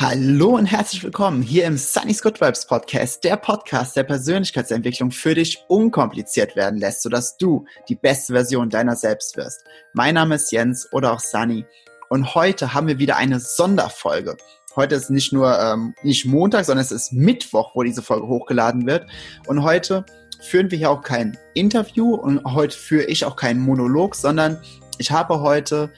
Hallo 0.00 0.50
und 0.50 0.66
herzlich 0.66 1.02
willkommen 1.02 1.42
hier 1.42 1.64
im 1.64 1.76
Sunny's 1.76 2.22
Good 2.22 2.40
Vibes 2.40 2.66
Podcast, 2.68 3.24
der 3.24 3.36
Podcast, 3.36 3.96
der 3.96 4.04
Persönlichkeitsentwicklung 4.04 5.10
für 5.10 5.34
dich 5.34 5.64
unkompliziert 5.66 6.54
werden 6.54 6.78
lässt, 6.78 7.02
sodass 7.02 7.36
du 7.36 7.64
die 7.88 7.96
beste 7.96 8.32
Version 8.32 8.70
deiner 8.70 8.94
selbst 8.94 9.36
wirst. 9.36 9.64
Mein 9.94 10.14
Name 10.14 10.36
ist 10.36 10.52
Jens 10.52 10.88
oder 10.92 11.12
auch 11.12 11.18
Sunny 11.18 11.66
und 12.10 12.36
heute 12.36 12.74
haben 12.74 12.86
wir 12.86 13.00
wieder 13.00 13.16
eine 13.16 13.40
Sonderfolge. 13.40 14.36
Heute 14.76 14.94
ist 14.94 15.10
nicht 15.10 15.32
nur 15.32 15.58
ähm, 15.58 15.96
nicht 16.04 16.26
Montag, 16.26 16.66
sondern 16.66 16.84
es 16.84 16.92
ist 16.92 17.12
Mittwoch, 17.12 17.72
wo 17.74 17.82
diese 17.82 18.00
Folge 18.00 18.28
hochgeladen 18.28 18.86
wird. 18.86 19.04
Und 19.48 19.64
heute 19.64 20.06
führen 20.40 20.70
wir 20.70 20.78
hier 20.78 20.92
auch 20.92 21.02
kein 21.02 21.36
Interview 21.54 22.14
und 22.14 22.44
heute 22.44 22.78
führe 22.78 23.06
ich 23.06 23.24
auch 23.24 23.34
keinen 23.34 23.58
Monolog, 23.58 24.14
sondern 24.14 24.62
ich 24.98 25.10
habe 25.10 25.40
heute 25.40 25.90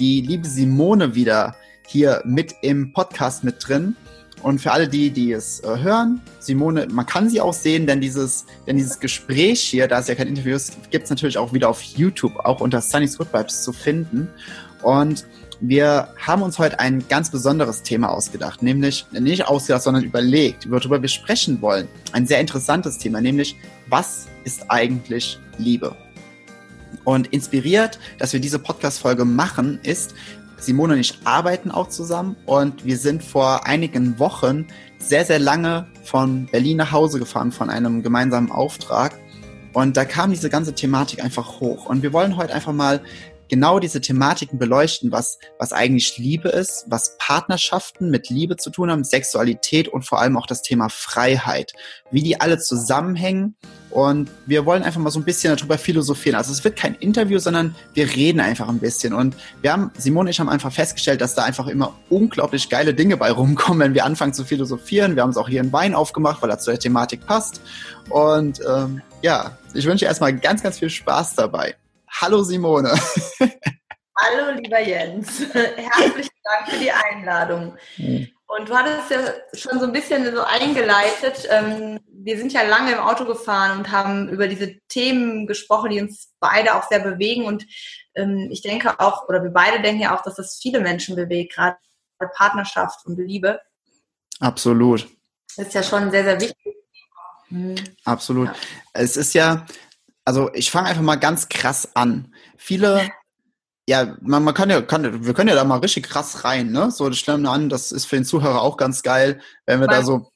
die 0.00 0.22
liebe 0.22 0.48
Simone 0.48 1.14
wieder 1.14 1.54
hier 1.86 2.22
mit 2.24 2.54
im 2.62 2.92
Podcast 2.92 3.44
mit 3.44 3.56
drin. 3.66 3.96
Und 4.42 4.60
für 4.60 4.72
alle 4.72 4.88
die, 4.88 5.10
die 5.10 5.32
es 5.32 5.60
äh, 5.60 5.78
hören, 5.78 6.20
Simone, 6.38 6.86
man 6.90 7.06
kann 7.06 7.30
sie 7.30 7.40
auch 7.40 7.54
sehen, 7.54 7.86
denn 7.86 8.02
dieses, 8.02 8.44
denn 8.66 8.76
dieses 8.76 9.00
Gespräch 9.00 9.60
hier, 9.60 9.88
da 9.88 10.00
es 10.00 10.08
ja 10.08 10.14
kein 10.14 10.28
Interview 10.28 10.54
ist, 10.54 10.90
gibt 10.90 11.04
es 11.04 11.10
natürlich 11.10 11.38
auch 11.38 11.54
wieder 11.54 11.70
auf 11.70 11.82
YouTube, 11.82 12.36
auch 12.36 12.60
unter 12.60 12.82
Sunny's 12.82 13.16
Good 13.16 13.32
Vibes 13.32 13.62
zu 13.64 13.72
finden. 13.72 14.28
Und 14.82 15.24
wir 15.60 16.08
haben 16.18 16.42
uns 16.42 16.58
heute 16.58 16.78
ein 16.78 17.08
ganz 17.08 17.30
besonderes 17.30 17.82
Thema 17.82 18.10
ausgedacht, 18.10 18.62
nämlich 18.62 19.06
nicht 19.12 19.46
ausgedacht, 19.46 19.82
sondern 19.82 20.04
überlegt, 20.04 20.70
worüber 20.70 21.00
wir 21.00 21.08
sprechen 21.08 21.62
wollen. 21.62 21.88
Ein 22.12 22.26
sehr 22.26 22.38
interessantes 22.40 22.98
Thema, 22.98 23.22
nämlich 23.22 23.56
was 23.88 24.26
ist 24.44 24.70
eigentlich 24.70 25.38
Liebe? 25.56 25.96
Und 27.04 27.28
inspiriert, 27.28 27.98
dass 28.18 28.34
wir 28.34 28.40
diese 28.40 28.58
Podcast-Folge 28.58 29.24
machen, 29.24 29.78
ist, 29.82 30.14
Simone 30.64 30.94
und 30.94 31.00
ich 31.00 31.18
arbeiten 31.24 31.70
auch 31.70 31.88
zusammen 31.88 32.36
und 32.46 32.84
wir 32.84 32.96
sind 32.96 33.22
vor 33.22 33.66
einigen 33.66 34.18
Wochen 34.18 34.66
sehr, 34.98 35.24
sehr 35.24 35.38
lange 35.38 35.86
von 36.02 36.46
Berlin 36.46 36.78
nach 36.78 36.92
Hause 36.92 37.18
gefahren 37.18 37.52
von 37.52 37.70
einem 37.70 38.02
gemeinsamen 38.02 38.50
Auftrag. 38.50 39.18
Und 39.74 39.96
da 39.96 40.04
kam 40.04 40.30
diese 40.30 40.48
ganze 40.50 40.74
Thematik 40.74 41.22
einfach 41.22 41.60
hoch. 41.60 41.86
Und 41.86 42.02
wir 42.02 42.12
wollen 42.12 42.36
heute 42.36 42.54
einfach 42.54 42.72
mal 42.72 43.00
genau 43.48 43.78
diese 43.78 44.00
Thematiken 44.00 44.58
beleuchten, 44.58 45.12
was, 45.12 45.38
was 45.58 45.72
eigentlich 45.72 46.18
Liebe 46.18 46.48
ist, 46.48 46.84
was 46.88 47.16
Partnerschaften 47.18 48.10
mit 48.10 48.28
Liebe 48.28 48.56
zu 48.56 48.70
tun 48.70 48.90
haben, 48.90 49.04
Sexualität 49.04 49.88
und 49.88 50.04
vor 50.04 50.20
allem 50.20 50.36
auch 50.36 50.46
das 50.46 50.62
Thema 50.62 50.88
Freiheit, 50.88 51.72
wie 52.10 52.22
die 52.22 52.40
alle 52.40 52.58
zusammenhängen. 52.58 53.56
Und 53.90 54.28
wir 54.46 54.66
wollen 54.66 54.82
einfach 54.82 55.00
mal 55.00 55.10
so 55.10 55.20
ein 55.20 55.24
bisschen 55.24 55.56
darüber 55.56 55.78
philosophieren. 55.78 56.36
Also 56.36 56.50
es 56.50 56.64
wird 56.64 56.74
kein 56.74 56.96
Interview, 56.96 57.38
sondern 57.38 57.76
wir 57.92 58.12
reden 58.12 58.40
einfach 58.40 58.68
ein 58.68 58.80
bisschen. 58.80 59.14
Und 59.14 59.36
wir 59.62 59.72
haben, 59.72 59.92
Simone 59.96 60.26
und 60.26 60.30
ich 60.30 60.40
haben 60.40 60.48
einfach 60.48 60.72
festgestellt, 60.72 61.20
dass 61.20 61.36
da 61.36 61.44
einfach 61.44 61.68
immer 61.68 61.94
unglaublich 62.10 62.68
geile 62.68 62.92
Dinge 62.92 63.16
bei 63.16 63.30
rumkommen, 63.30 63.78
wenn 63.80 63.94
wir 63.94 64.04
anfangen 64.04 64.34
zu 64.34 64.44
philosophieren. 64.44 65.14
Wir 65.14 65.22
haben 65.22 65.30
uns 65.30 65.36
auch 65.36 65.48
hier 65.48 65.60
einen 65.60 65.72
Wein 65.72 65.94
aufgemacht, 65.94 66.42
weil 66.42 66.50
er 66.50 66.58
zu 66.58 66.70
der 66.72 66.80
Thematik 66.80 67.24
passt. 67.24 67.60
Und 68.08 68.60
ähm, 68.68 69.00
ja, 69.22 69.56
ich 69.74 69.86
wünsche 69.86 70.06
erstmal 70.06 70.34
ganz, 70.36 70.62
ganz 70.62 70.80
viel 70.80 70.90
Spaß 70.90 71.36
dabei. 71.36 71.76
Hallo 72.20 72.42
Simone. 72.42 72.90
Hallo 74.16 74.58
lieber 74.60 74.80
Jens. 74.80 75.40
Herzlichen 75.52 76.30
Dank 76.44 76.68
für 76.68 76.78
die 76.78 76.92
Einladung. 76.92 77.76
Und 78.46 78.68
du 78.68 78.74
hattest 78.74 79.10
ja 79.10 79.18
schon 79.52 79.80
so 79.80 79.86
ein 79.86 79.92
bisschen 79.92 80.24
so 80.32 80.42
eingeleitet. 80.44 81.48
Ähm, 81.50 81.98
wir 82.08 82.38
sind 82.38 82.52
ja 82.52 82.62
lange 82.62 82.92
im 82.92 83.00
Auto 83.00 83.24
gefahren 83.24 83.78
und 83.78 83.90
haben 83.90 84.28
über 84.28 84.46
diese 84.46 84.78
Themen 84.88 85.46
gesprochen, 85.46 85.90
die 85.90 86.00
uns 86.00 86.32
beide 86.38 86.76
auch 86.76 86.88
sehr 86.88 87.00
bewegen. 87.00 87.46
Und 87.46 87.66
ähm, 88.14 88.48
ich 88.50 88.62
denke 88.62 89.00
auch, 89.00 89.28
oder 89.28 89.42
wir 89.42 89.50
beide 89.50 89.82
denken 89.82 90.02
ja 90.02 90.16
auch, 90.16 90.22
dass 90.22 90.36
das 90.36 90.58
viele 90.62 90.80
Menschen 90.80 91.16
bewegt, 91.16 91.54
gerade 91.54 91.76
Partnerschaft 92.36 93.04
und 93.06 93.18
Liebe. 93.18 93.60
Absolut. 94.40 95.08
Das 95.56 95.66
ist 95.66 95.74
ja 95.74 95.82
schon 95.82 96.10
sehr, 96.10 96.24
sehr 96.24 96.40
wichtig. 96.40 96.76
Mhm. 97.50 97.74
Absolut. 98.04 98.48
Ja. 98.48 98.54
Es 98.94 99.16
ist 99.16 99.34
ja, 99.34 99.66
also 100.24 100.50
ich 100.54 100.70
fange 100.70 100.88
einfach 100.88 101.02
mal 101.02 101.16
ganz 101.16 101.48
krass 101.48 101.94
an. 101.94 102.34
Viele, 102.56 103.08
ja, 103.88 104.16
man, 104.20 104.42
man 104.42 104.54
kann 104.54 104.70
ja, 104.70 104.80
kann, 104.80 105.24
wir 105.24 105.34
können 105.34 105.50
ja 105.50 105.54
da 105.54 105.64
mal 105.64 105.78
richtig 105.78 106.08
krass 106.08 106.44
rein, 106.44 106.72
ne? 106.72 106.90
So, 106.90 107.08
das 107.08 107.18
stellen 107.18 107.42
wir 107.42 107.50
an, 107.50 107.68
das 107.68 107.92
ist 107.92 108.06
für 108.06 108.16
den 108.16 108.24
Zuhörer 108.24 108.62
auch 108.62 108.76
ganz 108.76 109.02
geil, 109.02 109.40
wenn 109.66 109.80
wir 109.80 109.86
mal, 109.86 109.94
da 109.94 110.02
so, 110.02 110.30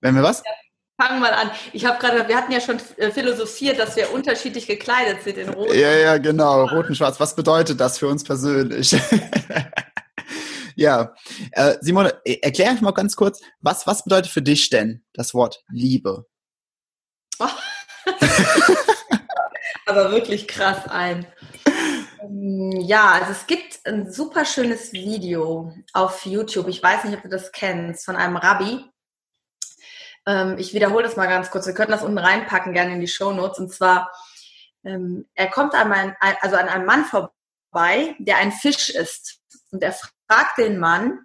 wenn 0.00 0.16
wir 0.16 0.22
was? 0.22 0.42
Ja, 0.44 0.52
fangen 1.00 1.20
mal 1.20 1.32
an. 1.32 1.50
Ich 1.72 1.84
habe 1.84 1.98
gerade, 1.98 2.26
wir 2.26 2.36
hatten 2.36 2.52
ja 2.52 2.60
schon 2.60 2.78
äh, 2.96 3.12
philosophiert, 3.12 3.78
dass 3.78 3.94
wir 3.94 4.12
unterschiedlich 4.12 4.66
gekleidet 4.66 5.22
sind 5.22 5.38
in 5.38 5.48
Rot. 5.50 5.72
Ja, 5.74 5.92
ja, 5.92 6.18
genau, 6.18 6.64
Rot 6.66 6.88
und 6.88 6.96
Schwarz. 6.96 7.20
Was 7.20 7.36
bedeutet 7.36 7.80
das 7.80 7.98
für 7.98 8.08
uns 8.08 8.24
persönlich? 8.24 8.96
ja, 10.74 11.14
äh, 11.52 11.76
Simone, 11.80 12.20
e, 12.24 12.38
erklär 12.42 12.70
einfach 12.70 12.82
mal 12.82 12.90
ganz 12.90 13.14
kurz, 13.14 13.40
was, 13.60 13.86
was 13.86 14.02
bedeutet 14.02 14.32
für 14.32 14.42
dich 14.42 14.70
denn 14.70 15.04
das 15.12 15.34
Wort 15.34 15.62
Liebe? 15.68 16.26
Oh. 17.38 17.46
aber 19.86 20.10
wirklich 20.10 20.48
krass 20.48 20.86
ein. 20.88 21.26
Ähm, 22.20 22.72
ja, 22.80 23.12
also 23.12 23.32
es 23.32 23.46
gibt 23.46 23.80
ein 23.86 24.10
super 24.10 24.44
schönes 24.44 24.92
Video 24.92 25.72
auf 25.92 26.24
YouTube. 26.26 26.68
Ich 26.68 26.82
weiß 26.82 27.04
nicht, 27.04 27.16
ob 27.16 27.22
du 27.22 27.28
das 27.28 27.52
kennst, 27.52 28.04
von 28.04 28.16
einem 28.16 28.36
Rabbi. 28.36 28.84
Ähm, 30.26 30.56
ich 30.58 30.72
wiederhole 30.74 31.04
das 31.04 31.16
mal 31.16 31.26
ganz 31.26 31.50
kurz. 31.50 31.66
Wir 31.66 31.74
könnten 31.74 31.92
das 31.92 32.02
unten 32.02 32.18
reinpacken, 32.18 32.72
gerne 32.72 32.94
in 32.94 33.00
die 33.00 33.08
Show 33.08 33.32
Notes. 33.32 33.58
Und 33.58 33.72
zwar, 33.72 34.10
ähm, 34.84 35.28
er 35.34 35.50
kommt 35.50 35.74
an, 35.74 35.88
mein, 35.88 36.16
also 36.40 36.56
an 36.56 36.68
einem 36.68 36.86
Mann 36.86 37.04
vorbei, 37.04 38.16
der 38.18 38.38
ein 38.38 38.52
Fisch 38.52 38.90
isst. 38.90 39.40
Und 39.70 39.82
er 39.82 39.94
fragt 40.28 40.58
den 40.58 40.78
Mann, 40.78 41.20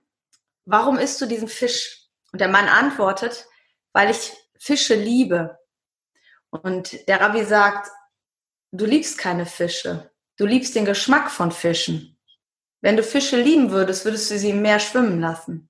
warum 0.66 0.97
isst 0.97 1.22
du 1.22 1.26
diesen 1.26 1.47
Fisch? 1.47 1.97
Und 2.31 2.41
der 2.41 2.47
Mann 2.47 2.68
antwortet, 2.68 3.47
weil 3.94 4.12
ich 4.12 4.34
Fische 4.59 4.96
liebe. 4.96 5.58
Und 6.52 7.08
der 7.08 7.22
Rabbi 7.22 7.44
sagt, 7.46 7.90
du 8.72 8.85
liebst 8.85 9.18
keine 9.18 9.46
Fische. 9.46 10.12
Du 10.38 10.46
liebst 10.46 10.75
den 10.75 10.85
Geschmack 10.85 11.31
von 11.31 11.52
Fischen. 11.52 12.18
Wenn 12.81 12.96
du 12.96 13.03
Fische 13.03 13.41
lieben 13.41 13.72
würdest, 13.72 14.06
würdest 14.06 14.31
du 14.31 14.38
sie 14.38 14.52
im 14.52 14.62
Meer 14.62 14.80
schwimmen 14.80 15.19
lassen. 15.19 15.69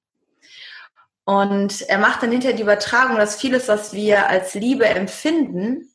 Und 1.26 1.82
er 1.84 2.00
macht 2.00 2.24
dann 2.24 2.32
hinterher 2.32 2.56
die 2.56 2.64
Übertragung, 2.64 3.18
dass 3.18 3.40
vieles, 3.40 3.68
was 3.68 3.94
wir 3.94 4.28
als 4.28 4.54
Liebe 4.56 4.86
empfinden, 4.86 5.92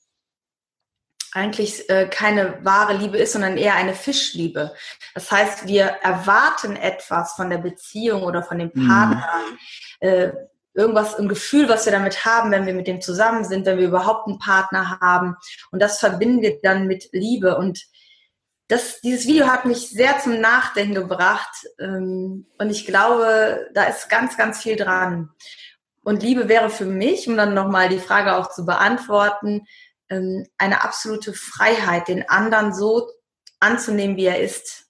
eigentlich 1.33 1.91
äh, 1.91 2.09
keine 2.09 2.65
wahre 2.65 2.97
Liebe 2.97 3.19
ist, 3.19 3.33
sondern 3.33 3.57
eher 3.57 3.75
eine 3.75 3.95
Fischliebe. 3.95 4.73
Das 5.15 5.31
heißt, 5.33 5.67
wir 5.67 5.85
erwarten 5.85 6.77
etwas 6.77 7.33
von 7.33 7.51
der 7.51 7.59
Beziehung 7.59 8.23
oder 8.23 8.45
von 8.45 8.61
dem 8.61 8.71
mhm. 8.73 8.89
Partner, 8.89 9.29
mhm. 10.01 10.09
äh, 10.09 10.33
irgendwas, 10.75 11.15
ein 11.15 11.29
Gefühl, 11.29 11.69
was 11.69 11.85
wir 11.87 11.93
damit 11.93 12.25
haben, 12.25 12.51
wenn 12.51 12.67
wir 12.67 12.75
mit 12.75 12.87
dem 12.87 13.01
zusammen 13.01 13.45
sind, 13.45 13.65
wenn 13.65 13.79
wir 13.79 13.87
überhaupt 13.87 14.27
einen 14.27 14.39
Partner 14.39 14.99
haben. 15.01 15.37
Und 15.71 15.81
das 15.81 16.01
verbinden 16.01 16.43
wir 16.43 16.61
dann 16.63 16.87
mit 16.87 17.09
Liebe. 17.13 17.57
Und 17.57 17.87
das, 18.69 19.01
dieses 19.01 19.27
Video 19.27 19.47
hat 19.47 19.65
mich 19.67 19.91
sehr 19.91 20.19
zum 20.19 20.41
Nachdenken 20.41 20.95
gebracht. 20.95 21.67
Ähm, 21.79 22.47
und 22.59 22.71
ich 22.71 22.87
glaube, 22.87 23.69
da 23.73 23.85
ist 23.85 24.09
ganz, 24.09 24.37
ganz 24.37 24.63
viel 24.63 24.77
dran. 24.77 25.31
Und 26.03 26.23
Liebe 26.23 26.49
wäre 26.49 26.71
für 26.71 26.85
mich, 26.85 27.29
um 27.29 27.37
dann 27.37 27.55
nochmal 27.55 27.89
die 27.89 27.99
Frage 27.99 28.37
auch 28.37 28.51
zu 28.51 28.67
beantworten, 28.67 29.67
ähm, 30.11 30.47
eine 30.59 30.83
absolute 30.83 31.33
Freiheit, 31.33 32.09
den 32.09 32.29
anderen 32.29 32.75
so 32.75 33.09
anzunehmen, 33.61 34.17
wie 34.17 34.27
er 34.27 34.41
ist. 34.41 34.87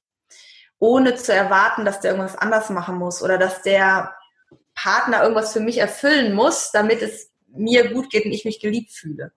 Ohne 0.78 1.14
zu 1.14 1.32
erwarten, 1.32 1.84
dass 1.84 2.00
der 2.00 2.12
irgendwas 2.12 2.36
anders 2.36 2.70
machen 2.70 2.96
muss 2.96 3.22
oder 3.22 3.38
dass 3.38 3.62
der 3.62 4.14
Partner 4.74 5.22
irgendwas 5.22 5.52
für 5.52 5.60
mich 5.60 5.78
erfüllen 5.78 6.34
muss, 6.34 6.70
damit 6.72 7.02
es 7.02 7.30
mir 7.48 7.92
gut 7.92 8.10
geht 8.10 8.24
und 8.24 8.32
ich 8.32 8.44
mich 8.44 8.60
geliebt 8.60 8.92
fühle. 8.92 9.32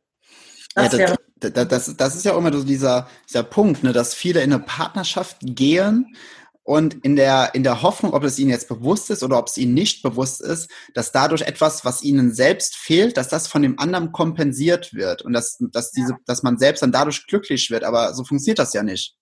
Das, 0.74 0.94
ja, 0.94 1.16
das, 1.40 1.54
das, 1.54 1.68
das, 1.68 1.98
das 1.98 2.16
ist 2.16 2.26
ja 2.26 2.34
auch 2.34 2.38
immer 2.38 2.54
so 2.54 2.64
dieser, 2.64 3.08
dieser 3.28 3.44
Punkt, 3.44 3.84
ne, 3.84 3.94
dass 3.94 4.14
viele 4.14 4.42
in 4.42 4.54
eine 4.54 4.62
Partnerschaft 4.62 5.38
gehen 5.42 6.16
und 6.64 6.96
in 7.06 7.16
der, 7.16 7.56
in 7.56 7.64
der 7.64 7.82
Hoffnung, 7.82 8.14
ob 8.14 8.24
es 8.24 8.38
ihnen 8.38 8.50
jetzt 8.50 8.68
bewusst 8.68 9.10
ist 9.10 9.24
oder 9.24 9.40
ob 9.40 9.48
es 9.48 9.58
ihnen 9.58 9.74
nicht 9.74 10.04
bewusst 10.04 10.42
ist, 10.42 10.70
dass 10.94 11.14
dadurch 11.14 11.44
etwas, 11.44 11.86
was 11.86 12.04
ihnen 12.04 12.34
selbst 12.34 12.76
fehlt, 12.76 13.16
dass 13.16 13.30
das 13.30 13.48
von 13.48 13.62
dem 13.62 13.80
anderen 13.80 14.12
kompensiert 14.12 14.94
wird 14.94 15.22
und 15.22 15.32
dass, 15.34 15.58
dass, 15.72 15.92
diese, 15.92 16.12
ja. 16.12 16.18
dass 16.26 16.44
man 16.44 16.58
selbst 16.58 16.84
dann 16.84 16.92
dadurch 16.92 17.26
glücklich 17.26 17.72
wird. 17.72 17.86
Aber 17.86 18.14
so 18.14 18.26
funktioniert 18.26 18.60
das 18.60 18.74
ja 18.74 18.84
nicht. 18.84 19.16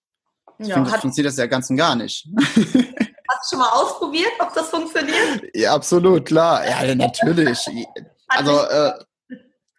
Ja, 0.58 0.76
finde, 0.76 0.90
funktioniert 0.90 1.32
das 1.32 1.38
ja 1.38 1.46
ganz 1.46 1.70
und 1.70 1.78
gar 1.78 1.96
nicht. 1.96 2.28
Schon 3.48 3.60
mal 3.60 3.70
ausprobiert, 3.70 4.32
ob 4.40 4.54
das 4.54 4.70
funktioniert? 4.70 5.44
Ja, 5.54 5.74
absolut, 5.74 6.26
klar. 6.26 6.66
Ja, 6.68 6.96
natürlich. 6.96 7.60
Also, 8.28 8.60
äh, 8.60 8.92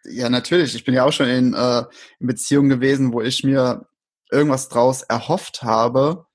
ja, 0.05 0.29
natürlich. 0.29 0.73
Ich 0.73 0.85
bin 0.85 0.93
ja 0.93 1.03
auch 1.03 1.11
schon 1.11 1.27
in, 1.27 1.53
äh, 1.53 1.83
in 2.19 2.27
Beziehungen 2.27 2.69
gewesen, 2.69 3.11
wo 3.11 3.21
ich 3.21 3.43
mir 3.43 3.85
irgendwas 4.31 4.69
draus 4.69 5.01
erhofft 5.01 5.63
habe, 5.63 6.25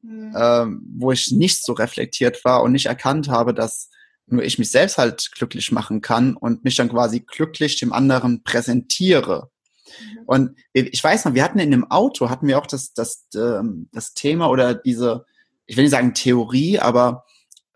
mhm. 0.00 0.34
äh, 0.34 0.66
wo 0.96 1.12
ich 1.12 1.30
nicht 1.30 1.62
so 1.62 1.74
reflektiert 1.74 2.42
war 2.44 2.62
und 2.62 2.72
nicht 2.72 2.86
erkannt 2.86 3.28
habe, 3.28 3.52
dass 3.52 3.90
nur 4.26 4.42
ich 4.42 4.58
mich 4.58 4.70
selbst 4.70 4.98
halt 4.98 5.30
glücklich 5.32 5.72
machen 5.72 6.00
kann 6.00 6.36
und 6.36 6.64
mich 6.64 6.76
dann 6.76 6.88
quasi 6.88 7.20
glücklich 7.20 7.78
dem 7.78 7.92
anderen 7.92 8.42
präsentiere. 8.42 9.50
Mhm. 9.86 10.22
Und 10.26 10.58
ich 10.72 11.02
weiß 11.02 11.24
noch, 11.24 11.34
wir 11.34 11.44
hatten 11.44 11.58
in 11.58 11.70
dem 11.70 11.90
Auto, 11.90 12.30
hatten 12.30 12.46
wir 12.46 12.58
auch 12.58 12.66
das, 12.66 12.92
das, 12.92 13.26
ähm, 13.34 13.88
das 13.92 14.14
Thema 14.14 14.48
oder 14.48 14.74
diese, 14.74 15.24
ich 15.68 15.76
will 15.76 15.84
nicht 15.84 15.92
sagen 15.92 16.14
Theorie, 16.14 16.80
aber 16.80 17.24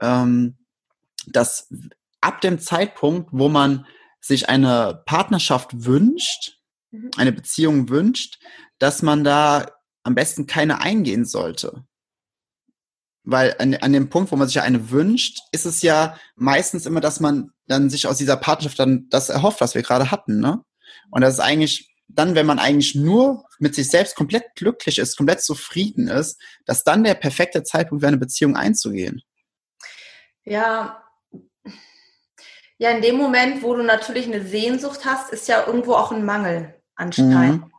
ähm, 0.00 0.56
dass 1.26 1.72
ab 2.20 2.40
dem 2.40 2.58
Zeitpunkt, 2.58 3.30
wo 3.32 3.48
man 3.48 3.86
sich 4.20 4.48
eine 4.48 5.02
Partnerschaft 5.06 5.84
wünscht, 5.84 6.58
mhm. 6.90 7.10
eine 7.16 7.32
Beziehung 7.32 7.88
wünscht, 7.88 8.40
dass 8.78 9.02
man 9.02 9.22
da 9.22 9.70
am 10.02 10.14
besten 10.14 10.46
keine 10.46 10.80
eingehen 10.80 11.24
sollte. 11.24 11.84
Weil 13.24 13.54
an, 13.58 13.74
an 13.74 13.92
dem 13.92 14.08
Punkt, 14.08 14.32
wo 14.32 14.36
man 14.36 14.48
sich 14.48 14.60
eine 14.60 14.90
wünscht, 14.90 15.38
ist 15.52 15.66
es 15.66 15.82
ja 15.82 16.18
meistens 16.34 16.86
immer, 16.86 17.00
dass 17.00 17.20
man 17.20 17.50
dann 17.66 17.90
sich 17.90 18.06
aus 18.06 18.18
dieser 18.18 18.36
Partnerschaft 18.36 18.78
dann 18.78 19.06
das 19.10 19.28
erhofft, 19.28 19.60
was 19.60 19.74
wir 19.74 19.82
gerade 19.82 20.10
hatten, 20.10 20.40
ne? 20.40 20.64
Und 21.10 21.20
das 21.20 21.34
ist 21.34 21.40
eigentlich 21.40 21.91
dann, 22.14 22.34
wenn 22.34 22.46
man 22.46 22.58
eigentlich 22.58 22.94
nur 22.94 23.44
mit 23.58 23.74
sich 23.74 23.88
selbst 23.90 24.16
komplett 24.16 24.54
glücklich 24.54 24.98
ist, 24.98 25.16
komplett 25.16 25.42
zufrieden 25.42 26.08
ist, 26.08 26.40
dass 26.66 26.84
dann 26.84 27.04
der 27.04 27.14
perfekte 27.14 27.62
Zeitpunkt 27.62 28.02
wäre, 28.02 28.08
eine 28.08 28.18
Beziehung 28.18 28.56
einzugehen. 28.56 29.22
Ja, 30.44 31.02
ja, 32.82 32.90
in 32.90 33.00
dem 33.00 33.16
Moment, 33.16 33.62
wo 33.62 33.76
du 33.76 33.84
natürlich 33.84 34.26
eine 34.26 34.44
Sehnsucht 34.44 35.04
hast, 35.04 35.32
ist 35.32 35.46
ja 35.46 35.64
irgendwo 35.64 35.94
auch 35.94 36.10
ein 36.10 36.24
Mangel 36.24 36.74
anscheinend. 36.96 37.62
Mhm. 37.62 37.70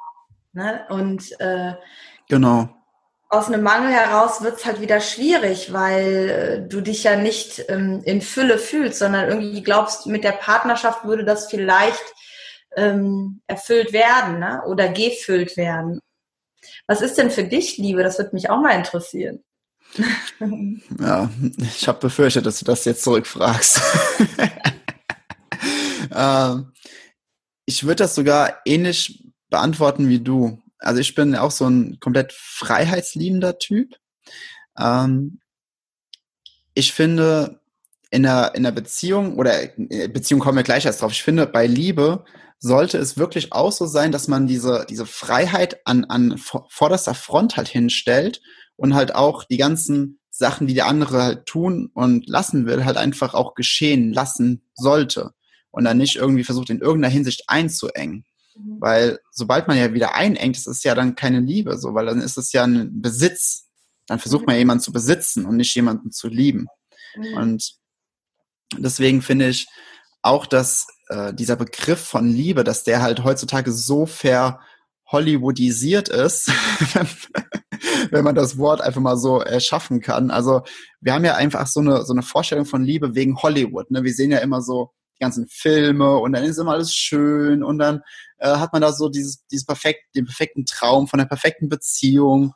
Ne? 0.53 0.85
Und 0.89 1.41
äh, 1.41 1.73
genau. 2.29 2.69
Aus 3.27 3.47
einem 3.47 3.63
Mangel 3.63 3.91
heraus 3.91 4.43
wird 4.43 4.59
es 4.59 4.65
halt 4.65 4.79
wieder 4.79 5.01
schwierig, 5.01 5.73
weil 5.73 6.29
äh, 6.29 6.69
du 6.69 6.79
dich 6.79 7.03
ja 7.03 7.17
nicht 7.17 7.65
ähm, 7.67 8.01
in 8.05 8.21
Fülle 8.21 8.57
fühlst, 8.57 8.99
sondern 8.99 9.27
irgendwie 9.27 9.61
glaubst, 9.61 10.07
mit 10.07 10.23
der 10.23 10.31
Partnerschaft 10.31 11.03
würde 11.03 11.25
das 11.25 11.47
vielleicht 11.47 12.13
ähm, 12.75 13.41
erfüllt 13.47 13.93
werden 13.93 14.39
ne? 14.39 14.61
oder 14.65 14.89
gefüllt 14.89 15.57
werden. 15.57 15.99
Was 16.87 17.01
ist 17.01 17.17
denn 17.17 17.31
für 17.31 17.43
dich 17.43 17.77
Liebe? 17.77 18.03
Das 18.03 18.17
würde 18.17 18.33
mich 18.33 18.49
auch 18.49 18.61
mal 18.61 18.77
interessieren. 18.77 19.43
Ja, 20.99 21.29
ich 21.59 21.87
habe 21.87 21.99
befürchtet, 21.99 22.45
dass 22.45 22.59
du 22.59 22.65
das 22.65 22.83
jetzt 22.85 23.03
zurückfragst. 23.03 23.79
Ähm, 26.13 26.71
ich 27.65 27.83
würde 27.83 28.03
das 28.03 28.15
sogar 28.15 28.61
ähnlich 28.65 29.23
beantworten 29.49 30.09
wie 30.09 30.19
du. 30.19 30.61
Also 30.79 30.99
ich 30.99 31.15
bin 31.15 31.35
auch 31.35 31.51
so 31.51 31.67
ein 31.67 31.99
komplett 31.99 32.33
freiheitsliebender 32.33 33.57
Typ. 33.57 33.95
Ähm, 34.77 35.39
ich 36.73 36.93
finde, 36.93 37.61
in 38.09 38.23
der, 38.23 38.53
in 38.55 38.63
der 38.63 38.71
Beziehung, 38.71 39.37
oder 39.37 39.63
äh, 39.77 40.07
Beziehung 40.07 40.39
kommen 40.39 40.57
wir 40.57 40.63
gleich 40.63 40.85
erst 40.85 41.01
drauf, 41.01 41.11
ich 41.11 41.23
finde, 41.23 41.47
bei 41.47 41.67
Liebe 41.67 42.25
sollte 42.63 42.97
es 42.97 43.17
wirklich 43.17 43.51
auch 43.51 43.73
so 43.73 43.85
sein, 43.85 44.13
dass 44.13 44.29
man 44.29 44.47
diese, 44.47 44.85
diese 44.89 45.05
Freiheit 45.05 45.85
an, 45.85 46.05
an 46.05 46.37
vorderster 46.69 47.13
Front 47.13 47.57
halt 47.57 47.67
hinstellt 47.67 48.41
und 48.77 48.95
halt 48.95 49.15
auch 49.15 49.43
die 49.43 49.57
ganzen 49.57 50.21
Sachen, 50.29 50.65
die 50.65 50.73
der 50.73 50.87
andere 50.87 51.21
halt 51.21 51.45
tun 51.45 51.91
und 51.93 52.25
lassen 52.29 52.65
will, 52.65 52.85
halt 52.85 52.95
einfach 52.95 53.33
auch 53.33 53.53
geschehen 53.53 54.13
lassen 54.13 54.65
sollte 54.75 55.31
und 55.71 55.83
dann 55.83 55.97
nicht 55.97 56.15
irgendwie 56.15 56.45
versucht, 56.45 56.69
in 56.69 56.79
irgendeiner 56.79 57.13
Hinsicht 57.13 57.43
einzuengen. 57.47 58.23
Mhm. 58.55 58.77
Weil 58.79 59.19
sobald 59.29 59.67
man 59.67 59.77
ja 59.77 59.93
wieder 59.93 60.15
einengt, 60.15 60.55
das 60.55 60.65
ist 60.65 60.85
ja 60.85 60.95
dann 60.95 61.15
keine 61.15 61.41
Liebe, 61.41 61.77
so, 61.77 61.93
weil 61.93 62.05
dann 62.05 62.21
ist 62.21 62.37
es 62.37 62.53
ja 62.53 62.63
ein 62.63 63.01
Besitz. 63.01 63.67
Dann 64.07 64.19
versucht 64.19 64.47
man 64.47 64.55
ja 64.55 64.59
jemanden 64.59 64.83
zu 64.83 64.93
besitzen 64.93 65.45
und 65.45 65.57
nicht 65.57 65.75
jemanden 65.75 66.11
zu 66.11 66.29
lieben. 66.29 66.67
Mhm. 67.17 67.37
Und 67.37 67.73
deswegen 68.77 69.21
finde 69.21 69.49
ich 69.49 69.67
auch, 70.21 70.45
dass 70.45 70.87
äh, 71.09 71.33
dieser 71.33 71.55
Begriff 71.55 71.99
von 71.99 72.27
Liebe, 72.27 72.63
dass 72.63 72.83
der 72.83 73.01
halt 73.01 73.23
heutzutage 73.23 73.71
so 73.71 74.05
verhollywoodisiert 74.05 76.09
ist, 76.09 76.47
wenn 78.11 78.23
man 78.23 78.35
das 78.35 78.57
Wort 78.57 78.81
einfach 78.81 79.01
mal 79.01 79.17
so 79.17 79.39
erschaffen 79.39 80.01
kann. 80.01 80.31
Also 80.31 80.63
wir 81.01 81.13
haben 81.13 81.25
ja 81.25 81.35
einfach 81.35 81.67
so 81.67 81.79
eine, 81.79 82.05
so 82.05 82.13
eine 82.13 82.23
Vorstellung 82.23 82.65
von 82.65 82.83
Liebe 82.83 83.15
wegen 83.15 83.37
Hollywood. 83.37 83.91
Ne? 83.91 84.03
Wir 84.03 84.13
sehen 84.13 84.31
ja 84.31 84.39
immer 84.39 84.61
so 84.61 84.91
die 85.15 85.23
ganzen 85.23 85.47
Filme 85.47 86.17
und 86.17 86.33
dann 86.33 86.43
ist 86.43 86.57
immer 86.57 86.73
alles 86.73 86.93
schön 86.93 87.63
und 87.63 87.79
dann 87.79 88.01
äh, 88.37 88.57
hat 88.57 88.73
man 88.73 88.81
da 88.81 88.91
so 88.91 89.09
dieses, 89.09 89.45
dieses 89.47 89.65
perfekt, 89.65 90.01
den 90.15 90.25
perfekten 90.25 90.65
Traum 90.65 91.07
von 91.07 91.19
der 91.19 91.25
perfekten 91.25 91.69
Beziehung 91.69 92.53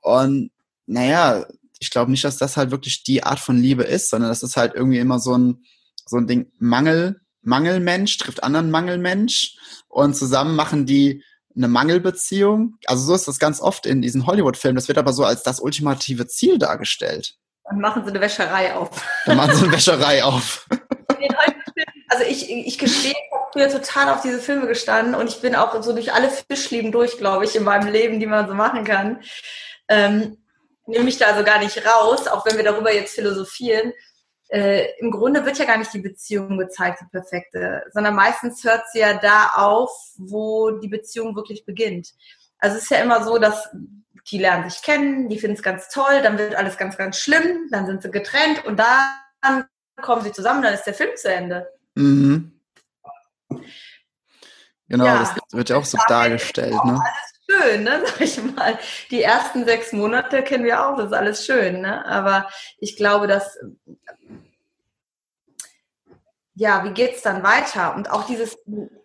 und 0.00 0.50
naja, 0.86 1.46
ich 1.78 1.90
glaube 1.90 2.10
nicht, 2.10 2.24
dass 2.24 2.36
das 2.36 2.56
halt 2.56 2.70
wirklich 2.70 3.02
die 3.02 3.22
Art 3.22 3.40
von 3.40 3.58
Liebe 3.58 3.82
ist, 3.82 4.08
sondern 4.08 4.30
das 4.30 4.42
ist 4.42 4.56
halt 4.56 4.74
irgendwie 4.74 4.98
immer 4.98 5.18
so 5.18 5.36
ein, 5.36 5.64
so 6.06 6.16
ein 6.16 6.26
Ding, 6.26 6.52
Mangel, 6.58 7.20
Mangelmensch 7.46 8.18
trifft 8.18 8.42
anderen 8.42 8.70
Mangelmensch 8.70 9.56
und 9.88 10.14
zusammen 10.14 10.56
machen 10.56 10.84
die 10.86 11.22
eine 11.56 11.68
Mangelbeziehung. 11.68 12.76
Also 12.86 13.04
so 13.04 13.14
ist 13.14 13.28
das 13.28 13.38
ganz 13.38 13.60
oft 13.60 13.86
in 13.86 14.02
diesen 14.02 14.26
Hollywood-Filmen. 14.26 14.76
Das 14.76 14.88
wird 14.88 14.98
aber 14.98 15.12
so 15.12 15.24
als 15.24 15.42
das 15.42 15.60
ultimative 15.60 16.26
Ziel 16.26 16.58
dargestellt. 16.58 17.34
Dann 17.64 17.80
machen 17.80 18.04
sie 18.04 18.10
eine 18.10 18.20
Wäscherei 18.20 18.74
auf. 18.74 18.90
Dann 19.24 19.36
machen 19.36 19.54
sie 19.54 19.64
eine 19.64 19.72
Wäscherei 19.72 20.22
auf. 20.22 20.68
also 22.08 22.24
ich, 22.28 22.50
ich 22.50 22.78
gestehe, 22.78 23.12
ich 23.12 23.32
habe 23.32 23.46
früher 23.52 23.68
total 23.70 24.10
auf 24.10 24.22
diese 24.22 24.38
Filme 24.38 24.66
gestanden 24.66 25.14
und 25.14 25.28
ich 25.28 25.40
bin 25.40 25.56
auch 25.56 25.82
so 25.82 25.92
durch 25.92 26.12
alle 26.12 26.30
Fischlieben 26.30 26.92
durch, 26.92 27.16
glaube 27.18 27.44
ich, 27.44 27.56
in 27.56 27.64
meinem 27.64 27.90
Leben, 27.90 28.20
die 28.20 28.26
man 28.26 28.48
so 28.48 28.54
machen 28.54 28.84
kann. 28.84 29.20
Ähm, 29.88 30.36
nehme 30.86 31.04
mich 31.04 31.18
da 31.18 31.26
also 31.26 31.44
gar 31.44 31.58
nicht 31.58 31.84
raus, 31.86 32.28
auch 32.28 32.44
wenn 32.46 32.56
wir 32.56 32.64
darüber 32.64 32.92
jetzt 32.92 33.14
philosophieren. 33.14 33.92
Äh, 34.48 34.86
Im 34.98 35.10
Grunde 35.10 35.44
wird 35.44 35.58
ja 35.58 35.64
gar 35.64 35.78
nicht 35.78 35.92
die 35.92 36.00
Beziehung 36.00 36.58
gezeigt, 36.58 37.00
die 37.00 37.10
perfekte, 37.10 37.84
sondern 37.92 38.14
meistens 38.14 38.62
hört 38.64 38.84
sie 38.92 39.00
ja 39.00 39.14
da 39.14 39.52
auf, 39.56 39.90
wo 40.16 40.70
die 40.70 40.88
Beziehung 40.88 41.34
wirklich 41.34 41.64
beginnt. 41.64 42.12
Also 42.58 42.76
es 42.76 42.84
ist 42.84 42.90
ja 42.90 42.98
immer 42.98 43.24
so, 43.24 43.38
dass 43.38 43.68
die 44.30 44.38
lernen 44.38 44.68
sich 44.68 44.82
kennen, 44.82 45.28
die 45.28 45.38
finden 45.38 45.56
es 45.56 45.62
ganz 45.62 45.88
toll, 45.88 46.22
dann 46.22 46.38
wird 46.38 46.54
alles 46.54 46.76
ganz, 46.76 46.96
ganz 46.96 47.18
schlimm, 47.18 47.68
dann 47.70 47.86
sind 47.86 48.02
sie 48.02 48.10
getrennt 48.10 48.64
und 48.64 48.78
dann 48.78 49.64
kommen 50.00 50.22
sie 50.22 50.32
zusammen, 50.32 50.62
dann 50.62 50.74
ist 50.74 50.84
der 50.84 50.94
Film 50.94 51.10
zu 51.16 51.32
Ende. 51.32 51.68
Mhm. 51.94 52.60
Genau, 54.88 55.04
ja, 55.04 55.18
das 55.18 55.34
wird 55.52 55.68
ja 55.70 55.76
auch 55.76 55.84
so 55.84 55.98
dargestellt. 56.08 56.84
Ne? 56.84 57.00
Schön, 57.48 57.84
ne, 57.84 58.02
sag 58.06 58.20
ich 58.20 58.42
mal. 58.42 58.78
Die 59.10 59.22
ersten 59.22 59.64
sechs 59.64 59.92
Monate 59.92 60.42
kennen 60.42 60.64
wir 60.64 60.86
auch, 60.86 60.96
das 60.96 61.06
ist 61.06 61.12
alles 61.12 61.46
schön, 61.46 61.80
ne? 61.80 62.04
Aber 62.06 62.48
ich 62.78 62.96
glaube, 62.96 63.26
dass 63.26 63.58
ja, 66.58 66.82
wie 66.84 66.94
geht's 66.94 67.20
dann 67.20 67.42
weiter? 67.42 67.94
Und 67.94 68.10
auch 68.10 68.24
dieses, 68.24 68.56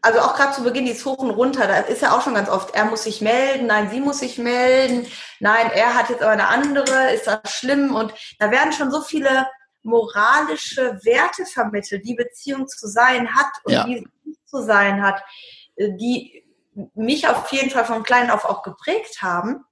also 0.01 0.19
auch 0.21 0.35
gerade 0.35 0.53
zu 0.53 0.63
Beginn 0.63 0.85
dieses 0.85 1.05
Hoch 1.05 1.17
und 1.17 1.31
Runter, 1.31 1.67
da 1.67 1.79
ist 1.79 2.01
ja 2.01 2.15
auch 2.15 2.21
schon 2.21 2.33
ganz 2.33 2.47
oft, 2.47 2.73
er 2.73 2.85
muss 2.85 3.03
sich 3.03 3.19
melden, 3.19 3.67
nein, 3.67 3.89
sie 3.91 3.99
muss 3.99 4.19
sich 4.19 4.37
melden, 4.37 5.05
nein, 5.41 5.69
er 5.73 5.93
hat 5.95 6.09
jetzt 6.09 6.21
aber 6.21 6.31
eine 6.31 6.47
andere, 6.47 7.13
ist 7.13 7.27
das 7.27 7.53
schlimm? 7.53 7.93
Und 7.93 8.13
da 8.39 8.51
werden 8.51 8.71
schon 8.71 8.89
so 8.89 9.01
viele 9.01 9.47
moralische 9.83 10.97
Werte 11.03 11.45
vermittelt, 11.45 12.05
die 12.05 12.15
Beziehung 12.15 12.69
zu 12.69 12.87
sein 12.87 13.35
hat 13.35 13.51
und 13.65 13.73
ja. 13.73 13.83
die 13.83 14.07
nicht 14.23 14.47
zu 14.47 14.63
sein 14.63 15.03
hat, 15.03 15.21
äh, 15.75 15.89
die 15.97 16.45
mich 16.93 17.27
auf 17.27 17.51
jeden 17.51 17.69
Fall 17.69 17.85
von 17.85 18.03
klein 18.03 18.29
auf 18.29 18.45
auch 18.45 18.63
geprägt 18.63 19.21
haben. 19.21 19.63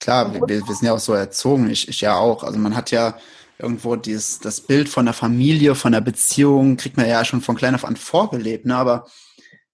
Klar, 0.00 0.32
wir, 0.34 0.42
wir 0.42 0.74
sind 0.74 0.86
ja 0.86 0.92
auch 0.92 0.98
so 0.98 1.14
erzogen, 1.14 1.70
ich, 1.70 1.88
ich 1.88 2.00
ja 2.02 2.16
auch. 2.16 2.44
Also 2.44 2.58
man 2.58 2.76
hat 2.76 2.90
ja 2.90 3.16
irgendwo 3.58 3.96
dieses, 3.96 4.40
das 4.40 4.60
Bild 4.60 4.88
von 4.88 5.06
der 5.06 5.14
Familie, 5.14 5.74
von 5.74 5.92
der 5.92 6.02
Beziehung, 6.02 6.76
kriegt 6.76 6.96
man 6.96 7.08
ja 7.08 7.24
schon 7.24 7.40
von 7.40 7.56
klein 7.56 7.74
auf 7.74 7.84
an 7.84 7.96
vorgelebt, 7.96 8.66
ne? 8.66 8.76
aber 8.76 9.06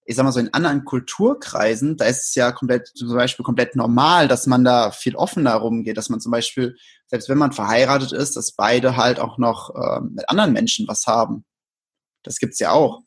ich 0.05 0.15
sag 0.15 0.23
mal 0.23 0.31
so 0.31 0.39
in 0.39 0.53
anderen 0.53 0.83
Kulturkreisen, 0.83 1.97
da 1.97 2.05
ist 2.05 2.29
es 2.29 2.35
ja 2.35 2.51
komplett, 2.51 2.87
zum 2.87 3.13
Beispiel 3.13 3.43
komplett 3.43 3.75
normal, 3.75 4.27
dass 4.27 4.47
man 4.47 4.63
da 4.63 4.91
viel 4.91 5.15
offener 5.15 5.55
rumgeht, 5.55 5.97
dass 5.97 6.09
man 6.09 6.19
zum 6.19 6.31
Beispiel, 6.31 6.75
selbst 7.07 7.29
wenn 7.29 7.37
man 7.37 7.53
verheiratet 7.53 8.11
ist, 8.11 8.35
dass 8.35 8.53
beide 8.53 8.97
halt 8.97 9.19
auch 9.19 9.37
noch 9.37 9.73
äh, 9.75 10.01
mit 10.01 10.29
anderen 10.29 10.51
Menschen 10.51 10.87
was 10.87 11.07
haben. 11.07 11.45
Das 12.23 12.37
gibt's 12.37 12.59
ja 12.59 12.71
auch. 12.71 13.01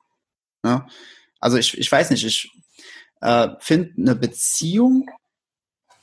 Ne? 0.63 0.87
Also 1.39 1.59
ich, 1.59 1.77
ich 1.77 1.91
weiß 1.91 2.11
nicht, 2.11 2.25
ich 2.25 2.51
äh, 3.21 3.49
finde 3.61 3.93
eine 3.99 4.15
Beziehung, 4.15 5.09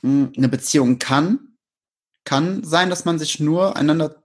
mh, 0.02 0.26
hm, 0.26 0.32
eine 0.36 0.48
Beziehung 0.48 0.98
kann, 0.98 1.56
kann 2.24 2.64
sein, 2.64 2.90
dass 2.90 3.04
man 3.04 3.18
sich 3.18 3.40
nur 3.40 3.76
einander 3.76 4.22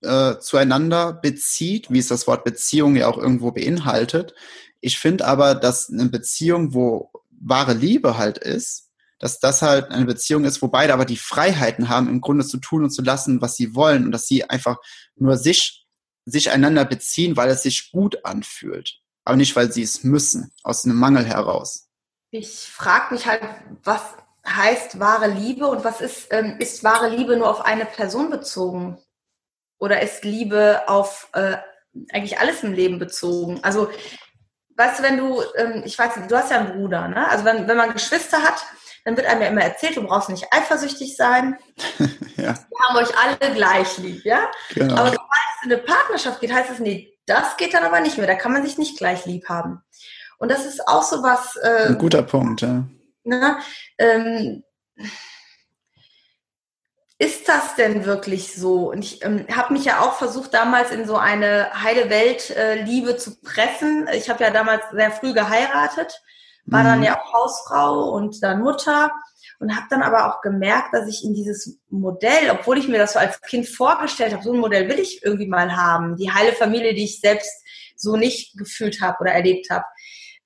äh, 0.00 0.38
zueinander 0.38 1.12
bezieht, 1.12 1.90
wie 1.90 1.98
es 1.98 2.08
das 2.08 2.26
Wort 2.26 2.44
Beziehung 2.44 2.96
ja 2.96 3.08
auch 3.08 3.18
irgendwo 3.18 3.50
beinhaltet, 3.50 4.34
ich 4.80 4.98
finde 4.98 5.26
aber, 5.26 5.54
dass 5.54 5.90
eine 5.90 6.06
Beziehung, 6.06 6.74
wo 6.74 7.10
wahre 7.30 7.74
Liebe 7.74 8.16
halt 8.16 8.38
ist, 8.38 8.90
dass 9.18 9.40
das 9.40 9.62
halt 9.62 9.90
eine 9.90 10.04
Beziehung 10.04 10.44
ist, 10.44 10.62
wo 10.62 10.68
beide 10.68 10.92
aber 10.92 11.04
die 11.04 11.16
Freiheiten 11.16 11.88
haben, 11.88 12.08
im 12.08 12.20
Grunde 12.20 12.46
zu 12.46 12.58
tun 12.58 12.84
und 12.84 12.90
zu 12.90 13.02
lassen, 13.02 13.40
was 13.40 13.56
sie 13.56 13.74
wollen 13.74 14.04
und 14.04 14.12
dass 14.12 14.26
sie 14.26 14.44
einfach 14.44 14.76
nur 15.16 15.36
sich, 15.36 15.86
sich 16.24 16.50
einander 16.50 16.84
beziehen, 16.84 17.36
weil 17.36 17.50
es 17.50 17.62
sich 17.62 17.90
gut 17.90 18.24
anfühlt, 18.24 19.00
aber 19.24 19.36
nicht, 19.36 19.56
weil 19.56 19.72
sie 19.72 19.82
es 19.82 20.04
müssen, 20.04 20.52
aus 20.62 20.84
einem 20.84 20.96
Mangel 20.96 21.24
heraus. 21.24 21.87
Ich 22.30 22.70
frage 22.70 23.14
mich 23.14 23.26
halt, 23.26 23.42
was 23.82 24.02
heißt 24.46 25.00
wahre 25.00 25.28
Liebe 25.28 25.66
und 25.66 25.84
was 25.84 26.00
ist, 26.00 26.28
ähm, 26.30 26.56
ist 26.58 26.84
wahre 26.84 27.08
Liebe 27.08 27.36
nur 27.36 27.48
auf 27.48 27.64
eine 27.64 27.86
Person 27.86 28.30
bezogen? 28.30 28.98
Oder 29.78 30.02
ist 30.02 30.24
Liebe 30.24 30.82
auf 30.86 31.28
äh, 31.34 31.56
eigentlich 32.12 32.38
alles 32.38 32.62
im 32.62 32.72
Leben 32.72 32.98
bezogen? 32.98 33.60
Also 33.62 33.90
weißt 34.76 34.98
du, 34.98 35.02
wenn 35.02 35.16
du, 35.16 35.42
ähm, 35.56 35.82
ich 35.84 35.98
weiß 35.98 36.16
nicht, 36.16 36.30
du 36.30 36.36
hast 36.36 36.50
ja 36.50 36.58
einen 36.58 36.72
Bruder, 36.72 37.08
ne? 37.08 37.28
Also 37.28 37.44
wenn, 37.44 37.66
wenn 37.66 37.76
man 37.76 37.92
Geschwister 37.92 38.42
hat, 38.42 38.64
dann 39.04 39.16
wird 39.16 39.26
einem 39.26 39.42
ja 39.42 39.48
immer 39.48 39.62
erzählt, 39.62 39.96
du 39.96 40.02
brauchst 40.02 40.28
nicht 40.28 40.46
eifersüchtig 40.52 41.16
sein. 41.16 41.58
ja. 42.36 42.54
Wir 42.54 42.88
haben 42.88 42.96
euch 42.96 43.16
alle 43.16 43.54
gleich 43.54 43.98
lieb, 43.98 44.24
ja? 44.24 44.50
Genau. 44.74 44.94
Aber 44.94 45.10
sobald 45.10 45.48
es 45.56 45.64
in 45.64 45.72
eine 45.72 45.82
Partnerschaft 45.82 46.40
geht, 46.40 46.52
heißt 46.52 46.70
es, 46.70 46.78
nee, 46.78 47.14
Das 47.26 47.56
geht 47.56 47.74
dann 47.74 47.84
aber 47.84 48.00
nicht 48.00 48.18
mehr. 48.18 48.26
Da 48.26 48.34
kann 48.34 48.52
man 48.52 48.64
sich 48.64 48.78
nicht 48.78 48.98
gleich 48.98 49.26
lieb 49.26 49.48
haben. 49.48 49.82
Und 50.38 50.50
das 50.50 50.64
ist 50.64 50.86
auch 50.88 51.02
so 51.02 51.22
was. 51.22 51.56
Äh, 51.56 51.88
Ein 51.88 51.98
guter 51.98 52.22
Punkt, 52.22 52.62
ja. 52.62 52.84
Na, 53.24 53.58
ähm, 53.98 54.62
ist 57.18 57.48
das 57.48 57.74
denn 57.74 58.04
wirklich 58.04 58.54
so? 58.54 58.90
Und 58.90 59.04
ich 59.04 59.24
ähm, 59.24 59.44
habe 59.54 59.72
mich 59.72 59.84
ja 59.84 60.00
auch 60.00 60.14
versucht, 60.14 60.54
damals 60.54 60.92
in 60.92 61.04
so 61.04 61.16
eine 61.16 61.70
heile 61.82 62.08
Welt-Liebe 62.08 63.10
äh, 63.10 63.16
zu 63.16 63.40
pressen. 63.40 64.08
Ich 64.14 64.30
habe 64.30 64.44
ja 64.44 64.50
damals 64.50 64.82
sehr 64.92 65.10
früh 65.10 65.34
geheiratet, 65.34 66.22
war 66.64 66.82
mhm. 66.82 66.86
dann 66.86 67.02
ja 67.02 67.20
auch 67.20 67.32
Hausfrau 67.32 68.10
und 68.10 68.42
dann 68.42 68.62
Mutter 68.62 69.10
und 69.58 69.74
habe 69.74 69.86
dann 69.90 70.02
aber 70.02 70.28
auch 70.28 70.40
gemerkt, 70.40 70.94
dass 70.94 71.08
ich 71.08 71.24
in 71.24 71.34
dieses 71.34 71.80
Modell, 71.90 72.50
obwohl 72.52 72.78
ich 72.78 72.86
mir 72.86 72.98
das 72.98 73.14
so 73.14 73.18
als 73.18 73.40
Kind 73.42 73.68
vorgestellt 73.68 74.32
habe, 74.32 74.44
so 74.44 74.52
ein 74.52 74.60
Modell 74.60 74.88
will 74.88 75.00
ich 75.00 75.24
irgendwie 75.24 75.48
mal 75.48 75.76
haben, 75.76 76.16
die 76.16 76.30
heile 76.30 76.52
Familie, 76.52 76.94
die 76.94 77.04
ich 77.04 77.20
selbst 77.20 77.50
so 77.96 78.16
nicht 78.16 78.56
gefühlt 78.56 79.00
habe 79.00 79.18
oder 79.20 79.32
erlebt 79.32 79.70
habe. 79.70 79.84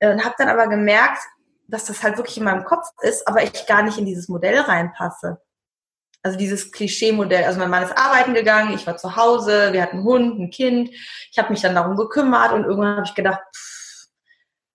Äh, 0.02 0.10
und 0.10 0.24
habe 0.24 0.34
dann 0.36 0.48
aber 0.48 0.66
gemerkt, 0.66 1.22
dass 1.68 1.84
das 1.84 2.02
halt 2.02 2.16
wirklich 2.16 2.36
in 2.36 2.44
meinem 2.44 2.64
Kopf 2.64 2.86
ist, 3.02 3.26
aber 3.26 3.42
ich 3.44 3.66
gar 3.66 3.82
nicht 3.82 3.98
in 3.98 4.04
dieses 4.04 4.28
Modell 4.28 4.58
reinpasse. 4.58 5.40
Also 6.24 6.36
dieses 6.36 6.70
Klischee-Modell. 6.72 7.44
Also 7.44 7.58
mein 7.58 7.70
Mann 7.70 7.84
ist 7.84 7.96
arbeiten 7.96 8.34
gegangen, 8.34 8.74
ich 8.74 8.86
war 8.86 8.96
zu 8.96 9.16
Hause, 9.16 9.72
wir 9.72 9.82
hatten 9.82 9.98
einen 9.98 10.04
Hund, 10.04 10.38
ein 10.38 10.50
Kind. 10.50 10.90
Ich 11.30 11.38
habe 11.38 11.52
mich 11.52 11.62
dann 11.62 11.74
darum 11.74 11.96
gekümmert 11.96 12.52
und 12.52 12.64
irgendwann 12.64 12.96
habe 12.96 13.06
ich 13.06 13.14
gedacht, 13.14 13.40
pff, 13.54 14.08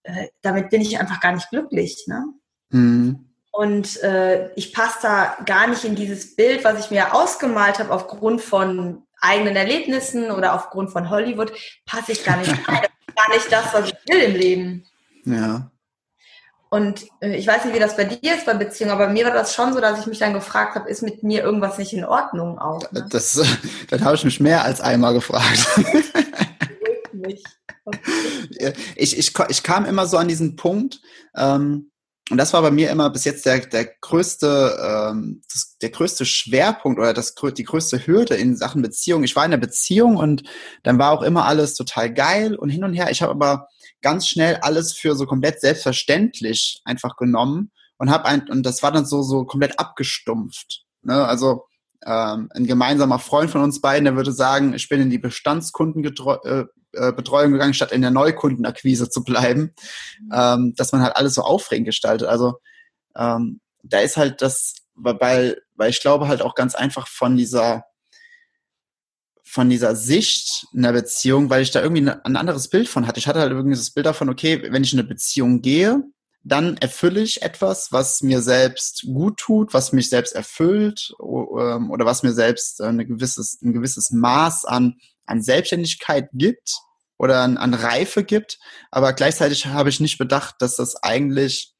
äh, 0.03 0.27
damit 0.41 0.69
bin 0.69 0.81
ich 0.81 0.99
einfach 0.99 1.19
gar 1.19 1.33
nicht 1.33 1.49
glücklich. 1.49 2.05
Ne? 2.07 2.25
Mhm. 2.69 3.29
Und 3.51 4.01
äh, 4.03 4.53
ich 4.55 4.73
passe 4.73 4.99
da 5.01 5.37
gar 5.45 5.67
nicht 5.67 5.83
in 5.83 5.95
dieses 5.95 6.35
Bild, 6.35 6.63
was 6.63 6.79
ich 6.79 6.91
mir 6.91 7.13
ausgemalt 7.13 7.79
habe 7.79 7.91
aufgrund 7.91 8.41
von 8.41 9.03
eigenen 9.19 9.55
Erlebnissen 9.55 10.31
oder 10.31 10.53
aufgrund 10.53 10.91
von 10.91 11.09
Hollywood, 11.09 11.51
passe 11.85 12.13
ich 12.13 12.23
gar 12.23 12.37
nicht 12.37 12.51
rein. 12.67 12.81
Das 12.81 13.07
ist 13.07 13.15
gar 13.15 13.35
nicht 13.35 13.51
das, 13.51 13.73
was 13.73 13.87
ich 13.89 14.13
will 14.13 14.21
im 14.21 14.35
Leben. 14.35 14.87
Ja. 15.27 15.71
Und 16.69 17.05
äh, 17.21 17.35
ich 17.35 17.47
weiß 17.47 17.65
nicht, 17.65 17.75
wie 17.75 17.79
das 17.79 17.95
bei 17.95 18.03
dir 18.03 18.35
ist 18.35 18.45
bei 18.45 18.53
Beziehungen, 18.53 18.93
aber 18.93 19.07
bei 19.07 19.13
mir 19.13 19.25
war 19.25 19.33
das 19.33 19.53
schon 19.53 19.73
so, 19.73 19.79
dass 19.79 19.99
ich 19.99 20.07
mich 20.07 20.19
dann 20.19 20.33
gefragt 20.33 20.75
habe, 20.75 20.89
ist 20.89 21.01
mit 21.01 21.23
mir 21.23 21.43
irgendwas 21.43 21.77
nicht 21.77 21.93
in 21.93 22.03
Ordnung 22.03 22.59
auch? 22.59 22.91
Ne? 22.91 23.05
Das, 23.09 23.39
dann 23.89 24.03
habe 24.03 24.15
ich 24.15 24.25
mich 24.25 24.39
mehr 24.39 24.63
als 24.63 24.81
einmal 24.81 25.13
gefragt. 25.13 25.65
ich, 28.95 29.17
ich, 29.17 29.33
ich 29.49 29.63
kam 29.63 29.85
immer 29.85 30.07
so 30.07 30.17
an 30.17 30.27
diesen 30.27 30.55
Punkt, 30.55 30.99
ähm, 31.35 31.91
und 32.29 32.37
das 32.37 32.51
war 32.51 32.61
bei 32.61 32.71
mir 32.71 32.89
immer 32.89 33.09
bis 33.09 33.23
jetzt 33.23 33.45
der, 33.45 33.59
der 33.59 33.85
größte, 33.85 34.77
ähm, 34.83 35.41
das, 35.51 35.77
der 35.81 35.89
größte 35.91 36.25
Schwerpunkt 36.25 36.99
oder 36.99 37.13
das, 37.13 37.33
die 37.35 37.63
größte 37.63 38.05
Hürde 38.05 38.35
in 38.35 38.57
Sachen 38.57 38.81
Beziehung. 38.81 39.23
Ich 39.23 39.37
war 39.37 39.45
in 39.45 39.51
der 39.51 39.57
Beziehung 39.57 40.17
und 40.17 40.43
dann 40.83 40.99
war 40.99 41.11
auch 41.11 41.21
immer 41.21 41.45
alles 41.45 41.73
total 41.73 42.13
geil 42.13 42.55
und 42.55 42.67
hin 42.69 42.83
und 42.83 42.93
her. 42.93 43.09
Ich 43.11 43.21
habe 43.21 43.31
aber 43.31 43.69
ganz 44.01 44.27
schnell 44.27 44.57
alles 44.57 44.93
für 44.93 45.15
so 45.15 45.25
komplett 45.25 45.61
selbstverständlich 45.61 46.81
einfach 46.85 47.15
genommen 47.15 47.71
und 47.97 48.09
habe 48.09 48.25
ein 48.25 48.47
und 48.49 48.63
das 48.63 48.83
war 48.83 48.91
dann 48.91 49.05
so 49.05 49.21
so 49.21 49.45
komplett 49.45 49.79
abgestumpft. 49.79 50.83
Ne? 51.01 51.25
Also 51.25 51.65
ähm, 52.05 52.49
ein 52.53 52.67
gemeinsamer 52.67 53.19
Freund 53.19 53.49
von 53.49 53.61
uns 53.61 53.81
beiden, 53.81 54.05
der 54.05 54.15
würde 54.15 54.31
sagen, 54.31 54.73
ich 54.73 54.87
bin 54.87 55.01
in 55.01 55.09
die 55.09 55.17
Bestandskundenbetreuung 55.17 56.39
äh, 56.43 56.65
äh 56.93 57.51
gegangen, 57.51 57.73
statt 57.73 57.91
in 57.91 58.01
der 58.01 58.11
Neukundenakquise 58.11 59.09
zu 59.09 59.23
bleiben, 59.23 59.73
mhm. 60.21 60.31
ähm, 60.33 60.73
dass 60.75 60.91
man 60.91 61.01
halt 61.01 61.15
alles 61.15 61.33
so 61.33 61.41
aufregend 61.41 61.87
gestaltet. 61.87 62.27
Also 62.27 62.59
ähm, 63.15 63.61
da 63.83 63.99
ist 63.99 64.17
halt 64.17 64.41
das, 64.41 64.75
weil, 64.95 65.61
weil 65.75 65.89
ich 65.89 66.01
glaube 66.01 66.27
halt 66.27 66.41
auch 66.41 66.55
ganz 66.55 66.75
einfach 66.75 67.07
von 67.07 67.35
dieser 67.35 67.83
von 69.57 69.71
dieser 69.71 69.95
Sicht 69.95 70.67
in 70.71 70.83
der 70.83 70.91
Beziehung, 70.91 71.49
weil 71.49 71.63
ich 71.63 71.71
da 71.71 71.81
irgendwie 71.81 72.07
ein 72.07 72.35
anderes 72.35 72.67
Bild 72.67 72.87
von 72.87 73.07
hatte. 73.07 73.17
Ich 73.17 73.25
hatte 73.25 73.39
halt 73.39 73.51
irgendwie 73.51 73.75
das 73.75 73.89
Bild 73.89 74.05
davon, 74.05 74.29
okay, 74.29 74.61
wenn 74.71 74.83
ich 74.83 74.93
in 74.93 74.99
eine 74.99 75.07
Beziehung 75.07 75.63
gehe, 75.63 76.03
dann 76.43 76.77
erfülle 76.77 77.21
ich 77.21 77.41
etwas, 77.41 77.91
was 77.91 78.21
mir 78.21 78.43
selbst 78.43 79.07
gut 79.11 79.37
tut, 79.37 79.73
was 79.73 79.93
mich 79.93 80.11
selbst 80.11 80.35
erfüllt 80.35 81.11
ähm, 81.19 81.89
oder 81.89 82.05
was 82.05 82.21
mir 82.21 82.33
selbst 82.33 82.79
ein 82.81 82.99
gewisses, 82.99 83.59
ein 83.63 83.73
gewisses 83.73 84.11
Maß 84.11 84.65
an, 84.65 84.99
an 85.25 85.41
Selbstständigkeit 85.41 86.29
gibt 86.33 86.75
oder 87.17 87.41
an, 87.41 87.57
an 87.57 87.73
Reife 87.73 88.23
gibt. 88.23 88.59
Aber 88.91 89.11
gleichzeitig 89.13 89.65
habe 89.65 89.89
ich 89.89 89.99
nicht 89.99 90.19
bedacht, 90.19 90.57
dass 90.59 90.75
das 90.75 91.01
eigentlich 91.01 91.73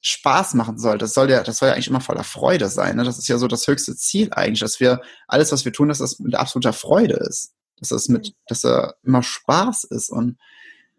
Spaß 0.00 0.54
machen 0.54 0.78
soll. 0.78 0.98
Das 0.98 1.14
soll 1.14 1.30
ja, 1.30 1.42
das 1.42 1.58
soll 1.58 1.68
ja 1.68 1.74
eigentlich 1.74 1.88
immer 1.88 2.00
voller 2.00 2.24
Freude 2.24 2.68
sein. 2.68 2.96
Ne? 2.96 3.04
Das 3.04 3.18
ist 3.18 3.28
ja 3.28 3.38
so 3.38 3.48
das 3.48 3.66
höchste 3.66 3.96
Ziel 3.96 4.32
eigentlich, 4.32 4.60
dass 4.60 4.80
wir 4.80 5.00
alles, 5.26 5.52
was 5.52 5.64
wir 5.64 5.72
tun, 5.72 5.88
dass 5.88 5.98
das 5.98 6.18
mit 6.18 6.34
absoluter 6.34 6.72
Freude 6.72 7.14
ist. 7.14 7.54
Dass 7.78 7.88
das 7.88 8.08
mit, 8.08 8.34
dass 8.46 8.64
er 8.64 8.96
immer 9.02 9.22
Spaß 9.22 9.84
ist. 9.84 10.10
Und 10.10 10.38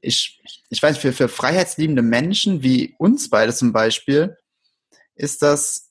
ich, 0.02 0.42
ich 0.70 0.82
weiß, 0.82 0.98
für, 0.98 1.14
für 1.14 1.30
freiheitsliebende 1.30 2.02
Menschen 2.02 2.64
wie 2.64 2.96
uns 2.98 3.30
beide 3.30 3.54
zum 3.54 3.74
Beispiel, 3.74 4.38
ist 5.16 5.42
das 5.42 5.90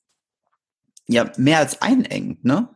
ja 1.07 1.31
mehr 1.37 1.59
als 1.59 1.81
einengt, 1.83 2.45
ne? 2.45 2.69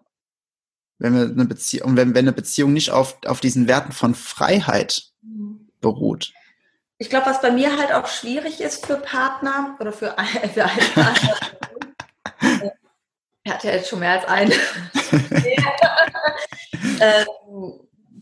Wenn 0.99 1.15
wir 1.15 1.23
eine 1.23 1.47
Beziehung, 1.47 1.97
wenn, 1.97 2.15
wenn 2.15 2.27
eine 2.27 2.33
Beziehung 2.33 2.73
nicht 2.73 2.91
auf, 2.91 3.19
auf 3.25 3.41
diesen 3.41 3.67
Werten 3.67 3.93
von 3.93 4.15
Freiheit 4.15 5.11
mhm. 5.23 5.69
beruht. 5.81 6.33
Ich 7.03 7.11
glaube, 7.11 7.27
was 7.27 7.41
bei 7.41 7.51
mir 7.51 7.77
halt 7.77 7.93
auch 7.93 8.07
schwierig 8.07 8.61
ist 8.61 8.87
für 8.87 8.95
Partner 8.95 9.77
oder 9.81 9.93
für, 9.93 10.15
für 10.55 10.65
einen 10.65 10.93
Partner, 10.95 11.35
er 13.43 13.55
hat 13.55 13.65
ja 13.65 13.73
jetzt 13.73 13.89
schon 13.89 13.99
mehr 13.99 14.13
als 14.13 14.25
einen, 14.27 14.53
ähm, 17.01 17.27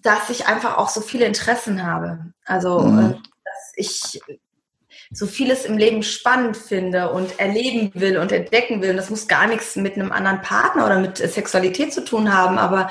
dass 0.00 0.30
ich 0.30 0.46
einfach 0.46 0.78
auch 0.78 0.88
so 0.88 1.02
viele 1.02 1.26
Interessen 1.26 1.86
habe. 1.86 2.32
Also, 2.46 2.80
mhm. 2.80 2.98
Äh, 2.98 3.12
dass 3.44 3.72
ich 3.76 4.22
so 5.10 5.26
vieles 5.26 5.66
im 5.66 5.76
Leben 5.76 6.02
spannend 6.02 6.56
finde 6.56 7.12
und 7.12 7.38
erleben 7.38 7.90
will 7.92 8.16
und 8.16 8.32
entdecken 8.32 8.80
will. 8.80 8.92
Und 8.92 8.96
das 8.96 9.10
muss 9.10 9.28
gar 9.28 9.46
nichts 9.46 9.76
mit 9.76 9.96
einem 9.96 10.10
anderen 10.10 10.40
Partner 10.40 10.86
oder 10.86 11.00
mit 11.00 11.18
Sexualität 11.18 11.92
zu 11.92 12.02
tun 12.02 12.32
haben, 12.32 12.56
aber 12.56 12.90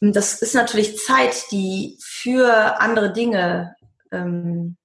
hm, 0.00 0.12
das 0.12 0.42
ist 0.42 0.56
natürlich 0.56 0.98
Zeit, 0.98 1.52
die 1.52 1.96
für 2.00 2.80
andere 2.80 3.12
Dinge 3.12 3.76
ähm, 4.10 4.76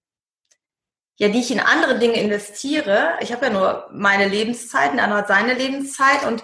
ja, 1.18 1.30
die 1.30 1.40
ich 1.40 1.52
in 1.52 1.60
andere 1.60 1.98
Dinge 1.98 2.20
investiere. 2.20 3.14
Ich 3.22 3.32
habe 3.32 3.46
ja 3.48 3.52
nur 3.52 3.90
meine 3.92 4.28
Lebenszeit, 4.28 4.92
ein 4.92 5.00
anderer 5.00 5.20
hat 5.20 5.28
seine 5.28 5.54
Lebenszeit 5.54 6.26
und 6.26 6.44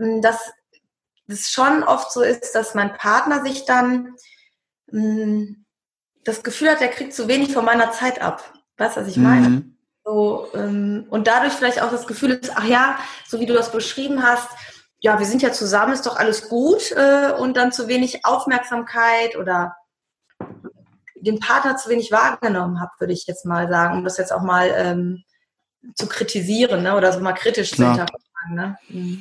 ähm, 0.00 0.22
dass 0.22 0.52
es 1.26 1.50
schon 1.50 1.82
oft 1.82 2.12
so 2.12 2.22
ist, 2.22 2.54
dass 2.54 2.74
mein 2.74 2.94
Partner 2.96 3.44
sich 3.44 3.64
dann 3.64 4.14
mh, 4.90 5.02
ähm, 5.02 5.64
das 6.24 6.42
Gefühl 6.42 6.70
hat, 6.70 6.80
er 6.80 6.88
kriegt 6.88 7.14
zu 7.14 7.26
wenig 7.26 7.52
von 7.52 7.64
meiner 7.64 7.90
Zeit 7.92 8.20
ab. 8.20 8.52
Weißt 8.76 8.96
du, 8.96 9.00
was 9.00 9.08
ich 9.08 9.16
meine? 9.16 9.48
Mhm. 9.48 9.78
So, 10.04 10.48
ähm, 10.54 11.06
und 11.10 11.26
dadurch 11.26 11.52
vielleicht 11.52 11.82
auch 11.82 11.90
das 11.90 12.06
Gefühl 12.06 12.32
ist, 12.32 12.52
ach 12.54 12.64
ja, 12.64 12.98
so 13.26 13.40
wie 13.40 13.46
du 13.46 13.54
das 13.54 13.72
beschrieben 13.72 14.22
hast, 14.22 14.48
ja, 15.00 15.18
wir 15.18 15.26
sind 15.26 15.42
ja 15.42 15.52
zusammen, 15.52 15.92
ist 15.92 16.06
doch 16.06 16.16
alles 16.16 16.48
gut 16.48 16.92
äh, 16.92 17.32
und 17.32 17.56
dann 17.56 17.72
zu 17.72 17.88
wenig 17.88 18.24
Aufmerksamkeit 18.24 19.36
oder 19.36 19.76
den 21.20 21.40
Partner 21.40 21.76
zu 21.76 21.88
wenig 21.88 22.10
wahrgenommen 22.12 22.80
habe, 22.80 22.90
würde 22.98 23.12
ich 23.12 23.26
jetzt 23.26 23.44
mal 23.44 23.68
sagen, 23.68 23.98
um 23.98 24.04
das 24.04 24.16
jetzt 24.16 24.32
auch 24.32 24.42
mal 24.42 24.72
ähm, 24.76 25.24
zu 25.94 26.06
kritisieren 26.06 26.82
ne? 26.82 26.96
oder 26.96 27.12
so 27.12 27.20
mal 27.20 27.32
kritisch 27.32 27.70
zu 27.70 27.84
hinterfragen. 27.84 28.54
Ne? 28.54 28.78
Mhm. 28.88 29.20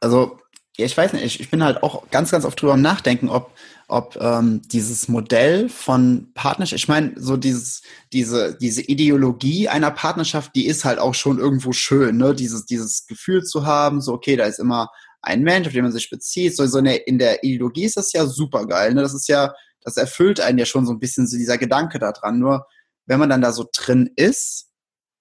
Also, 0.00 0.38
ja, 0.76 0.84
ich 0.86 0.96
weiß 0.96 1.12
nicht, 1.12 1.24
ich, 1.24 1.40
ich 1.40 1.50
bin 1.50 1.64
halt 1.64 1.82
auch 1.82 2.08
ganz, 2.10 2.30
ganz 2.30 2.44
oft 2.44 2.60
drüber 2.60 2.74
am 2.74 2.82
Nachdenken, 2.82 3.28
ob, 3.28 3.52
ob 3.88 4.16
ähm, 4.20 4.62
dieses 4.66 5.08
Modell 5.08 5.68
von 5.68 6.30
Partnerschaft, 6.34 6.80
ich 6.80 6.88
meine, 6.88 7.14
so 7.16 7.36
dieses, 7.36 7.82
diese, 8.12 8.56
diese 8.56 8.82
Ideologie 8.82 9.68
einer 9.68 9.90
Partnerschaft, 9.90 10.54
die 10.54 10.66
ist 10.66 10.84
halt 10.84 11.00
auch 11.00 11.14
schon 11.14 11.38
irgendwo 11.38 11.72
schön, 11.72 12.16
ne? 12.16 12.34
Dieses, 12.34 12.64
dieses 12.64 13.06
Gefühl 13.06 13.42
zu 13.42 13.66
haben, 13.66 14.00
so, 14.00 14.12
okay, 14.12 14.36
da 14.36 14.44
ist 14.44 14.60
immer 14.60 14.88
ein 15.22 15.42
Mensch, 15.42 15.66
auf 15.66 15.72
den 15.72 15.82
man 15.82 15.92
sich 15.92 16.10
bezieht. 16.10 16.56
So, 16.56 16.66
so 16.66 16.78
in, 16.78 16.84
der, 16.84 17.06
in 17.06 17.18
der 17.18 17.42
Ideologie 17.42 17.84
ist 17.84 17.96
das 17.96 18.12
ja 18.12 18.26
super 18.26 18.66
geil. 18.66 18.94
Ne? 18.94 19.02
Das 19.02 19.14
ist 19.14 19.28
ja 19.28 19.52
das 19.88 19.96
erfüllt 19.96 20.40
einen 20.40 20.58
ja 20.58 20.66
schon 20.66 20.86
so 20.86 20.92
ein 20.92 21.00
bisschen 21.00 21.26
so 21.26 21.36
dieser 21.36 21.58
Gedanke 21.58 21.98
daran. 21.98 22.38
Nur 22.38 22.66
wenn 23.06 23.18
man 23.18 23.30
dann 23.30 23.42
da 23.42 23.52
so 23.52 23.66
drin 23.72 24.10
ist, 24.16 24.68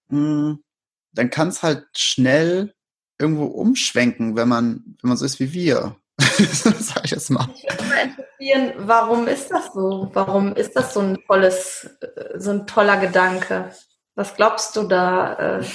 hm, 0.09 0.63
dann 1.13 1.29
kann 1.29 1.47
es 1.47 1.63
halt 1.63 1.85
schnell 1.95 2.73
irgendwo 3.19 3.45
umschwenken, 3.45 4.35
wenn 4.35 4.47
man, 4.47 4.97
wenn 5.01 5.09
man 5.09 5.17
so 5.17 5.25
ist 5.25 5.39
wie 5.39 5.53
wir. 5.53 5.95
Sag 6.19 7.05
ich 7.05 7.11
jetzt 7.11 7.29
mal. 7.29 7.47
Ich 7.55 7.63
würde 7.63 7.83
mal 7.83 8.01
interessieren, 8.01 8.73
warum 8.87 9.27
ist 9.27 9.49
das 9.49 9.73
so? 9.73 10.09
Warum 10.13 10.53
ist 10.55 10.75
das 10.75 10.93
so 10.93 10.99
ein 10.99 11.17
tolles, 11.27 11.89
äh, 12.01 12.39
so 12.39 12.51
ein 12.51 12.67
toller 12.67 12.97
Gedanke? 12.97 13.71
Was 14.15 14.35
glaubst 14.35 14.75
du 14.75 14.83
da? 14.83 15.59
Äh, 15.59 15.65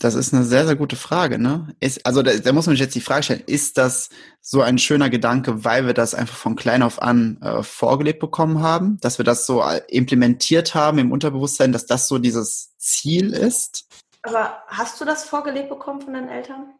das 0.00 0.14
ist 0.14 0.34
eine 0.34 0.44
sehr, 0.44 0.66
sehr 0.66 0.76
gute 0.76 0.96
Frage. 0.96 1.38
Ne? 1.38 1.74
Ist, 1.78 2.04
also 2.06 2.22
da, 2.22 2.36
da 2.36 2.52
muss 2.52 2.66
man 2.66 2.74
sich 2.74 2.80
jetzt 2.80 2.94
die 2.94 3.00
Frage 3.00 3.22
stellen, 3.22 3.42
ist 3.46 3.78
das 3.78 4.10
so 4.40 4.62
ein 4.62 4.78
schöner 4.78 5.10
Gedanke, 5.10 5.64
weil 5.64 5.86
wir 5.86 5.94
das 5.94 6.14
einfach 6.14 6.36
von 6.36 6.56
klein 6.56 6.82
auf 6.82 7.00
an 7.00 7.40
äh, 7.42 7.62
vorgelebt 7.62 8.20
bekommen 8.20 8.62
haben, 8.62 8.98
dass 9.00 9.18
wir 9.18 9.24
das 9.24 9.46
so 9.46 9.62
äh, 9.62 9.82
implementiert 9.88 10.74
haben 10.74 10.98
im 10.98 11.12
Unterbewusstsein, 11.12 11.72
dass 11.72 11.86
das 11.86 12.08
so 12.08 12.18
dieses 12.18 12.76
Ziel 12.78 13.32
ist? 13.32 13.86
Aber 14.22 14.62
hast 14.68 15.00
du 15.00 15.04
das 15.04 15.24
vorgelebt 15.24 15.68
bekommen 15.68 16.00
von 16.00 16.14
deinen 16.14 16.28
Eltern? 16.28 16.74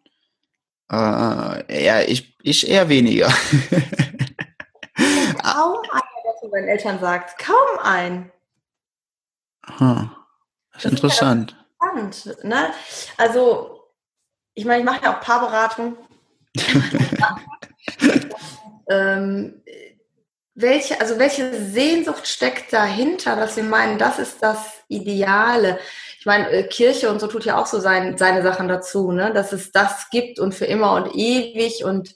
Äh, 0.91 1.85
ja, 1.85 2.01
ich, 2.01 2.37
ich 2.43 2.69
eher 2.69 2.89
weniger. 2.89 3.33
von 6.41 6.51
deinen 6.51 6.69
Eltern 6.69 6.99
sagt? 6.99 7.39
Kaum 7.39 7.79
ein. 7.83 8.33
Hm. 9.79 10.11
Das 10.73 10.85
ist 10.85 10.91
interessant. 10.91 11.51
Ist 11.53 11.57
ja 11.57 11.70
spannend, 11.91 12.45
ne? 12.45 12.73
Also, 13.17 13.81
ich 14.55 14.65
meine, 14.65 14.81
ich 14.81 14.85
mache 14.85 15.05
ja 15.05 15.17
auch 15.17 15.21
Paarberatung. 15.21 15.97
ähm, 18.91 19.63
welche, 20.55 21.01
also 21.01 21.19
welche 21.19 21.55
Sehnsucht 21.55 22.27
steckt 22.27 22.73
dahinter, 22.73 23.37
dass 23.37 23.57
wir 23.57 23.63
meinen, 23.63 23.99
das 23.99 24.19
ist 24.19 24.43
das 24.43 24.59
Ideale? 24.89 25.79
Ich 26.19 26.27
meine, 26.27 26.51
äh, 26.51 26.65
Kirche 26.65 27.09
und 27.11 27.21
so 27.21 27.29
tut 27.29 27.45
ja 27.45 27.59
auch 27.59 27.67
so 27.67 27.81
sein, 27.81 28.19
seine 28.19 28.43
Sachen 28.43 28.69
dazu, 28.69 29.13
ne? 29.13 29.33
dass 29.33 29.53
es 29.53 29.73
das 29.73 30.11
gibt 30.11 30.39
und 30.39 30.55
für 30.55 30.67
immer 30.67 30.93
und 30.95 31.15
ewig 31.15 31.85
und 31.85 32.15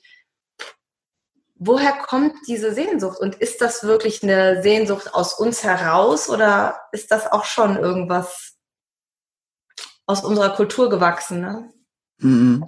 woher 1.54 1.92
kommt 1.92 2.34
diese 2.48 2.74
Sehnsucht? 2.74 3.18
Und 3.18 3.36
ist 3.36 3.60
das 3.62 3.84
wirklich 3.84 4.22
eine 4.22 4.62
Sehnsucht 4.62 5.14
aus 5.14 5.34
uns 5.34 5.62
heraus 5.64 6.28
oder 6.28 6.80
ist 6.92 7.10
das 7.10 7.30
auch 7.30 7.44
schon 7.44 7.76
irgendwas 7.78 8.53
aus 10.06 10.24
unserer 10.24 10.50
Kultur 10.50 10.90
gewachsen? 10.90 11.40
Ne? 11.40 11.70
Mhm. 12.18 12.64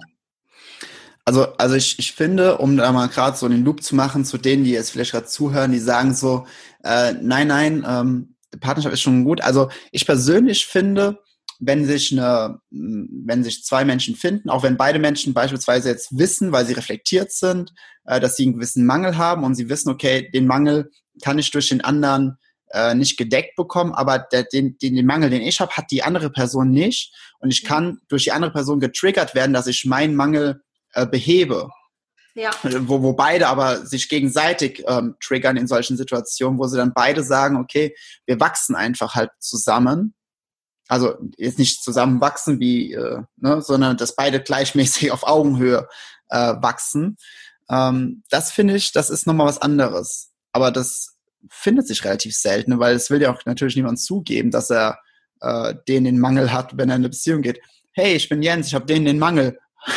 Also, 1.25 1.43
also 1.57 1.75
ich, 1.75 1.99
ich 1.99 2.13
finde, 2.13 2.57
um 2.57 2.77
da 2.77 2.91
mal 2.91 3.07
gerade 3.07 3.35
so 3.35 3.49
den 3.49 3.65
Loop 3.65 3.83
zu 3.83 3.95
machen 3.95 4.23
zu 4.23 4.37
denen, 4.37 4.63
die 4.63 4.71
jetzt 4.71 4.91
vielleicht 4.91 5.11
gerade 5.11 5.25
zuhören, 5.25 5.73
die 5.73 5.79
sagen 5.79 6.13
so, 6.13 6.47
äh, 6.83 7.13
nein, 7.21 7.47
nein, 7.47 7.85
ähm, 7.85 8.35
Partnerschaft 8.61 8.93
ist 8.93 9.01
schon 9.01 9.25
gut. 9.25 9.41
Also 9.41 9.69
ich 9.91 10.05
persönlich 10.05 10.65
finde, 10.65 11.19
wenn 11.59 11.85
sich 11.85 12.11
eine, 12.11 12.59
wenn 12.69 13.43
sich 13.43 13.63
zwei 13.63 13.83
Menschen 13.83 14.15
finden, 14.15 14.49
auch 14.49 14.63
wenn 14.63 14.77
beide 14.77 14.99
Menschen 14.99 15.33
beispielsweise 15.33 15.89
jetzt 15.89 16.17
wissen, 16.17 16.51
weil 16.51 16.65
sie 16.65 16.73
reflektiert 16.73 17.31
sind, 17.31 17.73
äh, 18.05 18.19
dass 18.19 18.35
sie 18.35 18.43
einen 18.43 18.53
gewissen 18.53 18.85
Mangel 18.85 19.17
haben 19.17 19.43
und 19.43 19.55
sie 19.55 19.69
wissen, 19.69 19.89
okay, 19.89 20.29
den 20.31 20.47
Mangel 20.47 20.91
kann 21.21 21.39
ich 21.39 21.51
durch 21.51 21.69
den 21.69 21.81
anderen 21.81 22.37
äh, 22.71 22.95
nicht 22.95 23.17
gedeckt 23.17 23.55
bekommen, 23.55 23.93
aber 23.93 24.19
der, 24.19 24.43
den, 24.43 24.77
den, 24.77 24.95
den 24.95 25.05
Mangel, 25.05 25.29
den 25.29 25.41
ich 25.41 25.59
habe, 25.59 25.71
hat 25.73 25.91
die 25.91 26.03
andere 26.03 26.29
Person 26.29 26.71
nicht 26.71 27.13
und 27.39 27.51
ich 27.51 27.63
kann 27.63 27.99
durch 28.07 28.25
die 28.25 28.31
andere 28.31 28.51
Person 28.51 28.79
getriggert 28.79 29.35
werden, 29.35 29.53
dass 29.53 29.67
ich 29.67 29.85
meinen 29.85 30.15
Mangel 30.15 30.61
äh, 30.93 31.05
behebe. 31.05 31.69
Ja. 32.35 32.51
Wo, 32.61 33.01
wo 33.01 33.13
beide 33.13 33.47
aber 33.47 33.85
sich 33.85 34.09
gegenseitig 34.09 34.83
ähm, 34.87 35.15
triggern 35.19 35.57
in 35.57 35.67
solchen 35.67 35.97
Situationen, 35.97 36.59
wo 36.59 36.67
sie 36.67 36.77
dann 36.77 36.93
beide 36.93 37.23
sagen, 37.23 37.57
okay, 37.57 37.95
wir 38.27 38.39
wachsen 38.39 38.75
einfach 38.75 39.15
halt 39.15 39.31
zusammen. 39.39 40.13
Also 40.87 41.15
jetzt 41.37 41.57
nicht 41.57 41.83
zusammen 41.83 42.21
wachsen 42.21 42.59
wie, 42.59 42.93
äh, 42.93 43.21
ne, 43.37 43.61
sondern 43.63 43.97
dass 43.97 44.15
beide 44.15 44.39
gleichmäßig 44.39 45.11
auf 45.13 45.23
Augenhöhe 45.23 45.87
äh, 46.29 46.53
wachsen. 46.61 47.17
Ähm, 47.69 48.23
das 48.29 48.51
finde 48.51 48.75
ich, 48.75 48.91
das 48.91 49.09
ist 49.09 49.25
nochmal 49.25 49.47
was 49.47 49.61
anderes. 49.61 50.31
Aber 50.51 50.71
das 50.71 51.16
findet 51.49 51.87
sich 51.87 52.03
relativ 52.03 52.35
selten, 52.35 52.79
weil 52.79 52.95
es 52.95 53.09
will 53.09 53.21
ja 53.21 53.33
auch 53.33 53.45
natürlich 53.45 53.75
niemand 53.75 53.99
zugeben, 53.99 54.51
dass 54.51 54.69
er 54.69 54.99
äh, 55.41 55.75
den 55.87 56.05
den 56.05 56.19
Mangel 56.19 56.51
hat, 56.51 56.77
wenn 56.77 56.89
er 56.89 56.95
in 56.95 57.01
eine 57.01 57.09
Beziehung 57.09 57.41
geht. 57.41 57.61
Hey, 57.93 58.15
ich 58.15 58.29
bin 58.29 58.41
Jens, 58.41 58.67
ich 58.67 58.75
habe 58.75 58.85
den 58.85 59.05
den 59.05 59.19
Mangel. 59.19 59.59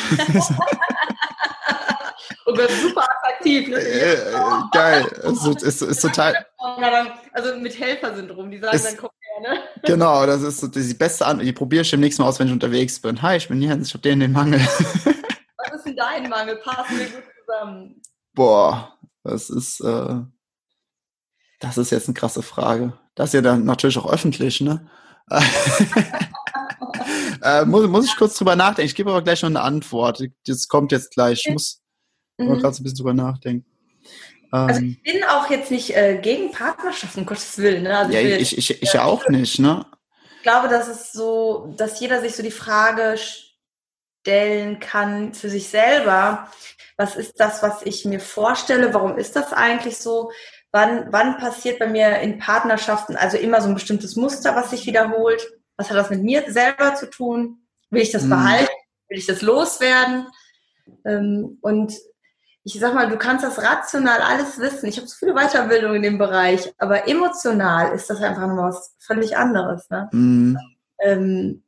oh 2.47 2.55
Gott, 2.55 2.71
super 2.83 3.03
attraktiv. 3.03 3.69
Ne? 3.69 3.77
Äh, 3.77 4.13
äh, 4.15 4.63
geil. 4.73 5.07
Es 5.23 5.45
ist, 5.45 5.63
ist, 5.63 5.83
ist 5.83 6.01
total. 6.01 6.47
Also 7.33 7.57
mit 7.57 7.79
Helfersyndrom, 7.79 8.51
die 8.51 8.59
sagen 8.59 8.77
ist, 8.77 8.87
dann 8.87 8.97
komm 8.97 9.11
her, 9.21 9.53
ne? 9.53 9.61
Genau, 9.85 10.27
das 10.27 10.43
ist 10.43 10.61
so 10.61 10.69
die 10.69 10.95
beste 10.95 11.27
Antwort. 11.27 11.47
Die 11.47 11.53
probiere 11.53 11.83
ich 11.83 11.91
demnächst 11.91 12.19
mal 12.19 12.27
aus, 12.27 12.39
wenn 12.39 12.47
ich 12.49 12.53
unterwegs 12.53 13.01
bin. 13.01 13.21
Hi, 13.23 13.37
ich 13.37 13.49
bin 13.49 13.63
Jens, 13.63 13.89
ich 13.89 13.95
habe 13.95 14.03
den 14.03 14.21
den 14.21 14.33
Mangel. 14.33 14.61
Was 14.61 15.77
ist 15.77 15.87
denn 15.87 15.97
dein 15.97 16.29
Mangel? 16.29 16.57
Passen 16.57 16.99
wir 16.99 17.07
gut 17.07 17.25
zusammen? 17.41 18.03
Boah, 18.35 18.97
das 19.25 19.51
ist, 19.51 19.81
äh, 19.81 20.21
das 21.61 21.79
ist 21.79 21.91
jetzt 21.91 22.09
eine 22.09 22.15
krasse 22.15 22.43
Frage. 22.43 22.95
Das 23.15 23.29
ist 23.29 23.35
ja 23.35 23.43
dann 23.43 23.65
natürlich 23.65 23.99
auch 23.99 24.11
öffentlich, 24.11 24.61
ne? 24.61 24.89
äh, 27.43 27.65
muss, 27.65 27.87
muss 27.87 28.07
ich 28.07 28.17
kurz 28.17 28.37
drüber 28.37 28.57
nachdenken. 28.57 28.89
Ich 28.89 28.97
gebe 28.97 29.11
aber 29.11 29.23
gleich 29.23 29.43
noch 29.43 29.51
eine 29.51 29.61
Antwort. 29.61 30.23
Das 30.47 30.67
kommt 30.67 30.91
jetzt 30.91 31.13
gleich. 31.13 31.45
Ich 31.47 31.53
muss 31.53 31.81
mhm. 32.39 32.59
gerade 32.59 32.75
so 32.75 32.81
ein 32.81 32.85
bisschen 32.85 32.99
drüber 32.99 33.15
nachdenken. 33.15 33.67
Also 34.51 34.81
ähm, 34.81 34.99
ich 35.05 35.13
bin 35.13 35.23
auch 35.25 35.49
jetzt 35.51 35.71
nicht 35.71 35.97
äh, 35.97 36.19
gegen 36.21 36.51
Partnerschaften, 36.51 37.21
um 37.21 37.27
Gottes 37.27 37.59
Willen. 37.59 37.85
Ne? 37.85 37.97
Also 37.97 38.13
ja, 38.13 38.21
ich, 38.21 38.57
ich, 38.57 38.71
ich, 38.71 38.83
ich 38.83 38.93
ja 38.93 39.05
auch 39.05 39.29
nicht, 39.29 39.61
ne? 39.61 39.87
Ich 40.39 40.43
glaube, 40.43 40.69
dass 40.69 40.89
es 40.89 41.13
so, 41.13 41.75
dass 41.77 42.01
jeder 42.01 42.21
sich 42.23 42.35
so 42.35 42.43
die 42.43 42.51
Frage 42.51 43.17
stellen 43.19 44.81
kann 44.81 45.35
für 45.35 45.51
sich 45.51 45.69
selber, 45.69 46.49
was 46.97 47.17
ist 47.17 47.39
das, 47.39 47.63
was 47.63 47.83
ich 47.83 48.05
mir 48.05 48.21
vorstelle, 48.21 48.93
warum 48.93 49.17
ist 49.17 49.37
das 49.37 49.53
eigentlich 49.53 49.99
so? 49.99 50.33
Wann, 50.73 51.13
wann 51.13 51.37
passiert 51.39 51.79
bei 51.79 51.89
mir 51.89 52.21
in 52.21 52.39
Partnerschaften 52.39 53.17
also 53.17 53.37
immer 53.37 53.61
so 53.61 53.69
ein 53.69 53.75
bestimmtes 53.75 54.17
Muster, 54.17 54.55
was 54.55 54.71
sich 54.71 54.87
wiederholt? 54.87 55.43
Was 55.77 55.91
hat 55.91 55.97
das 55.97 56.11
mit 56.11 56.23
mir 56.23 56.45
selber 56.49 56.95
zu 56.95 57.11
tun? 57.11 57.67
Will 57.91 58.03
ich 58.03 58.13
das 58.13 58.25
mhm. 58.25 58.31
behalten? 58.31 58.73
Will 59.09 59.19
ich 59.19 59.27
das 59.27 59.43
loswerden? 59.43 60.29
Ähm, 61.05 61.59
und 61.61 61.93
ich 62.63 62.79
sag 62.79 62.95
mal, 62.95 63.09
du 63.09 63.17
kannst 63.17 63.45
das 63.45 63.59
rational 63.63 64.21
alles 64.21 64.59
wissen. 64.59 64.87
Ich 64.87 64.99
habe 64.99 65.09
so 65.09 65.17
viele 65.19 65.35
Weiterbildungen 65.35 65.97
in 65.97 66.03
dem 66.03 66.19
Bereich, 66.19 66.73
aber 66.79 67.09
emotional 67.09 67.95
ist 67.95 68.11
das 68.11 68.21
einfach 68.21 68.47
noch 68.47 68.65
was 68.65 68.95
völlig 68.99 69.37
anderes. 69.37 69.89
Ne? 69.91 70.09
Mhm. 70.13 70.59
Ähm, 71.01 71.65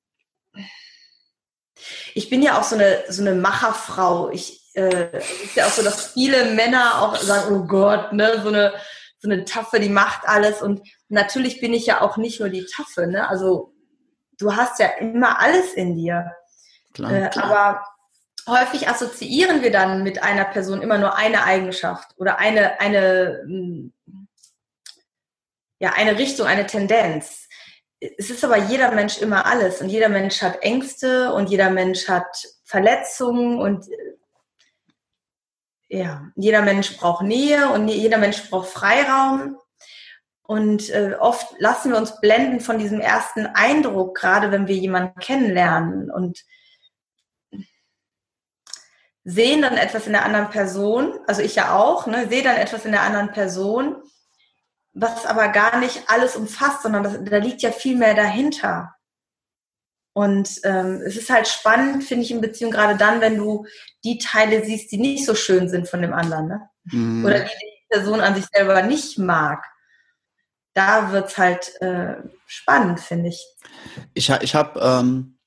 ich 2.15 2.29
bin 2.31 2.43
ja 2.43 2.59
auch 2.59 2.65
so 2.65 2.77
eine, 2.77 3.05
so 3.09 3.23
eine 3.23 3.35
Macherfrau. 3.35 4.31
Ich, 4.31 4.62
äh, 4.75 5.19
es 5.19 5.43
ist 5.45 5.57
ja 5.57 5.67
auch 5.67 5.71
so, 5.71 5.83
dass 5.83 6.13
viele 6.13 6.47
Männer 6.53 7.03
auch 7.03 7.17
sagen, 7.17 7.55
oh 7.55 7.67
Gott, 7.67 8.13
ne, 8.13 8.41
so 8.43 8.49
eine, 8.49 8.73
so 9.19 9.29
eine 9.29 9.45
Taffe, 9.45 9.81
die 9.81 9.89
macht 9.89 10.27
alles. 10.27 10.63
Und 10.63 10.83
natürlich 11.09 11.61
bin 11.61 11.75
ich 11.75 11.87
ja 11.87 12.01
auch 12.01 12.17
nicht 12.17 12.41
nur 12.41 12.49
die 12.49 12.67
Taffe, 12.67 13.07
ne? 13.07 13.29
Also 13.29 13.75
du 14.39 14.57
hast 14.57 14.79
ja 14.81 14.89
immer 14.99 15.41
alles 15.41 15.75
in 15.75 15.97
dir. 15.97 16.33
Klar, 16.95 17.13
äh, 17.13 17.29
klar. 17.29 17.45
Aber 17.45 18.61
häufig 18.61 18.89
assoziieren 18.89 19.63
wir 19.63 19.71
dann 19.71 20.03
mit 20.03 20.23
einer 20.23 20.45
Person 20.45 20.83
immer 20.83 20.99
nur 20.99 21.17
eine 21.17 21.45
Eigenschaft 21.45 22.11
oder 22.17 22.39
eine, 22.39 22.81
eine, 22.81 23.43
hm, 23.45 23.93
ja, 25.79 25.93
eine 25.95 26.19
Richtung, 26.19 26.47
eine 26.47 26.67
Tendenz. 26.67 27.49
Es 28.01 28.31
ist 28.31 28.45
aber 28.45 28.57
jeder 28.57 28.91
Mensch 28.93 29.19
immer 29.19 29.47
alles 29.47 29.81
und 29.81 29.89
jeder 29.89 30.09
Mensch 30.09 30.43
hat 30.43 30.63
Ängste 30.63 31.33
und 31.33 31.51
jeder 31.51 31.71
Mensch 31.71 32.09
hat 32.09 32.27
Verletzungen 32.65 33.61
und 33.61 33.87
ja, 35.92 36.31
jeder 36.37 36.62
Mensch 36.62 36.96
braucht 36.96 37.22
Nähe 37.22 37.68
und 37.68 37.87
jeder 37.88 38.16
Mensch 38.16 38.48
braucht 38.48 38.70
Freiraum. 38.70 39.59
Und 40.42 40.88
äh, 40.90 41.16
oft 41.20 41.55
lassen 41.59 41.92
wir 41.92 41.98
uns 41.98 42.18
blenden 42.20 42.61
von 42.61 42.78
diesem 42.78 42.98
ersten 42.98 43.46
Eindruck, 43.46 44.16
gerade 44.16 44.50
wenn 44.50 44.66
wir 44.66 44.76
jemanden 44.76 45.18
kennenlernen 45.20 46.11
und 46.11 46.44
sehen 49.24 49.62
dann 49.62 49.76
etwas 49.76 50.07
in 50.07 50.12
der 50.12 50.24
anderen 50.24 50.50
Person, 50.50 51.18
also 51.26 51.42
ich 51.42 51.55
ja 51.55 51.76
auch, 51.76 52.07
ne, 52.07 52.26
sehe 52.28 52.42
dann 52.42 52.57
etwas 52.57 52.85
in 52.87 52.92
der 52.92 53.02
anderen 53.02 53.31
Person, 53.31 54.02
was 54.94 55.26
aber 55.26 55.48
gar 55.48 55.78
nicht 55.78 56.05
alles 56.09 56.37
umfasst, 56.37 56.83
sondern 56.83 57.02
das, 57.02 57.18
da 57.22 57.37
liegt 57.37 57.62
ja 57.62 57.70
viel 57.70 57.96
mehr 57.96 58.14
dahinter. 58.14 58.94
Und 60.14 60.61
ähm, 60.64 61.01
es 61.07 61.16
ist 61.16 61.31
halt 61.31 61.48
spannend, 61.48 62.05
finde 62.05 62.25
ich, 62.25 62.31
in 62.31 62.40
Beziehung 62.40 62.70
gerade 62.70 62.98
dann, 62.98 63.20
wenn 63.20 63.37
du 63.37 63.66
die 64.05 64.18
Teile 64.18 64.64
siehst, 64.64 64.92
die 64.92 64.98
nicht 64.98 65.25
so 65.25 65.35
schön 65.35 65.68
sind 65.68 65.88
von 65.88 66.03
dem 66.03 66.12
anderen, 66.12 66.48
ne? 66.48 66.68
Mhm. 66.85 67.25
Oder 67.25 67.40
die 67.40 67.48
die 67.48 67.94
Person 67.94 68.20
an 68.20 68.35
sich 68.35 68.46
selber 68.53 68.83
nicht 68.83 69.18
mag 69.18 69.64
da 70.75 71.12
wird 71.12 71.29
es 71.29 71.38
halt 71.38 71.81
äh, 71.81 72.16
spannend, 72.46 73.01
finde 73.01 73.29
ich. 73.29 73.44
Ich, 74.14 74.31
ich 74.31 74.55
habe 74.55 74.81
ähm, 74.81 75.38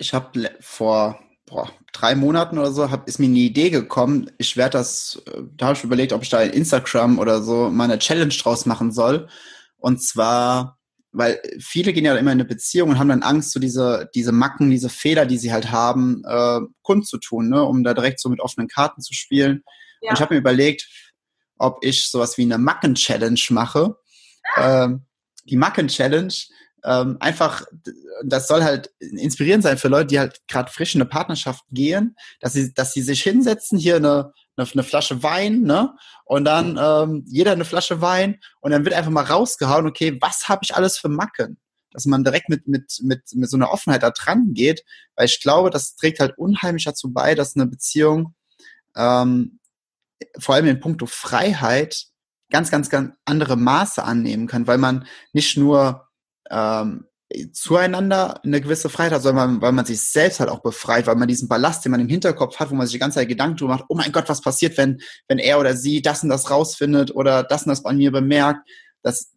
hab 0.00 0.36
vor 0.60 1.18
boah, 1.46 1.70
drei 1.92 2.14
Monaten 2.14 2.58
oder 2.58 2.72
so, 2.72 2.90
hab, 2.90 3.08
ist 3.08 3.18
mir 3.18 3.26
eine 3.26 3.38
Idee 3.38 3.70
gekommen. 3.70 4.30
Ich 4.38 4.56
werde 4.56 4.78
das, 4.78 5.22
äh, 5.26 5.42
da 5.56 5.66
habe 5.66 5.78
ich 5.78 5.84
überlegt, 5.84 6.12
ob 6.12 6.22
ich 6.22 6.28
da 6.28 6.42
in 6.42 6.52
Instagram 6.52 7.18
oder 7.18 7.42
so 7.42 7.70
mal 7.70 7.84
eine 7.84 7.98
Challenge 7.98 8.34
draus 8.34 8.66
machen 8.66 8.92
soll. 8.92 9.28
Und 9.78 10.02
zwar, 10.02 10.77
weil 11.12 11.40
viele 11.60 11.92
gehen 11.92 12.04
ja 12.04 12.12
immer 12.12 12.32
in 12.32 12.40
eine 12.40 12.44
Beziehung 12.44 12.90
und 12.90 12.98
haben 12.98 13.08
dann 13.08 13.22
Angst, 13.22 13.52
so 13.52 13.60
diese, 13.60 14.08
diese 14.14 14.32
Macken, 14.32 14.70
diese 14.70 14.88
Fehler, 14.88 15.26
die 15.26 15.38
sie 15.38 15.52
halt 15.52 15.70
haben, 15.70 16.22
äh, 16.26 16.60
kundzutun, 16.82 17.48
ne? 17.48 17.62
um 17.62 17.82
da 17.82 17.94
direkt 17.94 18.20
so 18.20 18.28
mit 18.28 18.40
offenen 18.40 18.68
Karten 18.68 19.00
zu 19.00 19.14
spielen. 19.14 19.62
Ja. 20.00 20.10
Und 20.10 20.16
ich 20.16 20.20
habe 20.20 20.34
mir 20.34 20.40
überlegt, 20.40 20.86
ob 21.58 21.78
ich 21.82 22.08
sowas 22.08 22.38
wie 22.38 22.42
eine 22.42 22.58
Macken-Challenge 22.58 23.40
mache 23.50 23.96
ähm, 24.56 25.06
die 25.44 25.56
Macken-Challenge 25.56 26.34
ähm, 26.84 27.16
einfach, 27.20 27.64
das 28.24 28.48
soll 28.48 28.62
halt 28.62 28.90
inspirierend 29.00 29.64
sein 29.64 29.78
für 29.78 29.88
Leute, 29.88 30.06
die 30.06 30.18
halt 30.18 30.40
gerade 30.48 30.70
frisch 30.70 30.94
in 30.94 31.00
eine 31.00 31.08
Partnerschaft 31.08 31.64
gehen, 31.70 32.16
dass 32.40 32.52
sie, 32.52 32.72
dass 32.72 32.92
sie 32.92 33.02
sich 33.02 33.22
hinsetzen, 33.22 33.78
hier 33.78 33.96
eine, 33.96 34.32
eine, 34.56 34.68
eine 34.70 34.82
Flasche 34.82 35.22
Wein, 35.22 35.62
ne? 35.62 35.94
Und 36.24 36.44
dann 36.44 36.78
ähm, 36.80 37.24
jeder 37.26 37.52
eine 37.52 37.64
Flasche 37.64 38.00
Wein 38.00 38.38
und 38.60 38.70
dann 38.70 38.84
wird 38.84 38.94
einfach 38.94 39.10
mal 39.10 39.24
rausgehauen, 39.24 39.86
okay, 39.86 40.18
was 40.20 40.48
habe 40.48 40.60
ich 40.62 40.74
alles 40.74 40.98
für 40.98 41.08
Macken? 41.08 41.58
Dass 41.90 42.04
man 42.04 42.22
direkt 42.22 42.48
mit, 42.48 42.68
mit, 42.68 42.98
mit, 43.02 43.22
mit 43.34 43.50
so 43.50 43.56
einer 43.56 43.70
Offenheit 43.70 44.02
da 44.02 44.10
dran 44.10 44.52
geht, 44.52 44.84
weil 45.16 45.26
ich 45.26 45.40
glaube, 45.40 45.70
das 45.70 45.96
trägt 45.96 46.20
halt 46.20 46.36
unheimlich 46.36 46.84
dazu 46.84 47.12
bei, 47.12 47.34
dass 47.34 47.56
eine 47.56 47.66
Beziehung 47.66 48.34
ähm, 48.94 49.58
vor 50.38 50.54
allem 50.54 50.66
in 50.66 50.80
puncto 50.80 51.06
Freiheit 51.06 52.06
ganz, 52.50 52.70
ganz, 52.70 52.90
ganz 52.90 53.12
andere 53.24 53.56
Maße 53.56 54.02
annehmen 54.02 54.46
kann, 54.46 54.66
weil 54.66 54.78
man 54.78 55.06
nicht 55.32 55.56
nur 55.56 56.07
ähm, 56.50 57.04
zueinander 57.52 58.40
eine 58.42 58.60
gewisse 58.60 58.88
Freiheit 58.88 59.12
hat, 59.12 59.22
sondern 59.22 59.60
weil 59.60 59.72
man 59.72 59.84
sich 59.84 60.00
selbst 60.00 60.40
halt 60.40 60.48
auch 60.48 60.60
befreit, 60.60 61.06
weil 61.06 61.16
man 61.16 61.28
diesen 61.28 61.46
Ballast, 61.46 61.84
den 61.84 61.92
man 61.92 62.00
im 62.00 62.08
Hinterkopf 62.08 62.58
hat, 62.58 62.70
wo 62.70 62.74
man 62.74 62.86
sich 62.86 62.94
die 62.94 62.98
ganze 62.98 63.16
Zeit 63.16 63.28
Gedanken 63.28 63.58
drüber 63.58 63.74
macht, 63.74 63.84
oh 63.88 63.94
mein 63.94 64.12
Gott, 64.12 64.28
was 64.28 64.40
passiert, 64.40 64.78
wenn, 64.78 65.00
wenn 65.28 65.38
er 65.38 65.60
oder 65.60 65.76
sie 65.76 66.00
das 66.00 66.22
und 66.22 66.30
das 66.30 66.50
rausfindet 66.50 67.14
oder 67.14 67.42
das 67.42 67.64
und 67.64 67.70
das 67.70 67.82
bei 67.82 67.92
mir 67.92 68.10
bemerkt, 68.10 68.66
das, 69.02 69.32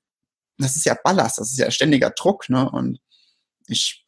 das 0.58 0.78
ist 0.78 0.86
ja 0.86 0.96
Ballast, 1.04 1.38
das 1.38 1.52
ist 1.52 1.60
ja 1.60 1.70
ständiger 1.70 2.12
Druck, 2.12 2.50
ne, 2.50 2.70
und 2.70 3.00
ich, 3.68 4.06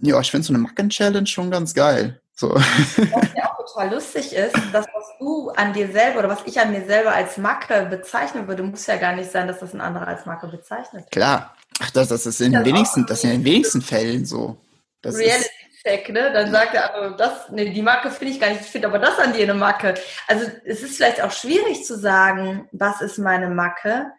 ja, 0.00 0.20
ich 0.20 0.30
finde 0.30 0.46
so 0.46 0.52
eine 0.52 0.62
Macken-Challenge 0.62 1.26
schon 1.26 1.50
ganz 1.50 1.74
geil. 1.74 2.20
So. 2.32 2.54
Was 2.54 2.64
ja 3.36 3.50
auch 3.50 3.66
total 3.66 3.92
lustig 3.92 4.32
ist, 4.32 4.54
das, 4.72 4.86
was 4.94 5.18
du 5.18 5.50
an 5.50 5.72
dir 5.72 5.90
selber 5.90 6.20
oder 6.20 6.28
was 6.28 6.42
ich 6.46 6.60
an 6.60 6.70
mir 6.70 6.86
selber 6.86 7.12
als 7.12 7.36
Macke 7.36 7.86
bezeichnen 7.90 8.46
würde, 8.46 8.62
muss 8.62 8.86
ja 8.86 8.96
gar 8.96 9.16
nicht 9.16 9.32
sein, 9.32 9.48
dass 9.48 9.58
das 9.58 9.74
ein 9.74 9.80
anderer 9.80 10.06
als 10.06 10.26
Macke 10.26 10.46
bezeichnet. 10.46 11.10
Klar. 11.10 11.56
Ach, 11.80 11.90
das, 11.90 12.08
das 12.08 12.26
ist 12.26 12.40
in 12.40 12.52
den 12.52 12.64
wenigsten, 12.64 13.06
das 13.06 13.24
in 13.24 13.30
den 13.30 13.44
wenigsten 13.44 13.82
Fällen 13.82 14.24
so. 14.24 14.56
Das 15.00 15.16
Reality 15.16 15.48
Check, 15.88 16.08
ne? 16.10 16.32
Dann 16.32 16.50
sagt 16.50 16.74
er, 16.74 16.94
also 16.94 17.16
das, 17.16 17.50
ne, 17.50 17.70
die 17.70 17.82
Marke 17.82 18.10
finde 18.10 18.32
ich 18.32 18.40
gar 18.40 18.50
nicht, 18.50 18.62
ich 18.62 18.66
finde 18.66 18.88
aber 18.88 18.98
das 18.98 19.18
an 19.18 19.32
dir 19.32 19.44
eine 19.44 19.54
Macke. 19.54 19.94
Also 20.26 20.50
es 20.64 20.82
ist 20.82 20.96
vielleicht 20.96 21.22
auch 21.22 21.30
schwierig 21.30 21.84
zu 21.84 21.96
sagen, 21.98 22.68
was 22.72 23.00
ist 23.00 23.18
meine 23.18 23.48
Macke, 23.48 24.12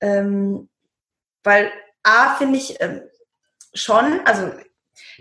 ähm, 0.00 0.68
weil 1.44 1.72
A 2.02 2.34
finde 2.34 2.58
ich 2.58 2.80
ähm, 2.80 3.02
schon, 3.72 4.20
also 4.26 4.52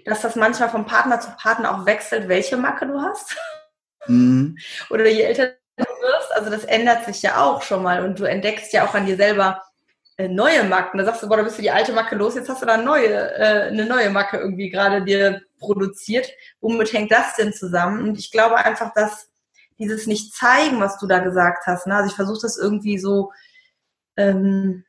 dass 0.06 0.22
das 0.22 0.36
manchmal 0.36 0.70
vom 0.70 0.86
Partner 0.86 1.20
zu 1.20 1.30
Partner 1.38 1.74
auch 1.74 1.86
wechselt, 1.86 2.28
welche 2.28 2.58
Macke 2.58 2.88
du 2.88 3.02
hast. 3.02 3.38
Mhm. 4.08 4.58
Oder 4.90 5.08
je 5.08 5.22
älter 5.22 5.54
du 5.78 5.86
wirst, 5.86 6.34
also 6.34 6.50
das 6.50 6.66
ändert 6.66 7.06
sich 7.06 7.22
ja 7.22 7.42
auch 7.42 7.62
schon 7.62 7.84
mal 7.84 8.04
und 8.04 8.20
du 8.20 8.26
entdeckst 8.26 8.74
ja 8.74 8.86
auch 8.86 8.94
an 8.96 9.06
dir 9.06 9.16
selber 9.16 9.64
neue 10.28 10.64
Macken. 10.64 10.98
Da 10.98 11.06
sagst 11.06 11.24
du, 11.24 11.30
boah, 11.30 11.38
da 11.38 11.44
bist 11.44 11.58
du 11.58 11.62
die 11.62 11.72
alte 11.72 11.94
Macke 11.94 12.16
los, 12.16 12.36
jetzt 12.36 12.50
hast 12.50 12.62
du 12.62 12.66
da 12.66 12.74
eine 12.74 12.84
neue, 12.84 13.08
äh, 13.08 13.68
eine 13.70 13.86
neue 13.86 14.10
Macke 14.10 14.38
irgendwie 14.38 14.70
gerade 14.70 15.04
dir 15.04 15.42
produziert. 15.60 16.28
Womit 16.62 16.92
hängt 16.94 17.12
das 17.12 17.36
denn 17.36 17.54
zusammen? 17.54 18.02
Und 18.08 18.20
ich 18.20 18.32
glaube 18.32 18.58
einfach, 18.58 18.94
dass 18.94 19.30
dieses 19.78 20.08
nicht 20.08 20.34
zeigen, 20.34 20.80
was 20.80 20.98
du 20.98 21.08
da 21.08 21.20
gesagt 21.20 21.66
hast, 21.66 21.88
ne? 21.88 21.96
also 21.96 22.10
ich 22.10 22.16
versuche 22.16 22.42
das 22.42 22.58
irgendwie 22.58 22.98
so 22.98 23.32
ähm, 24.18 24.84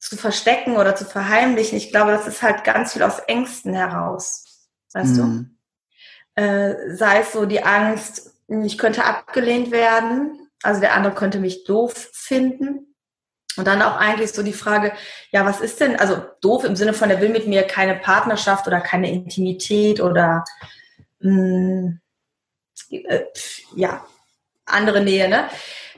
zu 0.00 0.16
verstecken 0.16 0.76
oder 0.76 0.96
zu 0.96 1.04
verheimlichen. 1.04 1.78
Ich 1.78 1.90
glaube, 1.90 2.10
das 2.10 2.26
ist 2.26 2.42
halt 2.42 2.64
ganz 2.64 2.92
viel 2.94 3.04
aus 3.04 3.20
Ängsten 3.20 3.72
heraus 3.72 4.48
weißt 4.94 5.16
mhm. 5.16 5.56
du? 6.36 6.42
Äh, 6.42 6.94
sei 6.94 7.20
es 7.20 7.32
so 7.32 7.46
die 7.46 7.62
Angst, 7.62 8.34
ich 8.48 8.78
könnte 8.78 9.04
abgelehnt 9.04 9.70
werden, 9.70 10.48
also 10.62 10.80
der 10.80 10.94
andere 10.94 11.14
könnte 11.14 11.40
mich 11.40 11.64
doof 11.64 12.10
finden. 12.12 12.91
Und 13.56 13.66
dann 13.66 13.82
auch 13.82 13.96
eigentlich 13.96 14.32
so 14.32 14.42
die 14.42 14.52
Frage, 14.52 14.92
ja, 15.30 15.44
was 15.44 15.60
ist 15.60 15.80
denn, 15.80 15.96
also 15.96 16.22
doof 16.40 16.64
im 16.64 16.76
Sinne 16.76 16.94
von, 16.94 17.08
der 17.08 17.20
will 17.20 17.28
mit 17.28 17.46
mir 17.46 17.64
keine 17.64 17.96
Partnerschaft 17.96 18.66
oder 18.66 18.80
keine 18.80 19.10
Intimität 19.10 20.00
oder 20.00 20.44
mh, 21.20 21.32
mm, 21.32 22.00
äh, 22.90 23.24
ja, 23.76 24.04
andere 24.64 25.02
Nähe, 25.02 25.28
ne? 25.28 25.48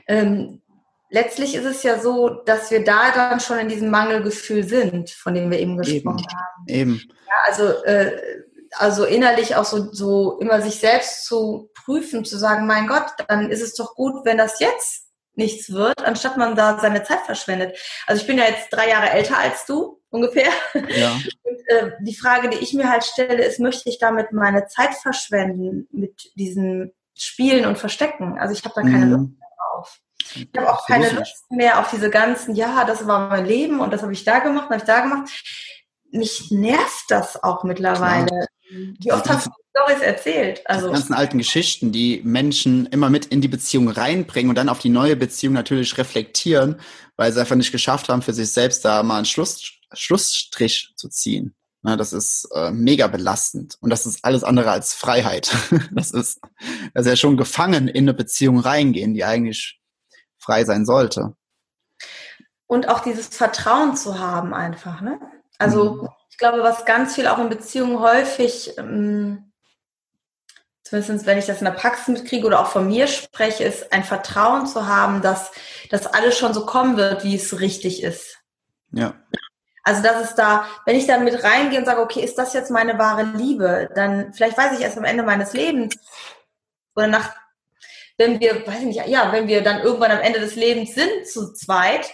Ähm, 0.07 0.61
letztlich 1.09 1.55
ist 1.55 1.65
es 1.65 1.83
ja 1.83 1.99
so, 1.99 2.29
dass 2.29 2.71
wir 2.71 2.83
da 2.83 3.11
dann 3.11 3.39
schon 3.39 3.59
in 3.59 3.69
diesem 3.69 3.89
Mangelgefühl 3.89 4.63
sind, 4.63 5.09
von 5.09 5.33
dem 5.33 5.51
wir 5.51 5.59
eben 5.59 5.77
gesprochen 5.77 6.19
eben, 6.19 6.37
haben. 6.37 6.67
Eben. 6.67 7.01
Ja, 7.27 7.33
also 7.45 7.83
äh, 7.83 8.11
also 8.77 9.05
innerlich 9.05 9.55
auch 9.55 9.65
so, 9.65 9.91
so 9.93 10.37
immer 10.39 10.61
sich 10.61 10.79
selbst 10.79 11.25
zu 11.25 11.69
prüfen, 11.73 12.25
zu 12.25 12.37
sagen, 12.37 12.67
mein 12.67 12.87
Gott, 12.87 13.05
dann 13.27 13.49
ist 13.49 13.61
es 13.61 13.75
doch 13.75 13.95
gut, 13.95 14.25
wenn 14.25 14.37
das 14.37 14.59
jetzt 14.59 15.04
nichts 15.37 15.71
wird, 15.71 16.03
anstatt 16.05 16.37
man 16.37 16.55
da 16.55 16.79
seine 16.79 17.03
Zeit 17.03 17.21
verschwendet. 17.25 17.77
Also 18.07 18.21
ich 18.21 18.27
bin 18.27 18.37
ja 18.37 18.45
jetzt 18.45 18.69
drei 18.71 18.89
Jahre 18.89 19.09
älter 19.09 19.37
als 19.37 19.65
du, 19.65 20.01
ungefähr. 20.09 20.49
Ja. 20.95 21.11
Und, 21.43 21.67
äh, 21.67 21.91
die 22.01 22.15
Frage, 22.15 22.49
die 22.49 22.57
ich 22.57 22.73
mir 22.73 22.89
halt 22.89 23.03
stelle, 23.03 23.43
ist, 23.43 23.59
möchte 23.59 23.89
ich 23.89 23.99
damit 23.99 24.31
meine 24.31 24.67
Zeit 24.67 24.95
verschwenden 24.95 25.87
mit 25.91 26.31
diesen 26.35 26.93
Spielen 27.15 27.65
und 27.65 27.77
Verstecken? 27.77 28.37
Also 28.37 28.53
ich 28.53 28.63
habe 28.63 28.75
da 28.75 28.81
keine 28.81 29.05
mhm. 29.05 29.11
Lust 29.11 29.29
mehr 29.39 29.49
drauf. 29.57 29.99
Ich 30.35 30.49
habe 30.57 30.73
auch 30.73 30.87
keine 30.87 31.09
Lust 31.11 31.51
mehr 31.51 31.79
auf 31.79 31.91
diese 31.91 32.09
ganzen, 32.09 32.55
ja, 32.55 32.83
das 32.85 33.07
war 33.07 33.29
mein 33.29 33.45
Leben 33.45 33.79
und 33.79 33.91
das 33.93 34.01
habe 34.01 34.13
ich 34.13 34.23
da 34.23 34.39
gemacht, 34.39 34.65
habe 34.65 34.77
ich 34.77 34.83
da 34.83 35.01
gemacht. 35.01 35.29
Mich 36.11 36.49
nervt 36.51 37.05
das 37.09 37.43
auch 37.43 37.63
mittlerweile. 37.63 38.27
Klar. 38.27 38.47
Wie 38.99 39.11
oft 39.11 39.29
hast 39.29 39.47
du 39.47 39.51
Stories 39.71 40.01
erzählt? 40.01 40.61
Also 40.65 40.87
die 40.87 40.93
ganzen 40.93 41.13
alten 41.13 41.37
Geschichten, 41.37 41.91
die 41.91 42.21
Menschen 42.23 42.85
immer 42.87 43.09
mit 43.09 43.25
in 43.25 43.41
die 43.41 43.47
Beziehung 43.47 43.89
reinbringen 43.89 44.49
und 44.49 44.55
dann 44.55 44.69
auf 44.69 44.79
die 44.79 44.89
neue 44.89 45.15
Beziehung 45.15 45.53
natürlich 45.53 45.97
reflektieren, 45.97 46.79
weil 47.17 47.31
sie 47.31 47.39
einfach 47.39 47.55
nicht 47.55 47.71
geschafft 47.71 48.09
haben, 48.09 48.21
für 48.21 48.33
sich 48.33 48.51
selbst 48.51 48.85
da 48.85 49.03
mal 49.03 49.17
einen 49.17 49.25
Schluss, 49.25 49.73
Schlussstrich 49.93 50.93
zu 50.95 51.09
ziehen. 51.09 51.55
Na, 51.81 51.95
das 51.95 52.13
ist 52.13 52.49
äh, 52.55 52.71
mega 52.71 53.07
belastend 53.07 53.77
und 53.79 53.91
das 53.91 54.07
ist 54.07 54.25
alles 54.25 54.43
andere 54.43 54.71
als 54.71 54.93
Freiheit. 54.93 55.55
das 55.91 56.11
ist, 56.11 56.39
das 56.93 57.05
ist 57.05 57.09
ja 57.09 57.15
schon 57.15 57.37
gefangen 57.37 57.87
in 57.87 58.05
eine 58.05 58.13
Beziehung 58.13 58.59
reingehen, 58.59 59.13
die 59.13 59.23
eigentlich 59.23 59.79
frei 60.39 60.65
sein 60.65 60.85
sollte. 60.85 61.35
Und 62.65 62.89
auch 62.89 63.01
dieses 63.01 63.27
Vertrauen 63.27 63.95
zu 63.95 64.17
haben 64.17 64.53
einfach, 64.53 65.01
ne? 65.01 65.19
Also 65.59 66.01
mhm 66.01 66.09
ich 66.35 66.39
glaube, 66.39 66.63
was 66.63 66.83
ganz 66.83 67.15
viel 67.15 67.27
auch 67.27 67.37
in 67.37 67.47
Beziehungen 67.47 68.01
häufig, 68.01 68.77
ähm, 68.77 69.53
zumindest 70.83 71.25
wenn 71.25 71.37
ich 71.37 71.45
das 71.45 71.59
in 71.59 71.65
der 71.65 71.71
Praxis 71.71 72.09
mitkriege 72.09 72.45
oder 72.45 72.59
auch 72.59 72.67
von 72.67 72.89
mir 72.89 73.07
spreche, 73.07 73.63
ist 73.63 73.93
ein 73.93 74.03
Vertrauen 74.03 74.67
zu 74.67 74.85
haben, 74.85 75.21
dass 75.21 75.53
das 75.91 76.07
alles 76.07 76.37
schon 76.37 76.53
so 76.53 76.65
kommen 76.65 76.97
wird, 76.97 77.23
wie 77.23 77.37
es 77.37 77.61
richtig 77.61 78.03
ist. 78.03 78.37
Ja. 78.91 79.13
Also 79.83 80.03
das 80.03 80.25
ist 80.25 80.35
da, 80.35 80.67
wenn 80.85 80.97
ich 80.97 81.07
dann 81.07 81.23
mit 81.23 81.41
reingehe 81.41 81.79
und 81.79 81.85
sage, 81.85 82.01
okay, 82.01 82.19
ist 82.19 82.37
das 82.37 82.51
jetzt 82.51 82.69
meine 82.69 82.99
wahre 82.99 83.23
Liebe, 83.23 83.89
dann 83.95 84.33
vielleicht 84.33 84.57
weiß 84.57 84.77
ich 84.77 84.83
erst 84.83 84.97
am 84.97 85.05
Ende 85.05 85.23
meines 85.23 85.53
Lebens 85.53 85.95
oder 86.97 87.07
nach, 87.07 87.33
wenn 88.17 88.41
wir, 88.41 88.67
weiß 88.67 88.79
ich 88.79 88.85
nicht, 88.87 89.07
ja, 89.07 89.31
wenn 89.31 89.47
wir 89.47 89.63
dann 89.63 89.79
irgendwann 89.79 90.11
am 90.11 90.19
Ende 90.19 90.41
des 90.41 90.55
Lebens 90.55 90.95
sind 90.95 91.29
zu 91.29 91.53
zweit 91.53 92.11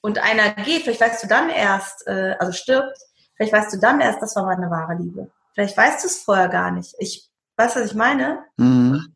und 0.00 0.20
einer 0.20 0.52
geht, 0.62 0.82
vielleicht 0.82 1.00
weißt 1.00 1.24
du 1.24 1.26
dann 1.26 1.50
erst, 1.50 2.06
äh, 2.06 2.36
also 2.38 2.52
stirbt, 2.52 2.96
Vielleicht 3.38 3.52
weißt 3.52 3.72
du 3.72 3.78
dann 3.78 4.00
erst, 4.00 4.20
das 4.20 4.34
war 4.34 4.44
meine 4.44 4.68
wahre 4.68 5.00
Liebe. 5.00 5.30
Vielleicht 5.54 5.76
weißt 5.76 6.02
du 6.02 6.08
es 6.08 6.18
vorher 6.18 6.48
gar 6.48 6.72
nicht. 6.72 6.94
Ich 6.98 7.30
weiß, 7.56 7.76
was 7.76 7.86
ich 7.86 7.94
meine. 7.94 8.44
Mhm. 8.56 9.14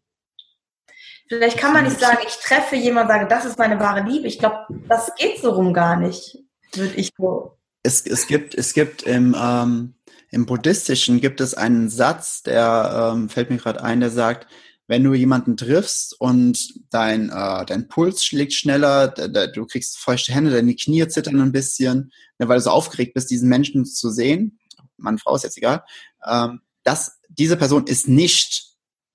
Vielleicht 1.29 1.59
kann 1.59 1.73
man 1.73 1.85
nicht 1.85 1.99
sagen, 1.99 2.19
ich 2.27 2.37
treffe 2.37 2.77
jemanden 2.77 3.11
und 3.11 3.17
sage, 3.17 3.29
das 3.29 3.45
ist 3.45 3.59
meine 3.59 3.81
wahre 3.81 4.03
Liebe. 4.03 4.29
Ich 4.29 4.39
glaube, 4.39 4.67
das 4.89 5.13
geht 5.17 5.41
so 5.41 5.51
rum 5.51 5.75
gar 5.75 5.97
nicht, 5.97 6.39
würde 6.75 6.95
ich 6.95 7.11
so. 7.17 7.59
Es, 7.83 8.07
es 8.07 8.27
gibt, 8.29 8.55
es 8.55 8.75
gibt 8.75 9.03
im, 9.03 9.35
ähm, 9.37 9.95
im 10.31 10.47
Buddhistischen 10.47 11.21
gibt 11.21 11.41
es 11.41 11.55
einen 11.55 11.89
Satz, 11.89 12.43
der 12.43 13.13
ähm, 13.15 13.29
fällt 13.29 13.51
mir 13.51 13.57
gerade 13.57 13.83
ein, 13.83 14.01
der 14.01 14.11
sagt, 14.11 14.47
wenn 14.93 15.05
du 15.05 15.15
jemanden 15.15 15.57
triffst 15.57 16.21
und 16.21 16.69
dein, 16.91 17.31
äh, 17.31 17.65
dein 17.65 17.89
Puls 17.89 18.27
schlägt 18.27 18.53
schneller, 18.53 19.09
du 19.09 19.65
kriegst 19.65 19.97
feuchte 19.97 20.35
Hände, 20.35 20.51
deine 20.51 20.75
Knie 20.75 21.09
zittern 21.09 21.41
ein 21.41 21.51
bisschen, 21.51 22.13
ne, 22.39 22.47
weil 22.47 22.59
du 22.59 22.65
so 22.65 22.71
aufgeregt 22.73 23.15
bist, 23.15 23.31
diesen 23.31 23.49
Menschen 23.49 23.87
zu 23.87 24.11
sehen, 24.11 24.59
Mann, 24.99 25.17
Frau 25.17 25.35
ist 25.35 25.45
jetzt 25.45 25.57
egal, 25.57 25.83
ähm, 26.29 26.61
das, 26.85 27.19
diese 27.31 27.57
Person 27.57 27.87
ist 27.87 28.07
nicht 28.07 28.67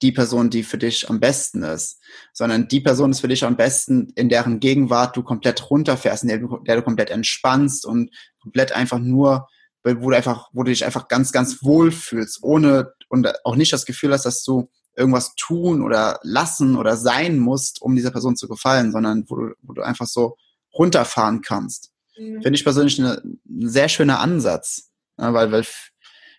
die 0.02 0.12
Person, 0.12 0.50
die 0.50 0.64
für 0.64 0.80
dich 0.80 1.12
am 1.12 1.20
besten 1.20 1.62
ist, 1.62 2.02
sondern 2.34 2.68
die 2.68 2.82
Person 2.82 3.12
ist 3.12 3.20
für 3.20 3.28
dich 3.28 3.44
am 3.44 3.56
besten, 3.56 4.12
in 4.16 4.30
deren 4.30 4.60
Gegenwart 4.60 5.16
du 5.16 5.22
komplett 5.22 5.70
runterfährst, 5.70 6.24
in 6.24 6.30
der 6.30 6.40
du, 6.40 6.58
der 6.66 6.78
du 6.78 6.82
komplett 6.82 7.12
entspannst 7.12 7.86
und 7.86 8.10
komplett 8.40 8.72
einfach 8.72 8.98
nur, 8.98 9.48
wo 9.84 10.10
du 10.10 10.18
einfach, 10.18 10.50
wo 10.54 10.64
du 10.64 10.72
dich 10.72 10.86
einfach 10.86 11.08
ganz, 11.08 11.32
ganz 11.32 11.62
wohl 11.62 11.92
fühlst, 11.92 12.40
ohne 12.42 12.94
und 13.10 13.32
auch 13.46 13.56
nicht 13.56 13.74
das 13.74 13.86
Gefühl 13.86 14.12
hast, 14.12 14.26
dass 14.26 14.44
du 14.44 14.72
irgendwas 14.98 15.36
tun 15.36 15.84
oder 15.84 16.20
lassen 16.24 16.76
oder 16.76 16.98
sein 16.98 17.38
musst, 17.38 17.82
um 17.82 17.96
dieser 17.96 18.12
Person 18.12 18.36
zu 18.36 18.48
gefallen, 18.48 18.92
sondern 18.92 19.26
wo 19.28 19.36
du, 19.36 19.54
wo 19.62 19.74
du 19.74 19.84
einfach 19.84 20.08
so 20.08 20.38
runterfahren 20.74 21.42
kannst. 21.42 21.92
Mhm. 22.18 22.42
Finde 22.42 22.56
ich 22.56 22.64
persönlich 22.64 23.00
eine, 23.00 23.22
ein 23.24 23.70
sehr 23.70 23.90
schöner 23.90 24.20
Ansatz, 24.20 24.90
ja, 25.20 25.34
weil, 25.34 25.52
weil 25.52 25.66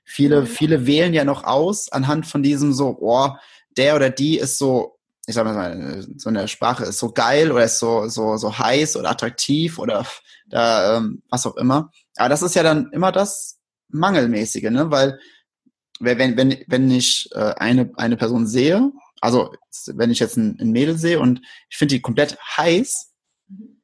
viele, 0.05 0.43
mhm. 0.43 0.47
viele 0.47 0.87
wählen 0.87 1.15
ja 1.15 1.25
noch 1.25 1.45
aus 1.45 1.91
anhand 1.93 2.27
von 2.27 2.43
diesem 2.43 2.73
so, 2.73 2.99
oh, 3.01 3.31
der 3.77 3.95
oder 3.95 4.11
die 4.11 4.39
ist 4.39 4.59
so, 4.59 4.99
ich 5.27 5.35
sag 5.35 5.45
mal, 5.45 6.05
so 6.17 6.29
eine 6.29 6.49
Sprache 6.49 6.85
ist 6.85 6.99
so 6.99 7.13
geil 7.13 7.53
oder 7.53 7.65
ist 7.65 7.79
so, 7.79 8.09
so, 8.09 8.37
so 8.39 8.59
heiß 8.59 8.97
oder 8.97 9.11
attraktiv 9.11 9.79
oder 9.79 10.05
da, 10.49 10.97
ähm, 10.97 11.23
was 11.29 11.47
auch 11.47 11.57
immer. 11.57 11.91
Aber 12.17 12.29
das 12.29 12.43
ist 12.43 12.55
ja 12.55 12.63
dann 12.63 12.91
immer 12.93 13.13
das 13.13 13.59
Mangelmäßige, 13.91 14.71
ne? 14.71 14.91
Weil 14.91 15.19
wenn, 16.01 16.37
wenn, 16.37 16.65
wenn 16.67 16.91
ich 16.91 17.29
äh, 17.33 17.55
eine, 17.57 17.91
eine 17.97 18.17
Person 18.17 18.47
sehe, 18.47 18.93
also 19.21 19.53
wenn 19.87 20.11
ich 20.11 20.19
jetzt 20.19 20.37
ein, 20.37 20.59
ein 20.61 20.71
Mädel 20.71 20.97
sehe 20.97 21.21
und 21.21 21.41
ich 21.69 21.77
finde 21.77 21.95
die 21.95 22.01
komplett 22.01 22.39
heiß, 22.57 23.13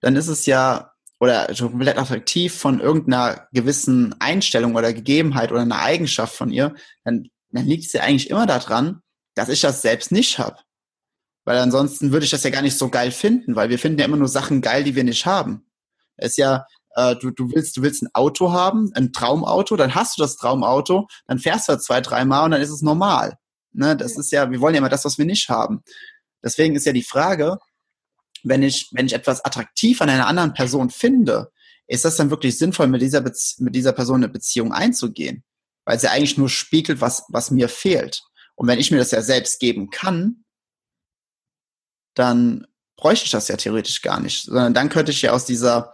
dann 0.01 0.17
ist 0.17 0.29
es 0.29 0.47
ja 0.47 0.93
oder 1.21 1.55
schon 1.55 1.71
komplett 1.71 1.97
attraktiv 1.97 2.55
von 2.55 2.81
irgendeiner 2.81 3.49
gewissen 3.53 4.15
Einstellung 4.21 4.75
oder 4.75 4.93
Gegebenheit 4.93 5.53
oder 5.53 5.63
einer 5.63 5.81
Eigenschaft 5.81 6.35
von 6.35 6.51
ihr, 6.51 6.75
dann, 7.05 7.29
dann 7.51 7.67
liegt 7.67 7.87
es 7.87 7.93
ja 7.93 8.03
eigentlich 8.03 8.31
immer 8.31 8.47
daran, 8.47 9.01
dass 9.35 9.49
ich 9.49 9.61
das 9.61 9.83
selbst 9.83 10.13
nicht 10.13 10.39
habe. 10.39 10.59
Weil 11.45 11.59
ansonsten 11.59 12.13
würde 12.13 12.25
ich 12.25 12.31
das 12.31 12.43
ja 12.43 12.51
gar 12.51 12.63
nicht 12.63 12.77
so 12.77 12.89
geil 12.89 13.11
finden, 13.11 13.57
weil 13.57 13.69
wir 13.69 13.79
finden 13.79 13.99
ja 13.99 14.07
immer 14.07 14.17
nur 14.17 14.29
Sachen 14.29 14.61
geil, 14.61 14.85
die 14.85 14.95
wir 14.95 15.05
nicht 15.05 15.27
haben. 15.27 15.67
Es 16.17 16.33
ist 16.33 16.39
ja, 16.39 16.67
äh, 16.95 17.17
du, 17.17 17.31
du 17.31 17.51
willst, 17.53 17.77
du 17.77 17.83
willst 17.83 18.03
ein 18.03 18.15
Auto 18.15 18.53
haben, 18.53 18.91
ein 18.95 19.13
Traumauto, 19.13 19.77
dann 19.77 19.95
hast 19.95 20.17
du 20.17 20.23
das 20.23 20.37
Traumauto, 20.37 21.09
dann 21.27 21.39
fährst 21.39 21.69
du 21.69 21.73
das 21.73 21.85
zwei, 21.85 22.01
dreimal 22.01 22.45
und 22.45 22.53
dann 22.53 22.63
ist 22.63 22.71
es 22.71 22.83
normal. 22.83 23.39
Ne? 23.73 23.97
Das 23.97 24.17
ist 24.17 24.33
ja, 24.33 24.51
wir 24.51 24.61
wollen 24.61 24.75
ja 24.75 24.79
immer 24.79 24.89
das, 24.89 25.05
was 25.05 25.19
wir 25.19 25.25
nicht 25.25 25.49
haben. 25.49 25.83
Deswegen 26.43 26.77
ist 26.77 26.87
ja 26.87 26.93
die 26.93 27.03
Frage, 27.03 27.59
wenn 28.43 28.63
ich, 28.63 28.89
wenn 28.93 29.07
ich 29.07 29.15
etwas 29.15 29.45
attraktiv 29.45 30.01
an 30.03 30.11
einer 30.11 30.27
anderen 30.27 30.55
Person 30.55 30.91
finde, 30.91 31.51
ist 31.87 32.05
das 32.05 32.17
dann 32.17 32.31
wirklich 32.31 32.59
sinnvoll, 32.59 32.87
mit 32.87 33.03
dieser, 33.03 33.21
Bezie 33.21 33.63
mit 33.63 33.75
dieser 33.75 33.93
Person 33.93 34.17
eine 34.17 34.29
Beziehung 34.29 34.73
einzugehen? 34.73 35.45
Weil 35.85 35.99
sie 35.99 36.11
eigentlich 36.11 36.39
nur 36.39 36.49
spiegelt, 36.49 37.01
was, 37.01 37.25
was 37.29 37.51
mir 37.51 37.69
fehlt. 37.69 38.23
Und 38.55 38.69
wenn 38.69 38.79
ich 38.79 38.91
mir 38.91 38.99
das 38.99 39.11
ja 39.11 39.21
selbst 39.21 39.61
geben 39.61 39.91
kann, 39.91 40.45
dann 42.15 42.67
bräuchte 42.97 43.25
ich 43.27 43.33
das 43.33 43.49
ja 43.49 43.57
theoretisch 43.57 44.01
gar 44.03 44.21
nicht, 44.21 44.45
sondern 44.45 44.73
dann 44.73 44.89
könnte 44.89 45.13
ich 45.13 45.21
ja 45.23 45.33
aus 45.33 45.45
dieser, 45.45 45.93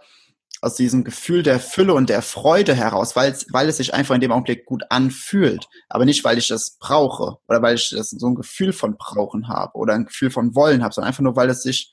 aus 0.61 0.75
diesem 0.75 1.03
Gefühl 1.03 1.41
der 1.41 1.59
Fülle 1.59 1.95
und 1.95 2.09
der 2.09 2.21
Freude 2.21 2.75
heraus, 2.75 3.15
weil 3.15 3.31
es, 3.31 3.51
weil 3.51 3.67
es 3.67 3.77
sich 3.77 3.95
einfach 3.95 4.13
in 4.13 4.21
dem 4.21 4.31
Augenblick 4.31 4.65
gut 4.65 4.83
anfühlt, 4.89 5.67
aber 5.89 6.05
nicht, 6.05 6.23
weil 6.23 6.37
ich 6.37 6.47
das 6.47 6.77
brauche 6.79 7.39
oder 7.47 7.63
weil 7.63 7.75
ich 7.75 7.89
das, 7.89 8.11
so 8.11 8.27
ein 8.27 8.35
Gefühl 8.35 8.71
von 8.71 8.95
brauchen 8.95 9.47
habe 9.47 9.75
oder 9.75 9.95
ein 9.95 10.05
Gefühl 10.05 10.29
von 10.29 10.53
wollen 10.53 10.83
habe, 10.83 10.93
sondern 10.93 11.09
einfach 11.09 11.23
nur, 11.23 11.35
weil 11.35 11.49
es 11.49 11.63
sich 11.63 11.91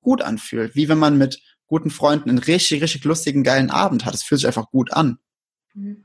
gut 0.00 0.22
anfühlt, 0.22 0.76
wie 0.76 0.88
wenn 0.88 0.98
man 0.98 1.18
mit 1.18 1.42
guten 1.66 1.90
Freunden 1.90 2.30
einen 2.30 2.38
richtig, 2.38 2.80
richtig 2.80 3.02
lustigen, 3.02 3.42
geilen 3.42 3.70
Abend 3.70 4.04
hat. 4.04 4.14
Es 4.14 4.22
fühlt 4.22 4.40
sich 4.40 4.46
einfach 4.46 4.70
gut 4.70 4.92
an. 4.92 5.18
Mhm. 5.74 6.04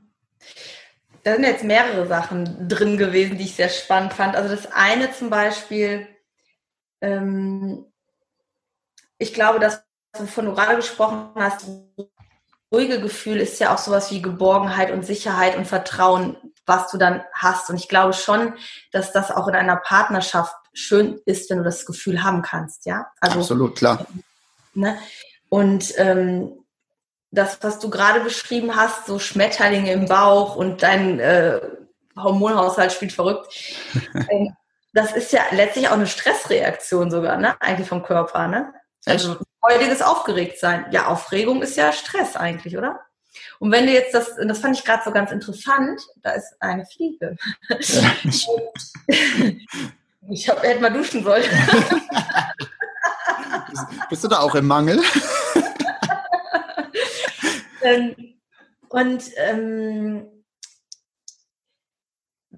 Da 1.22 1.34
sind 1.34 1.44
jetzt 1.44 1.62
mehrere 1.62 2.08
Sachen 2.08 2.68
drin 2.68 2.96
gewesen, 2.96 3.38
die 3.38 3.44
ich 3.44 3.54
sehr 3.54 3.68
spannend 3.68 4.12
fand. 4.12 4.34
Also 4.34 4.48
das 4.48 4.72
eine 4.72 5.12
zum 5.12 5.30
Beispiel, 5.30 6.08
ähm, 7.00 7.84
ich 9.18 9.32
glaube, 9.32 9.60
dass 9.60 9.84
wovon 10.18 10.46
du 10.46 10.54
gerade 10.54 10.76
gesprochen 10.76 11.30
hast, 11.34 11.66
ruhige 12.72 13.00
Gefühl 13.00 13.38
ist 13.38 13.60
ja 13.60 13.74
auch 13.74 13.78
sowas 13.78 14.10
wie 14.10 14.22
Geborgenheit 14.22 14.90
und 14.90 15.04
Sicherheit 15.04 15.56
und 15.56 15.66
Vertrauen, 15.66 16.36
was 16.66 16.90
du 16.90 16.98
dann 16.98 17.22
hast. 17.32 17.68
Und 17.70 17.76
ich 17.76 17.88
glaube 17.88 18.12
schon, 18.12 18.54
dass 18.92 19.12
das 19.12 19.30
auch 19.30 19.48
in 19.48 19.54
einer 19.54 19.76
Partnerschaft 19.76 20.54
schön 20.72 21.20
ist, 21.26 21.50
wenn 21.50 21.58
du 21.58 21.64
das 21.64 21.84
Gefühl 21.84 22.22
haben 22.22 22.42
kannst, 22.42 22.86
ja. 22.86 23.06
Also, 23.20 23.40
Absolut, 23.40 23.76
klar. 23.76 24.06
Ne? 24.74 24.98
Und 25.50 25.92
ähm, 25.98 26.64
das, 27.30 27.58
was 27.62 27.78
du 27.78 27.90
gerade 27.90 28.20
beschrieben 28.20 28.74
hast, 28.74 29.06
so 29.06 29.18
Schmetterlinge 29.18 29.92
im 29.92 30.06
Bauch 30.06 30.56
und 30.56 30.82
dein 30.82 31.20
äh, 31.20 31.60
Hormonhaushalt 32.16 32.92
spielt 32.92 33.12
verrückt, 33.12 33.52
ähm, 34.30 34.54
das 34.94 35.12
ist 35.12 35.32
ja 35.32 35.42
letztlich 35.52 35.88
auch 35.88 35.92
eine 35.92 36.06
Stressreaktion 36.06 37.10
sogar, 37.10 37.38
ne? 37.38 37.54
Eigentlich 37.60 37.88
vom 37.88 38.02
Körper, 38.02 38.46
ne? 38.46 38.72
Also 39.04 39.36
freudiges 39.60 40.02
Aufgeregtsein. 40.02 40.86
Ja, 40.92 41.06
Aufregung 41.06 41.62
ist 41.62 41.76
ja 41.76 41.92
Stress 41.92 42.36
eigentlich, 42.36 42.76
oder? 42.76 43.00
Und 43.58 43.72
wenn 43.72 43.86
du 43.86 43.92
jetzt 43.92 44.14
das, 44.14 44.36
das 44.36 44.58
fand 44.58 44.76
ich 44.76 44.84
gerade 44.84 45.02
so 45.04 45.10
ganz 45.10 45.30
interessant, 45.30 46.00
da 46.22 46.32
ist 46.32 46.54
eine 46.60 46.84
Fliege. 46.86 47.36
Ja. 47.68 48.12
ich 50.30 50.48
hab, 50.48 50.62
hätte 50.62 50.80
mal 50.80 50.92
duschen 50.92 51.24
sollen. 51.24 51.44
Bist 54.10 54.24
du 54.24 54.28
da 54.28 54.40
auch 54.40 54.54
im 54.54 54.66
Mangel? 54.66 55.00
ähm, 57.82 58.34
und 58.88 59.24
ähm, 59.36 60.26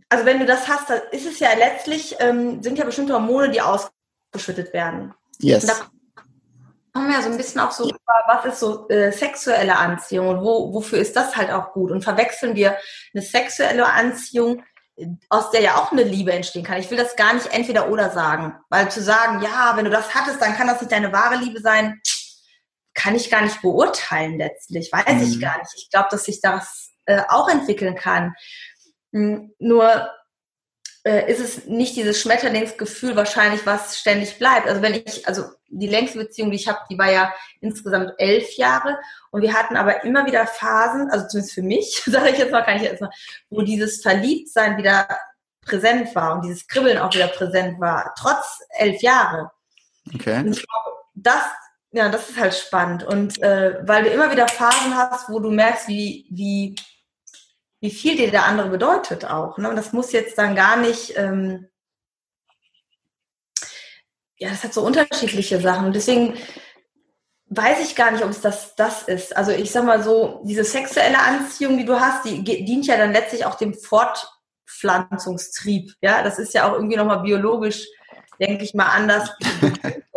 also 0.08 0.26
wenn 0.26 0.40
du 0.40 0.46
das 0.46 0.68
hast, 0.68 0.90
dann 0.90 1.00
ist 1.12 1.26
es 1.26 1.38
ja 1.38 1.54
letztlich, 1.54 2.16
ähm, 2.18 2.62
sind 2.62 2.78
ja 2.78 2.84
bestimmte 2.84 3.14
Hormone, 3.14 3.50
die 3.50 3.60
ausgeschüttet 3.60 4.72
werden. 4.72 5.14
Yes. 5.38 5.62
Und 5.62 5.70
da 5.70 5.90
kommen 6.94 7.08
wir 7.08 7.16
ja 7.16 7.22
so 7.22 7.30
ein 7.30 7.36
bisschen 7.36 7.60
auch 7.60 7.72
so 7.72 7.90
was 8.26 8.44
ist 8.46 8.60
so 8.60 8.88
äh, 8.88 9.12
sexuelle 9.12 9.76
Anziehung 9.76 10.28
und 10.28 10.40
wo, 10.40 10.72
wofür 10.72 10.98
ist 10.98 11.16
das 11.16 11.36
halt 11.36 11.50
auch 11.50 11.72
gut? 11.72 11.90
Und 11.90 12.02
verwechseln 12.02 12.54
wir 12.54 12.78
eine 13.12 13.22
sexuelle 13.22 13.86
Anziehung, 13.86 14.62
aus 15.28 15.50
der 15.50 15.60
ja 15.60 15.76
auch 15.76 15.92
eine 15.92 16.04
Liebe 16.04 16.32
entstehen 16.32 16.64
kann. 16.64 16.78
Ich 16.78 16.90
will 16.90 16.96
das 16.96 17.16
gar 17.16 17.34
nicht 17.34 17.52
entweder 17.52 17.90
oder 17.90 18.10
sagen, 18.10 18.54
weil 18.70 18.90
zu 18.90 19.02
sagen, 19.02 19.42
ja, 19.42 19.72
wenn 19.76 19.84
du 19.84 19.90
das 19.90 20.14
hattest, 20.14 20.40
dann 20.40 20.54
kann 20.54 20.68
das 20.68 20.80
nicht 20.80 20.92
deine 20.92 21.12
wahre 21.12 21.36
Liebe 21.36 21.60
sein, 21.60 22.00
kann 22.94 23.16
ich 23.16 23.30
gar 23.30 23.42
nicht 23.42 23.60
beurteilen 23.60 24.38
letztlich, 24.38 24.92
weiß 24.92 25.14
mhm. 25.14 25.22
ich 25.22 25.40
gar 25.40 25.58
nicht. 25.58 25.72
Ich 25.76 25.90
glaube, 25.90 26.08
dass 26.12 26.24
sich 26.24 26.40
das 26.40 26.92
äh, 27.06 27.22
auch 27.28 27.48
entwickeln 27.48 27.96
kann. 27.96 28.34
Hm, 29.12 29.52
nur 29.58 30.08
äh, 31.04 31.30
ist 31.30 31.40
es 31.40 31.66
nicht 31.66 31.96
dieses 31.96 32.20
Schmetterlingsgefühl 32.20 33.16
wahrscheinlich, 33.16 33.66
was 33.66 33.98
ständig 33.98 34.38
bleibt. 34.38 34.68
Also 34.68 34.80
wenn 34.80 34.94
ich, 34.94 35.26
also 35.26 35.44
die 35.78 35.86
längste 35.86 36.18
Beziehung, 36.18 36.50
die 36.50 36.56
ich 36.56 36.68
habe, 36.68 36.78
die 36.90 36.98
war 36.98 37.10
ja 37.10 37.32
insgesamt 37.60 38.12
elf 38.18 38.56
Jahre 38.56 38.98
und 39.30 39.42
wir 39.42 39.52
hatten 39.52 39.76
aber 39.76 40.04
immer 40.04 40.26
wieder 40.26 40.46
Phasen, 40.46 41.10
also 41.10 41.26
zumindest 41.26 41.54
für 41.54 41.62
mich, 41.62 42.02
sage 42.06 42.30
ich 42.30 42.38
jetzt 42.38 42.52
mal, 42.52 42.62
kann 42.62 42.76
ich 42.76 42.82
jetzt 42.82 43.00
mal, 43.00 43.10
wo 43.50 43.62
dieses 43.62 44.02
Verliebtsein 44.02 44.76
wieder 44.76 45.08
präsent 45.62 46.14
war 46.14 46.34
und 46.34 46.44
dieses 46.44 46.66
Kribbeln 46.66 46.98
auch 46.98 47.12
wieder 47.14 47.28
präsent 47.28 47.80
war, 47.80 48.14
trotz 48.18 48.60
elf 48.78 49.00
Jahre. 49.02 49.50
Okay. 50.14 50.40
Und 50.40 50.56
ich 50.56 50.66
glaube, 50.66 50.96
das, 51.14 51.42
ja, 51.92 52.08
das 52.08 52.30
ist 52.30 52.38
halt 52.38 52.54
spannend 52.54 53.04
und 53.04 53.42
äh, 53.42 53.78
weil 53.82 54.04
du 54.04 54.10
immer 54.10 54.30
wieder 54.30 54.48
Phasen 54.48 54.96
hast, 54.96 55.28
wo 55.30 55.38
du 55.38 55.50
merkst, 55.50 55.88
wie, 55.88 56.26
wie 56.30 56.74
wie 57.84 57.90
viel 57.90 58.16
dir 58.16 58.30
der 58.30 58.46
andere 58.46 58.70
bedeutet 58.70 59.26
auch. 59.26 59.58
Ne? 59.58 59.68
Und 59.68 59.76
das 59.76 59.92
muss 59.92 60.10
jetzt 60.12 60.38
dann 60.38 60.56
gar 60.56 60.78
nicht, 60.78 61.18
ähm, 61.18 61.68
ja, 64.38 64.50
das 64.50 64.64
hat 64.64 64.74
so 64.74 64.82
unterschiedliche 64.82 65.60
Sachen. 65.60 65.92
Deswegen 65.92 66.34
weiß 67.48 67.88
ich 67.88 67.94
gar 67.94 68.10
nicht, 68.10 68.24
ob 68.24 68.30
es 68.30 68.40
das, 68.40 68.74
das 68.74 69.02
ist. 69.02 69.36
Also 69.36 69.52
ich 69.52 69.70
sag 69.70 69.84
mal 69.84 70.02
so, 70.02 70.42
diese 70.44 70.64
sexuelle 70.64 71.18
Anziehung, 71.18 71.76
die 71.78 71.84
du 71.84 72.00
hast, 72.00 72.24
die 72.24 72.42
dient 72.42 72.86
ja 72.86 72.96
dann 72.96 73.12
letztlich 73.12 73.44
auch 73.44 73.56
dem 73.56 73.74
Fortpflanzungstrieb. 73.74 75.92
Ja, 76.00 76.22
das 76.22 76.38
ist 76.38 76.54
ja 76.54 76.66
auch 76.68 76.72
irgendwie 76.74 76.96
nochmal 76.96 77.20
biologisch, 77.20 77.86
denke 78.40 78.64
ich 78.64 78.72
mal, 78.74 78.86
anders. 78.86 79.30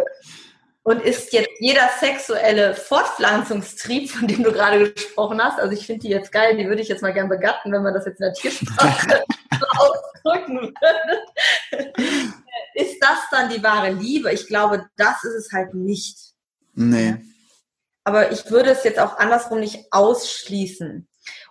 Und 0.87 1.01
ist 1.01 1.33
jetzt 1.33 1.49
jeder 1.59 1.89
sexuelle 1.99 2.73
Fortpflanzungstrieb, 2.73 4.09
von 4.09 4.25
dem 4.25 4.41
du 4.41 4.53
gerade 4.53 4.93
gesprochen 4.93 5.43
hast, 5.43 5.59
also 5.59 5.73
ich 5.73 5.85
finde 5.85 6.03
die 6.03 6.07
jetzt 6.07 6.31
geil, 6.31 6.55
die 6.55 6.65
würde 6.65 6.81
ich 6.81 6.87
jetzt 6.87 7.01
mal 7.01 7.11
gern 7.11 7.27
begatten, 7.27 7.73
wenn 7.73 7.83
man 7.83 7.93
das 7.93 8.05
jetzt 8.05 8.21
in 8.21 8.27
der 8.27 8.33
Tiersprache 8.33 9.21
ausdrücken 9.79 10.61
würde. 10.61 11.83
ist 12.73 13.03
das 13.03 13.17
dann 13.31 13.49
die 13.49 13.61
wahre 13.61 13.91
Liebe? 13.91 14.31
Ich 14.31 14.47
glaube, 14.47 14.85
das 14.95 15.25
ist 15.25 15.33
es 15.33 15.51
halt 15.51 15.73
nicht. 15.73 16.17
Nee. 16.73 17.17
Aber 18.05 18.31
ich 18.31 18.49
würde 18.49 18.69
es 18.69 18.85
jetzt 18.85 18.99
auch 18.99 19.17
andersrum 19.17 19.59
nicht 19.59 19.91
ausschließen. 19.91 21.05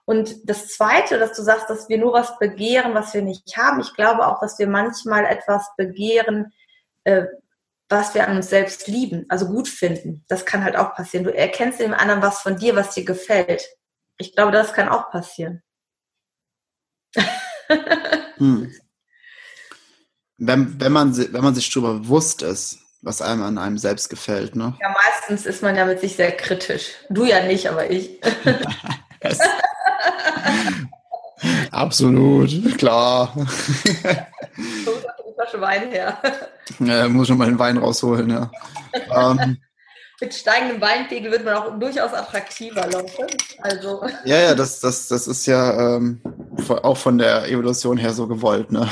Und 0.07 0.49
das 0.49 0.69
Zweite, 0.69 1.19
dass 1.19 1.37
du 1.37 1.43
sagst, 1.43 1.69
dass 1.69 1.91
wir 1.91 1.99
nur 1.99 2.15
was 2.15 2.39
begehren, 2.39 2.95
was 2.95 3.13
wir 3.13 3.21
nicht 3.21 3.55
haben. 3.55 3.81
Ich 3.81 3.93
glaube 3.93 4.27
auch, 4.27 4.41
dass 4.41 4.59
wir 4.59 4.67
manchmal 4.67 5.27
etwas 5.27 5.69
begehren, 5.77 6.55
äh, 7.05 7.27
was 7.89 8.15
wir 8.15 8.27
an 8.27 8.37
uns 8.37 8.51
selbst 8.51 8.89
lieben, 8.89 9.27
also 9.29 9.47
gut 9.47 9.69
finden. 9.69 10.25
Das 10.29 10.45
kann 10.45 10.65
halt 10.65 10.77
auch 10.77 10.95
passieren. 10.95 11.25
Du 11.25 11.35
erkennst 11.35 11.81
dem 11.81 11.95
anderen 11.95 12.23
was 12.23 12.41
von 12.41 12.57
dir, 12.57 12.75
was 12.75 12.95
dir 12.95 13.05
gefällt. 13.05 13.65
Ich 14.19 14.35
glaube, 14.35 14.53
das 14.53 14.73
kann 14.73 14.89
auch 14.89 15.11
passieren. 15.11 15.63
hm. 18.37 18.73
wenn, 20.37 20.81
wenn, 20.81 20.93
man, 20.93 21.17
wenn 21.17 21.45
man 21.45 21.55
sich 21.55 21.71
darüber 21.71 21.95
bewusst 21.95 22.43
ist, 22.43 22.79
was 23.03 23.23
einem 23.23 23.43
an 23.43 23.59
einem 23.59 23.79
selbst 23.79 24.11
gefällt, 24.11 24.57
ne? 24.57 24.77
Ja, 24.81 24.95
meistens 25.05 25.47
ist 25.47 25.63
man 25.63 25.77
ja 25.77 25.85
mit 25.85 26.01
sich 26.01 26.17
sehr 26.17 26.33
kritisch. 26.33 26.93
Du 27.09 27.25
ja 27.25 27.45
nicht, 27.45 27.69
aber 27.69 27.91
ich. 27.91 28.21
Absolut, 31.71 32.79
klar. 32.79 33.33
Flasche 35.47 35.61
Wein 35.61 35.91
her. 35.91 36.19
Ja, 36.81 37.09
muss 37.09 37.29
schon 37.29 37.39
mal 37.39 37.47
den 37.47 37.59
Wein 37.59 37.79
rausholen, 37.79 38.31
ja. 38.31 38.51
ähm, 39.15 39.59
Mit 40.21 40.35
steigendem 40.35 40.81
Weinpegel 40.81 41.31
wird 41.31 41.45
man 41.45 41.55
auch 41.55 41.79
durchaus 41.79 42.15
attraktiver, 42.15 42.87
Leute. 42.91 43.27
Also. 43.61 44.03
Ja, 44.25 44.41
ja, 44.41 44.55
das, 44.55 44.81
das, 44.81 45.09
das 45.09 45.29
ist 45.29 45.45
ja 45.45 45.97
ähm, 45.97 46.23
auch 46.83 46.97
von 46.97 47.19
der 47.19 47.47
Evolution 47.51 47.99
her 47.99 48.15
so 48.15 48.27
gewollt, 48.27 48.73
ne? 48.73 48.87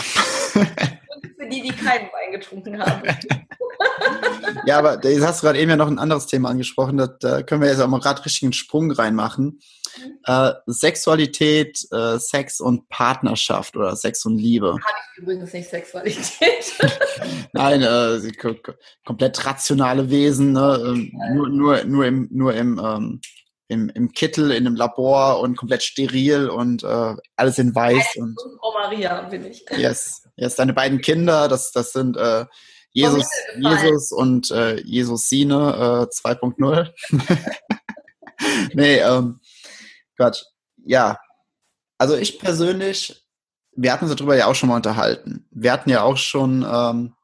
Für 0.53 1.49
die, 1.49 1.63
die 1.63 1.71
keinen 1.71 2.09
Wein 2.09 2.33
getrunken 2.33 2.79
haben. 2.79 3.03
ja, 4.67 4.79
aber 4.79 5.03
jetzt 5.03 5.27
hast 5.27 5.43
du 5.43 5.47
gerade 5.47 5.59
eben 5.59 5.71
ja 5.71 5.77
noch 5.77 5.89
ein 5.89 5.99
anderes 5.99 6.27
Thema 6.27 6.51
angesprochen. 6.51 6.99
Da, 6.99 7.07
da 7.07 7.43
können 7.43 7.63
wir 7.63 7.71
jetzt 7.71 7.81
auch 7.81 7.89
mal 7.89 8.01
gerade 8.01 8.23
richtigen 8.23 8.53
Sprung 8.53 8.91
reinmachen. 8.91 9.61
Äh, 10.25 10.53
Sexualität, 10.67 11.79
äh, 11.93 12.19
Sex 12.19 12.61
und 12.61 12.89
Partnerschaft 12.89 13.77
oder 13.77 13.95
Sex 13.97 14.25
und 14.25 14.39
Liebe. 14.39 14.73
Habe 14.73 14.81
ich 15.13 15.23
übrigens 15.23 15.53
nicht 15.53 15.69
Sexualität. 15.69 16.75
Nein, 17.53 17.83
äh, 17.83 18.21
komplett 19.05 19.45
rationale 19.47 20.11
Wesen, 20.11 20.53
ne? 20.53 20.83
Ähm, 20.85 21.13
nur, 21.35 21.49
nur, 21.49 21.85
nur 21.85 22.07
im, 22.07 22.29
nur 22.31 22.55
im, 22.55 22.81
ähm, 22.83 23.21
im, 23.69 23.89
im 23.91 24.13
Kittel, 24.13 24.51
in 24.51 24.67
einem 24.67 24.77
Labor 24.77 25.41
und 25.41 25.57
komplett 25.57 25.83
steril 25.83 26.49
und 26.49 26.83
äh, 26.85 27.15
alles 27.37 27.59
in 27.59 27.75
weiß. 27.75 28.17
Und, 28.17 28.39
Frau 28.61 28.73
Maria 28.73 29.23
bin 29.23 29.47
ich. 29.47 29.65
Yes, 29.77 30.29
yes, 30.37 30.57
deine 30.57 30.73
beiden 30.73 31.01
Kinder, 31.01 31.49
das, 31.49 31.73
das 31.73 31.93
sind 31.93 32.17
äh, 32.17 32.47
Jesus, 32.93 33.29
Jesus 33.57 34.13
und 34.13 34.51
äh, 34.53 34.81
Jesusine 34.83 36.09
äh, 36.09 36.29
2.0. 36.29 36.93
nee, 38.75 38.99
ähm, 38.99 39.41
Quatsch. 40.17 40.43
Ja, 40.85 41.19
also 41.99 42.17
ich 42.17 42.39
persönlich, 42.39 43.27
wir 43.73 43.93
hatten 43.93 44.07
uns 44.07 44.15
darüber 44.15 44.37
ja 44.37 44.47
auch 44.47 44.55
schon 44.55 44.69
mal 44.69 44.77
unterhalten. 44.77 45.47
Wir 45.51 45.73
hatten 45.73 45.91
ja 45.91 46.03
auch 46.03 46.17
schon, 46.17 46.67
ähm, 46.69 47.15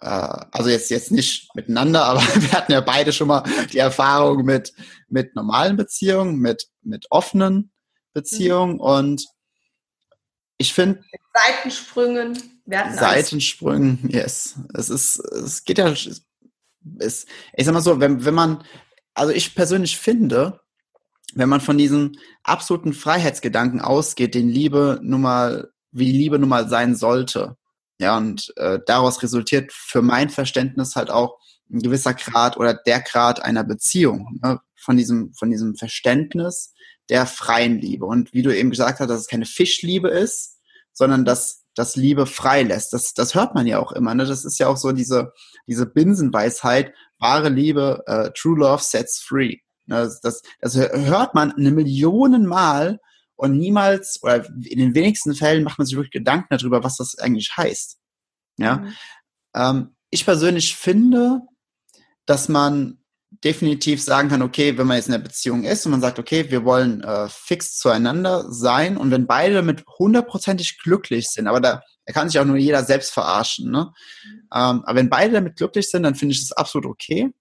äh, 0.00 0.06
also 0.06 0.70
jetzt, 0.70 0.90
jetzt 0.90 1.12
nicht 1.12 1.54
miteinander, 1.54 2.04
aber 2.06 2.20
wir 2.20 2.52
hatten 2.52 2.72
ja 2.72 2.80
beide 2.80 3.12
schon 3.12 3.28
mal 3.28 3.44
die 3.72 3.78
Erfahrung 3.78 4.44
mit, 4.44 4.72
mit 5.08 5.34
normalen 5.36 5.76
Beziehungen, 5.76 6.38
mit, 6.38 6.68
mit 6.82 7.06
offenen 7.10 7.72
Beziehungen 8.12 8.74
mhm. 8.74 8.80
und 8.80 9.26
ich 10.58 10.74
finde. 10.74 11.02
Seitensprüngen. 11.34 12.38
Seitensprüngen, 12.66 14.08
yes. 14.08 14.56
Es 14.74 14.90
ist, 14.90 15.16
es 15.16 15.64
geht 15.64 15.78
ja, 15.78 15.88
es, 15.88 17.26
ich 17.56 17.64
sag 17.64 17.72
mal 17.72 17.80
so, 17.80 17.98
wenn, 18.00 18.24
wenn 18.24 18.34
man, 18.34 18.64
also 19.14 19.32
ich 19.32 19.54
persönlich 19.54 19.98
finde, 19.98 20.61
wenn 21.34 21.48
man 21.48 21.60
von 21.60 21.78
diesem 21.78 22.12
absoluten 22.42 22.92
Freiheitsgedanken 22.92 23.80
ausgeht, 23.80 24.34
den 24.34 24.48
Liebe 24.48 25.00
nun 25.02 25.22
mal, 25.22 25.70
wie 25.90 26.12
Liebe 26.12 26.38
nun 26.38 26.48
mal 26.48 26.68
sein 26.68 26.94
sollte. 26.94 27.56
Ja, 27.98 28.16
und 28.16 28.52
äh, 28.56 28.80
daraus 28.86 29.22
resultiert 29.22 29.72
für 29.72 30.02
mein 30.02 30.28
Verständnis 30.28 30.96
halt 30.96 31.10
auch 31.10 31.38
ein 31.70 31.80
gewisser 31.80 32.14
Grad 32.14 32.56
oder 32.56 32.74
der 32.74 33.00
Grad 33.00 33.42
einer 33.42 33.64
Beziehung, 33.64 34.40
ne? 34.42 34.60
von 34.76 34.96
diesem, 34.96 35.32
von 35.34 35.50
diesem 35.50 35.76
Verständnis 35.76 36.74
der 37.08 37.26
freien 37.26 37.80
Liebe. 37.80 38.04
Und 38.04 38.32
wie 38.32 38.42
du 38.42 38.54
eben 38.54 38.70
gesagt 38.70 39.00
hast, 39.00 39.08
dass 39.08 39.20
es 39.20 39.28
keine 39.28 39.46
Fischliebe 39.46 40.08
ist, 40.08 40.58
sondern 40.92 41.24
dass 41.24 41.64
das 41.74 41.96
Liebe 41.96 42.26
frei 42.26 42.62
lässt. 42.62 42.92
Das, 42.92 43.14
das 43.14 43.34
hört 43.34 43.54
man 43.54 43.66
ja 43.66 43.78
auch 43.78 43.92
immer. 43.92 44.14
Ne? 44.14 44.26
Das 44.26 44.44
ist 44.44 44.58
ja 44.58 44.68
auch 44.68 44.76
so 44.76 44.92
diese, 44.92 45.32
diese 45.66 45.86
Binsenweisheit, 45.86 46.92
wahre 47.18 47.48
Liebe, 47.48 48.02
uh, 48.08 48.28
true 48.34 48.58
love 48.58 48.82
sets 48.82 49.20
free. 49.20 49.58
Ne, 49.86 49.96
das, 49.96 50.20
das, 50.20 50.42
das 50.60 50.76
hört 50.76 51.34
man 51.34 51.52
eine 51.52 51.70
Million 51.70 52.46
Mal 52.46 53.00
und 53.36 53.58
niemals 53.58 54.20
oder 54.22 54.46
in 54.46 54.78
den 54.78 54.94
wenigsten 54.94 55.34
Fällen 55.34 55.64
macht 55.64 55.78
man 55.78 55.86
sich 55.86 55.96
wirklich 55.96 56.12
Gedanken 56.12 56.46
darüber, 56.50 56.84
was 56.84 56.96
das 56.96 57.18
eigentlich 57.18 57.56
heißt. 57.56 57.98
Ja. 58.58 58.76
Mhm. 58.76 58.92
Ähm, 59.54 59.96
ich 60.10 60.24
persönlich 60.24 60.76
finde, 60.76 61.40
dass 62.26 62.48
man 62.48 62.98
definitiv 63.42 64.02
sagen 64.02 64.28
kann, 64.28 64.42
okay, 64.42 64.76
wenn 64.76 64.86
man 64.86 64.96
jetzt 64.96 65.08
in 65.08 65.14
einer 65.14 65.24
Beziehung 65.24 65.64
ist 65.64 65.84
und 65.86 65.92
man 65.92 66.00
sagt, 66.00 66.18
okay, 66.18 66.50
wir 66.50 66.64
wollen 66.64 67.02
äh, 67.02 67.28
fix 67.28 67.78
zueinander 67.78 68.44
sein 68.52 68.96
und 68.96 69.10
wenn 69.10 69.26
beide 69.26 69.54
damit 69.54 69.84
hundertprozentig 69.98 70.78
glücklich 70.78 71.28
sind, 71.28 71.48
aber 71.48 71.60
da, 71.60 71.82
da 72.04 72.12
kann 72.12 72.28
sich 72.28 72.38
auch 72.38 72.44
nur 72.44 72.56
jeder 72.56 72.84
selbst 72.84 73.12
verarschen, 73.12 73.70
ne? 73.70 73.92
Mhm. 74.24 74.40
Ähm, 74.54 74.84
aber 74.84 74.94
wenn 74.94 75.10
beide 75.10 75.32
damit 75.32 75.56
glücklich 75.56 75.90
sind, 75.90 76.02
dann 76.02 76.14
finde 76.14 76.34
ich 76.34 76.40
das 76.40 76.56
absolut 76.56 76.86
okay. 76.86 77.32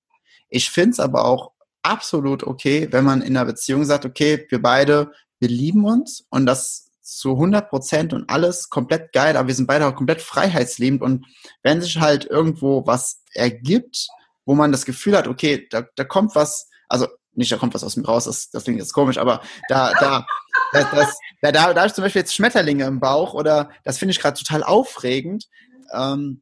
Ich 0.50 0.70
finde 0.70 0.92
es 0.92 1.00
aber 1.00 1.26
auch 1.26 1.51
absolut 1.84 2.44
okay, 2.44 2.88
wenn 2.91 3.04
man 3.04 3.22
in 3.22 3.36
einer 3.36 3.46
Beziehung 3.46 3.86
sagt, 3.86 4.06
okay, 4.06 4.46
wir 4.50 4.62
beide, 4.62 5.12
wir 5.39 5.50
lieben 5.50 5.86
uns 5.86 6.26
und 6.30 6.46
das 6.46 6.91
zu 7.02 7.32
100 7.32 7.70
Prozent 7.70 8.13
und 8.13 8.30
alles 8.30 8.70
komplett 8.70 9.12
geil, 9.12 9.36
aber 9.36 9.48
wir 9.48 9.56
sind 9.56 9.67
beide 9.67 9.86
auch 9.88 9.96
komplett 9.96 10.22
freiheitsliebend 10.22 11.02
und 11.02 11.26
wenn 11.63 11.82
sich 11.82 12.00
halt 12.00 12.26
irgendwo 12.26 12.86
was 12.88 13.24
ergibt, 13.34 14.08
wo 14.46 14.56
man 14.56 14.72
das 14.72 14.86
Gefühl 14.86 15.17
hat, 15.17 15.28
okay, 15.28 15.67
da, 15.70 15.84
da 15.96 16.04
kommt 16.04 16.36
was, 16.36 16.70
also 16.88 17.08
nicht, 17.34 17.52
da 17.52 17.58
kommt 17.58 17.74
was 17.74 17.84
aus 17.84 17.96
mir 17.96 18.06
raus, 18.06 18.26
das, 18.26 18.50
das 18.50 18.63
klingt 18.63 18.80
jetzt 18.80 18.94
komisch, 18.94 19.17
aber 19.17 19.41
da, 19.67 19.94
da, 20.00 20.26
das, 20.74 20.91
das, 20.91 21.17
da, 21.41 21.52
da, 21.52 21.74
da 21.74 21.82
habe 21.82 21.88
ich 21.88 21.94
zum 21.94 22.04
Beispiel 22.04 22.22
jetzt 22.22 22.36
Schmetterlinge 22.36 22.86
im 22.86 23.00
Bauch 23.00 23.34
oder 23.34 23.70
das 23.84 23.98
finde 23.98 24.12
ich 24.12 24.20
gerade 24.20 24.38
total 24.38 24.63
aufregend, 24.63 25.48
ähm, 25.94 26.41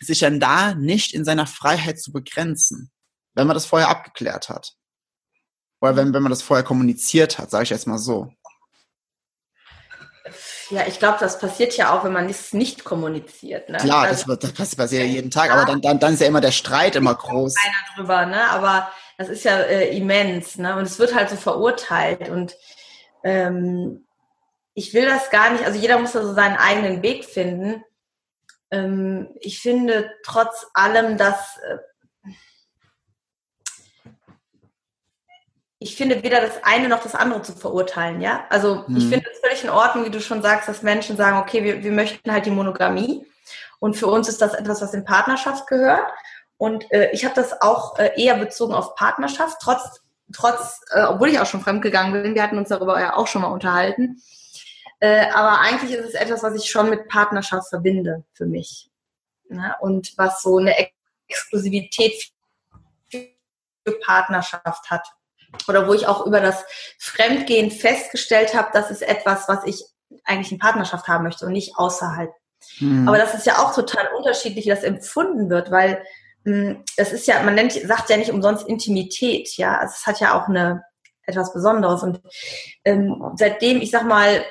sich 0.00 0.20
dann 0.20 0.40
da 0.40 0.74
nicht 0.74 1.14
in 1.14 1.24
seiner 1.24 1.46
Freiheit 1.46 2.00
zu 2.00 2.12
begrenzen 2.12 2.90
wenn 3.34 3.46
man 3.46 3.54
das 3.54 3.66
vorher 3.66 3.88
abgeklärt 3.88 4.48
hat. 4.48 4.74
Oder 5.80 5.96
wenn, 5.96 6.14
wenn 6.14 6.22
man 6.22 6.30
das 6.30 6.42
vorher 6.42 6.64
kommuniziert 6.64 7.38
hat, 7.38 7.50
sage 7.50 7.64
ich 7.64 7.70
jetzt 7.70 7.86
mal 7.86 7.98
so. 7.98 8.32
Ja, 10.70 10.86
ich 10.86 10.98
glaube, 10.98 11.18
das 11.20 11.38
passiert 11.38 11.76
ja 11.76 11.92
auch, 11.92 12.04
wenn 12.04 12.12
man 12.12 12.28
es 12.28 12.52
nicht 12.54 12.84
kommuniziert. 12.84 13.68
Ne? 13.68 13.78
Klar, 13.78 14.04
also, 14.04 14.34
das, 14.36 14.54
das, 14.54 14.76
passiert 14.76 15.02
ja 15.02 15.08
jeden 15.08 15.30
Tag, 15.30 15.50
aber 15.50 15.66
dann, 15.66 15.82
dann, 15.82 15.98
dann 15.98 16.14
ist 16.14 16.20
ja 16.20 16.28
immer 16.28 16.40
der 16.40 16.52
Streit 16.52 16.96
immer 16.96 17.14
groß. 17.14 17.54
Keiner 17.54 17.74
drüber, 17.94 18.26
ne? 18.26 18.48
Aber 18.50 18.90
das 19.18 19.28
ist 19.28 19.44
ja 19.44 19.58
äh, 19.58 19.94
immens, 19.96 20.56
ne? 20.56 20.76
Und 20.76 20.84
es 20.84 20.98
wird 20.98 21.14
halt 21.14 21.28
so 21.28 21.36
verurteilt. 21.36 22.30
Und 22.30 22.54
ähm, 23.24 24.06
ich 24.74 24.94
will 24.94 25.04
das 25.04 25.30
gar 25.30 25.50
nicht, 25.50 25.64
also 25.64 25.78
jeder 25.78 25.98
muss 25.98 26.12
da 26.12 26.22
so 26.22 26.32
seinen 26.32 26.56
eigenen 26.56 27.02
Weg 27.02 27.24
finden. 27.24 27.84
Ähm, 28.70 29.28
ich 29.40 29.60
finde 29.60 30.10
trotz 30.24 30.66
allem, 30.72 31.18
dass 31.18 31.58
äh, 31.58 31.78
ich 35.82 35.96
finde 35.96 36.22
weder 36.22 36.40
das 36.40 36.62
eine 36.62 36.88
noch 36.88 37.02
das 37.02 37.14
andere 37.14 37.42
zu 37.42 37.52
verurteilen, 37.52 38.20
ja. 38.20 38.44
Also 38.48 38.84
mhm. 38.86 38.96
ich 38.96 39.08
finde 39.08 39.26
es 39.30 39.40
völlig 39.40 39.64
in 39.64 39.70
Ordnung, 39.70 40.04
wie 40.04 40.10
du 40.10 40.20
schon 40.20 40.42
sagst, 40.42 40.68
dass 40.68 40.82
Menschen 40.82 41.16
sagen, 41.16 41.38
okay, 41.38 41.64
wir, 41.64 41.82
wir 41.82 41.92
möchten 41.92 42.32
halt 42.32 42.46
die 42.46 42.50
Monogamie 42.50 43.26
und 43.78 43.94
für 43.94 44.06
uns 44.06 44.28
ist 44.28 44.40
das 44.40 44.54
etwas, 44.54 44.80
was 44.80 44.94
in 44.94 45.04
Partnerschaft 45.04 45.66
gehört. 45.66 46.06
Und 46.56 46.90
äh, 46.92 47.10
ich 47.10 47.24
habe 47.24 47.34
das 47.34 47.60
auch 47.60 47.98
äh, 47.98 48.12
eher 48.16 48.36
bezogen 48.36 48.74
auf 48.74 48.94
Partnerschaft, 48.94 49.58
trotz, 49.60 50.00
trotz, 50.32 50.80
äh, 50.90 51.02
obwohl 51.02 51.30
ich 51.30 51.40
auch 51.40 51.46
schon 51.46 51.62
fremdgegangen 51.62 52.22
bin, 52.22 52.34
wir 52.34 52.42
hatten 52.42 52.58
uns 52.58 52.68
darüber 52.68 53.00
ja 53.00 53.16
auch 53.16 53.26
schon 53.26 53.42
mal 53.42 53.48
unterhalten. 53.48 54.22
Äh, 55.00 55.28
aber 55.32 55.60
eigentlich 55.60 55.90
ist 55.92 56.06
es 56.06 56.14
etwas, 56.14 56.44
was 56.44 56.54
ich 56.54 56.70
schon 56.70 56.88
mit 56.88 57.08
Partnerschaft 57.08 57.70
verbinde 57.70 58.22
für 58.34 58.46
mich. 58.46 58.88
Ne? 59.48 59.74
Und 59.80 60.12
was 60.16 60.42
so 60.42 60.58
eine 60.58 60.76
Exklusivität 61.26 62.30
für 63.10 63.92
Partnerschaft 64.04 64.88
hat 64.90 65.08
oder 65.68 65.86
wo 65.86 65.94
ich 65.94 66.06
auch 66.06 66.26
über 66.26 66.40
das 66.40 66.64
Fremdgehen 66.98 67.70
festgestellt 67.70 68.54
habe, 68.54 68.70
das 68.72 68.90
ist 68.90 69.02
etwas, 69.02 69.48
was 69.48 69.64
ich 69.64 69.84
eigentlich 70.24 70.52
in 70.52 70.58
Partnerschaft 70.58 71.08
haben 71.08 71.24
möchte 71.24 71.46
und 71.46 71.52
nicht 71.52 71.76
außerhalb. 71.76 72.30
Mhm. 72.80 73.08
Aber 73.08 73.18
das 73.18 73.34
ist 73.34 73.46
ja 73.46 73.58
auch 73.58 73.74
total 73.74 74.08
unterschiedlich, 74.16 74.66
wie 74.66 74.70
das 74.70 74.84
empfunden 74.84 75.50
wird, 75.50 75.70
weil 75.70 76.02
hm, 76.44 76.84
es 76.96 77.12
ist 77.12 77.26
ja, 77.26 77.42
man 77.42 77.54
nennt, 77.54 77.72
sagt 77.72 78.10
ja 78.10 78.16
nicht 78.16 78.30
umsonst 78.30 78.66
Intimität, 78.66 79.56
ja, 79.56 79.78
also 79.78 79.94
es 79.96 80.06
hat 80.06 80.20
ja 80.20 80.38
auch 80.38 80.48
eine 80.48 80.82
etwas 81.24 81.52
Besonderes 81.52 82.02
und 82.02 82.20
ähm, 82.84 83.32
seitdem, 83.36 83.80
ich 83.80 83.90
sag 83.90 84.04
mal, 84.04 84.44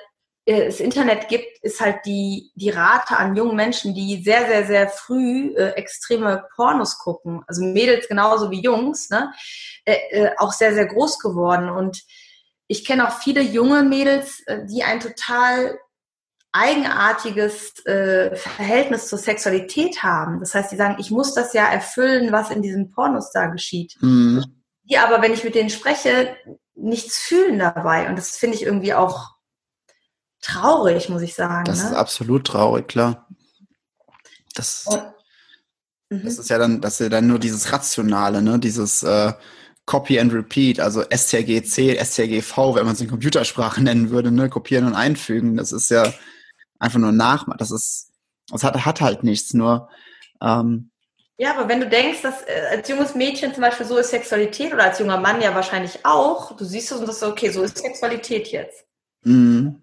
äh, 0.51 0.65
das 0.65 0.79
Internet 0.79 1.29
gibt, 1.29 1.63
ist 1.63 1.79
halt 1.79 2.05
die, 2.05 2.51
die 2.55 2.69
Rate 2.69 3.17
an 3.17 3.35
jungen 3.35 3.55
Menschen, 3.55 3.93
die 3.93 4.21
sehr, 4.23 4.45
sehr, 4.47 4.65
sehr 4.65 4.89
früh 4.89 5.53
äh, 5.55 5.71
extreme 5.75 6.45
Pornos 6.55 6.97
gucken, 6.99 7.41
also 7.47 7.63
Mädels 7.63 8.07
genauso 8.07 8.51
wie 8.51 8.61
Jungs, 8.61 9.09
ne, 9.09 9.31
äh, 9.85 9.95
äh, 10.11 10.31
auch 10.37 10.51
sehr, 10.51 10.73
sehr 10.73 10.87
groß 10.87 11.19
geworden. 11.19 11.69
Und 11.69 12.03
ich 12.67 12.85
kenne 12.85 13.07
auch 13.07 13.19
viele 13.19 13.41
junge 13.41 13.83
Mädels, 13.83 14.41
äh, 14.45 14.65
die 14.65 14.83
ein 14.83 14.99
total 14.99 15.77
eigenartiges 16.51 17.85
äh, 17.85 18.35
Verhältnis 18.35 19.07
zur 19.07 19.19
Sexualität 19.19 20.03
haben. 20.03 20.41
Das 20.41 20.53
heißt, 20.53 20.69
die 20.69 20.75
sagen, 20.75 20.97
ich 20.99 21.09
muss 21.09 21.33
das 21.33 21.53
ja 21.53 21.65
erfüllen, 21.71 22.33
was 22.33 22.51
in 22.51 22.61
diesen 22.61 22.91
Pornos 22.91 23.31
da 23.31 23.47
geschieht. 23.47 23.95
Mhm. 24.01 24.43
Die 24.83 24.97
aber, 24.97 25.21
wenn 25.21 25.31
ich 25.31 25.45
mit 25.45 25.55
denen 25.55 25.69
spreche, 25.69 26.35
nichts 26.75 27.19
fühlen 27.19 27.57
dabei. 27.57 28.09
Und 28.09 28.17
das 28.17 28.35
finde 28.35 28.57
ich 28.57 28.63
irgendwie 28.63 28.93
auch 28.93 29.29
traurig, 30.41 31.09
muss 31.09 31.21
ich 31.21 31.33
sagen. 31.33 31.65
Das 31.65 31.83
ne? 31.83 31.89
ist 31.89 31.95
absolut 31.95 32.45
traurig, 32.47 32.87
klar. 32.87 33.27
Das, 34.55 34.85
mhm. 36.09 36.23
das 36.23 36.39
ist 36.39 36.49
ja 36.49 36.57
dann, 36.57 36.81
das 36.81 36.93
ist 36.93 36.99
ja 36.99 37.09
dann 37.09 37.27
nur 37.27 37.39
dieses 37.39 37.71
Rationale, 37.71 38.41
ne? 38.41 38.59
Dieses 38.59 39.03
äh, 39.03 39.33
Copy 39.85 40.19
and 40.19 40.33
Repeat, 40.33 40.79
also 40.79 41.03
STRGC, 41.03 41.97
STRGV, 42.03 42.75
wenn 42.75 42.85
man 42.85 42.93
es 42.93 43.01
in 43.01 43.09
Computersprache 43.09 43.81
nennen 43.83 44.09
würde, 44.09 44.31
ne? 44.31 44.49
Kopieren 44.49 44.85
und 44.85 44.95
einfügen. 44.95 45.57
Das 45.57 45.71
ist 45.71 45.89
ja 45.89 46.11
einfach 46.79 46.99
nur 46.99 47.11
nach, 47.11 47.45
das 47.57 47.71
ist, 47.71 48.11
das 48.49 48.63
hat, 48.63 48.85
hat 48.85 49.01
halt 49.01 49.23
nichts, 49.23 49.53
nur 49.53 49.89
ähm, 50.41 50.91
ja, 51.37 51.55
aber 51.57 51.67
wenn 51.69 51.79
du 51.79 51.89
denkst, 51.89 52.21
dass 52.21 52.43
äh, 52.43 52.77
als 52.77 52.87
junges 52.87 53.15
Mädchen 53.15 53.51
zum 53.51 53.61
Beispiel 53.61 53.85
so 53.85 53.97
ist 53.97 54.11
Sexualität 54.11 54.73
oder 54.73 54.83
als 54.83 54.99
junger 54.99 55.19
Mann 55.19 55.41
ja 55.41 55.55
wahrscheinlich 55.55 56.05
auch, 56.05 56.55
du 56.55 56.65
siehst 56.65 56.91
es 56.91 56.99
und 56.99 57.07
das 57.07 57.19
so, 57.19 57.29
okay, 57.29 57.49
so 57.49 57.63
ist 57.63 57.79
Sexualität 57.79 58.49
jetzt. 58.49 58.85
Mhm. 59.23 59.81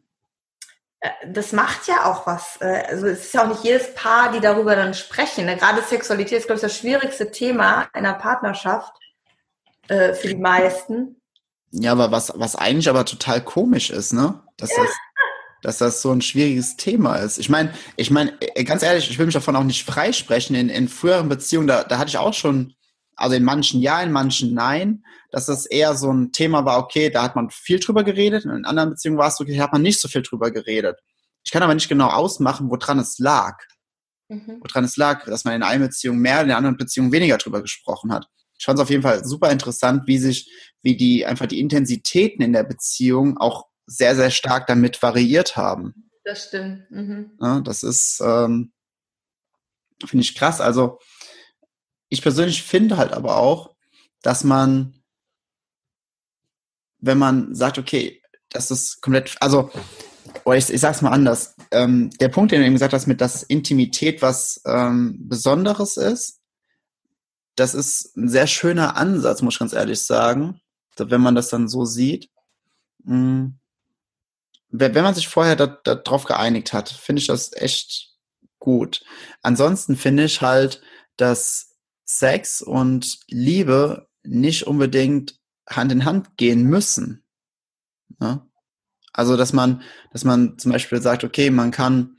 Äh, 1.01 1.11
das 1.27 1.53
macht 1.53 1.87
ja 1.87 2.05
auch 2.07 2.27
was. 2.27 2.59
Äh, 2.61 2.85
also 2.89 3.07
es 3.07 3.27
ist 3.27 3.35
ja 3.35 3.45
auch 3.45 3.49
nicht 3.49 3.65
jedes 3.65 3.95
Paar, 3.95 4.33
die 4.33 4.41
darüber 4.41 4.77
dann 4.77 4.95
sprechen. 4.95 5.47
Ne? 5.47 5.57
Gerade 5.57 5.83
Sexualität 5.83 6.39
ist, 6.39 6.47
glaube 6.47 6.57
ich, 6.57 6.63
das 6.63 6.77
schwierigste 6.77 7.31
Thema 7.31 7.89
einer 7.93 8.15
Partnerschaft 8.15 8.93
äh, 9.89 10.15
für 10.15 10.29
die 10.29 10.37
meisten. 10.37 11.21
Ja, 11.71 11.93
aber 11.93 12.11
was, 12.11 12.33
was 12.35 12.57
eigentlich 12.57 12.89
aber 12.89 13.05
total 13.05 13.43
komisch 13.43 13.91
ist, 13.91 14.13
ne? 14.13 14.43
Dass 14.57 14.71
ja. 14.71 14.83
das, 14.83 14.93
dass 15.63 15.79
das 15.79 16.03
so 16.03 16.13
ein 16.13 16.23
schwieriges 16.23 16.77
Thema 16.77 17.17
ist. 17.17 17.39
Ich 17.39 17.51
meine, 17.51 17.75
ich 17.97 18.11
meine, 18.11 18.33
ganz 18.65 18.83
ehrlich, 18.83 19.11
ich 19.11 19.19
will 19.19 19.27
mich 19.27 19.35
davon 19.35 19.55
auch 19.55 19.65
nicht 19.65 19.85
freisprechen. 19.85 20.57
In, 20.57 20.71
in 20.71 20.89
früheren 20.89 21.29
Beziehungen, 21.29 21.67
da, 21.67 21.85
da 21.85 21.99
hatte 21.99 22.09
ich 22.09 22.19
auch 22.19 22.33
schon, 22.33 22.75
also 23.19 23.37
in 23.37 23.45
manchen 23.45 23.81
ja, 23.81 24.01
in 24.03 24.12
manchen 24.12 24.55
nein 24.55 25.03
dass 25.31 25.47
das 25.47 25.66
eher 25.66 25.95
so 25.95 26.12
ein 26.12 26.33
Thema 26.33 26.64
war, 26.64 26.79
okay, 26.79 27.11
da 27.11 27.23
hat 27.23 27.37
man 27.37 27.51
viel 27.51 27.79
drüber 27.79 28.05
geredet, 28.05 28.45
und 28.47 28.57
in 28.57 28.64
anderen 28.64 28.91
Beziehungen 28.91 29.19
war 29.19 29.29
es 29.29 29.37
so, 29.37 29.45
okay, 29.45 29.57
da 29.57 29.64
hat 29.64 29.73
man 29.73 29.83
nicht 29.83 30.01
so 30.01 30.09
viel 30.09 30.23
drüber 30.23 30.51
geredet. 30.51 30.99
Ich 31.45 31.51
kann 31.51 31.62
aber 31.62 31.75
nicht 31.75 31.89
genau 31.89 32.09
ausmachen, 32.09 32.71
woran 32.71 32.99
es 32.99 33.19
lag. 33.19 33.59
mhm. 34.29 34.61
woran 34.61 34.85
es 34.85 34.97
lag, 34.97 35.25
dass 35.25 35.45
man 35.45 35.55
in 35.55 35.62
einer 35.62 35.87
Beziehung 35.87 36.19
mehr, 36.19 36.43
in 36.43 36.49
der 36.49 36.57
anderen 36.57 36.77
Beziehung 36.77 37.12
weniger 37.12 37.39
drüber 37.39 37.62
gesprochen 37.62 38.12
hat. 38.12 38.27
Ich 38.59 38.64
fand 38.64 38.79
es 38.79 38.83
auf 38.83 38.91
jeden 38.91 39.03
Fall 39.03 39.25
super 39.25 39.51
interessant, 39.51 40.03
wie 40.07 40.19
sich, 40.19 40.51
wie 40.83 40.97
die 40.97 41.25
einfach 41.25 41.47
die 41.47 41.61
Intensitäten 41.61 42.43
in 42.43 42.53
der 42.53 42.64
Beziehung 42.64 43.39
auch 43.39 43.66
sehr, 43.87 44.16
sehr 44.16 44.31
stark 44.31 44.66
damit 44.66 45.01
variiert 45.03 45.57
haben. 45.57 46.11
Das 46.25 46.49
stimmt. 46.49 46.91
Mhm. 46.91 47.39
Ja, 47.41 47.61
das 47.61 47.83
ist, 47.83 48.21
ähm, 48.23 48.73
finde 50.05 50.25
ich 50.25 50.35
krass. 50.35 50.61
Also 50.61 50.99
ich 52.09 52.23
persönlich 52.23 52.63
finde 52.63 52.97
halt 52.97 53.13
aber 53.13 53.37
auch, 53.37 53.75
dass 54.23 54.45
man, 54.45 54.95
wenn 56.99 57.19
man 57.19 57.55
sagt, 57.55 57.79
okay, 57.79 58.23
das 58.51 58.71
ist 58.71 59.01
komplett, 59.01 59.37
also, 59.41 59.71
ich, 60.55 60.71
ich 60.71 60.81
sag's 60.81 61.03
mal 61.03 61.11
anders, 61.11 61.55
ähm, 61.71 62.11
der 62.19 62.29
Punkt, 62.29 62.53
den 62.53 62.61
du 62.61 62.67
eben 62.67 62.75
gesagt 62.75 62.95
hast, 62.95 63.07
mit 63.07 63.21
dass 63.21 63.43
Intimität 63.43 64.23
was 64.23 64.61
ähm, 64.65 65.17
Besonderes 65.29 65.97
ist, 65.97 66.41
das 67.57 67.75
ist 67.75 68.17
ein 68.17 68.29
sehr 68.29 68.47
schöner 68.47 68.97
Ansatz, 68.97 69.43
muss 69.43 69.55
ich 69.55 69.59
ganz 69.59 69.73
ehrlich 69.73 70.01
sagen, 70.01 70.61
wenn 70.97 71.21
man 71.21 71.35
das 71.35 71.49
dann 71.49 71.69
so 71.69 71.85
sieht. 71.85 72.31
Mm. 73.05 73.49
Wenn 74.71 75.03
man 75.03 75.15
sich 75.15 75.29
vorher 75.29 75.57
darauf 75.57 76.25
geeinigt 76.25 76.73
hat, 76.73 76.91
finde 76.91 77.21
ich 77.21 77.27
das 77.27 77.53
echt 77.55 78.13
gut. 78.59 79.03
Ansonsten 79.43 79.97
finde 79.97 80.25
ich 80.25 80.43
halt, 80.43 80.83
dass 81.17 81.68
Sex 82.09 82.63
und 82.63 83.21
Liebe 83.29 84.09
nicht 84.23 84.67
unbedingt 84.67 85.39
Hand 85.69 85.93
in 85.93 86.05
Hand 86.07 86.37
gehen 86.39 86.65
müssen. 86.65 87.23
Ne? 88.19 88.43
Also, 89.13 89.37
dass 89.37 89.53
man, 89.53 89.83
dass 90.13 90.25
man 90.25 90.59
zum 90.59 90.73
Beispiel 90.73 91.03
sagt, 91.03 91.23
okay, 91.23 91.51
man 91.51 91.71
kann, 91.71 92.17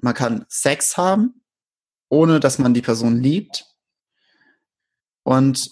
man 0.00 0.14
kann 0.14 0.46
Sex 0.48 0.96
haben, 0.96 1.42
ohne 2.08 2.40
dass 2.40 2.58
man 2.58 2.72
die 2.72 2.80
Person 2.80 3.20
liebt. 3.20 3.66
Und 5.24 5.70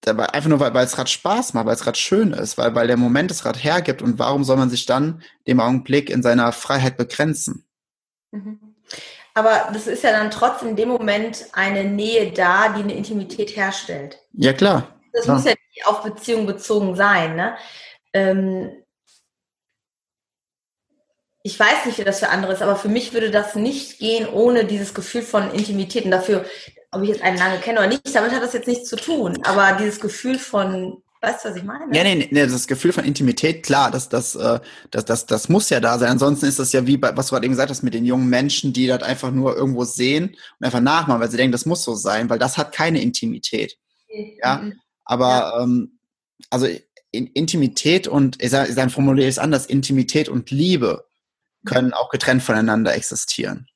dabei 0.00 0.30
einfach 0.30 0.48
nur, 0.48 0.58
weil, 0.58 0.74
weil 0.74 0.86
es 0.86 0.96
gerade 0.96 1.10
Spaß 1.10 1.54
macht, 1.54 1.66
weil 1.66 1.74
es 1.74 1.82
gerade 1.82 1.98
schön 1.98 2.32
ist, 2.32 2.58
weil, 2.58 2.74
weil 2.74 2.88
der 2.88 2.96
Moment 2.96 3.30
es 3.30 3.42
gerade 3.42 3.58
hergibt. 3.58 4.02
Und 4.02 4.18
warum 4.18 4.42
soll 4.42 4.56
man 4.56 4.70
sich 4.70 4.84
dann 4.84 5.22
dem 5.46 5.60
Augenblick 5.60 6.10
in 6.10 6.24
seiner 6.24 6.50
Freiheit 6.50 6.96
begrenzen? 6.96 7.68
Mhm. 8.32 8.74
Aber 9.40 9.70
das 9.72 9.86
ist 9.86 10.04
ja 10.04 10.12
dann 10.12 10.30
trotzdem 10.30 10.68
in 10.68 10.76
dem 10.76 10.90
Moment 10.90 11.46
eine 11.52 11.84
Nähe 11.84 12.30
da, 12.30 12.68
die 12.68 12.82
eine 12.82 12.92
Intimität 12.92 13.56
herstellt. 13.56 14.18
Ja, 14.34 14.52
klar. 14.52 14.94
Das 15.14 15.24
klar. 15.24 15.36
muss 15.36 15.46
ja 15.46 15.52
nicht 15.52 15.86
auf 15.86 16.02
Beziehung 16.02 16.44
bezogen 16.44 16.94
sein. 16.94 17.36
Ne? 17.36 17.56
Ähm, 18.12 18.70
ich 21.42 21.58
weiß 21.58 21.86
nicht, 21.86 21.96
wie 21.96 22.04
das 22.04 22.18
für 22.18 22.28
andere 22.28 22.52
ist, 22.52 22.60
aber 22.60 22.76
für 22.76 22.90
mich 22.90 23.14
würde 23.14 23.30
das 23.30 23.54
nicht 23.54 23.98
gehen 23.98 24.28
ohne 24.28 24.66
dieses 24.66 24.92
Gefühl 24.92 25.22
von 25.22 25.50
Intimität. 25.52 26.04
Und 26.04 26.10
dafür, 26.10 26.44
ob 26.92 27.02
ich 27.02 27.08
jetzt 27.08 27.22
einen 27.22 27.38
lange 27.38 27.60
kenne 27.60 27.78
oder 27.78 27.88
nicht, 27.88 28.14
damit 28.14 28.32
hat 28.32 28.42
das 28.42 28.52
jetzt 28.52 28.68
nichts 28.68 28.90
zu 28.90 28.96
tun. 28.96 29.38
Aber 29.44 29.78
dieses 29.78 30.00
Gefühl 30.00 30.38
von 30.38 31.02
Weißt 31.22 31.44
du, 31.44 31.50
was 31.50 31.56
ich 31.56 31.64
meine? 31.64 31.94
Ja, 31.94 32.02
nee, 32.02 32.28
nee, 32.30 32.46
das 32.46 32.66
Gefühl 32.66 32.92
von 32.92 33.04
Intimität, 33.04 33.62
klar, 33.62 33.90
das, 33.90 34.08
das, 34.08 34.34
äh, 34.36 34.58
das, 34.90 35.04
das, 35.04 35.26
das 35.26 35.48
muss 35.50 35.68
ja 35.68 35.78
da 35.78 35.98
sein. 35.98 36.10
Ansonsten 36.10 36.46
ist 36.46 36.58
das 36.58 36.72
ja 36.72 36.86
wie 36.86 36.96
bei, 36.96 37.14
was 37.14 37.26
du 37.26 37.34
gerade 37.34 37.44
eben 37.44 37.52
gesagt 37.52 37.70
hast, 37.70 37.82
mit 37.82 37.92
den 37.92 38.06
jungen 38.06 38.30
Menschen, 38.30 38.72
die 38.72 38.86
das 38.86 39.02
einfach 39.02 39.30
nur 39.30 39.54
irgendwo 39.54 39.84
sehen 39.84 40.36
und 40.58 40.64
einfach 40.64 40.80
nachmachen, 40.80 41.20
weil 41.20 41.30
sie 41.30 41.36
denken, 41.36 41.52
das 41.52 41.66
muss 41.66 41.84
so 41.84 41.94
sein, 41.94 42.30
weil 42.30 42.38
das 42.38 42.56
hat 42.56 42.72
keine 42.72 43.02
Intimität. 43.02 43.76
Ja, 44.42 44.58
mhm. 44.58 44.80
aber 45.04 45.28
ja. 45.28 45.62
Ähm, 45.62 45.98
also 46.48 46.66
in, 47.10 47.26
Intimität 47.26 48.08
und, 48.08 48.42
ich 48.42 48.50
sage, 48.50 48.72
ich 48.72 48.92
formuliere 48.92 49.28
es 49.28 49.38
anders, 49.38 49.66
Intimität 49.66 50.30
und 50.30 50.50
Liebe 50.50 51.06
können 51.66 51.92
auch 51.92 52.08
getrennt 52.08 52.42
voneinander 52.42 52.94
existieren. 52.94 53.68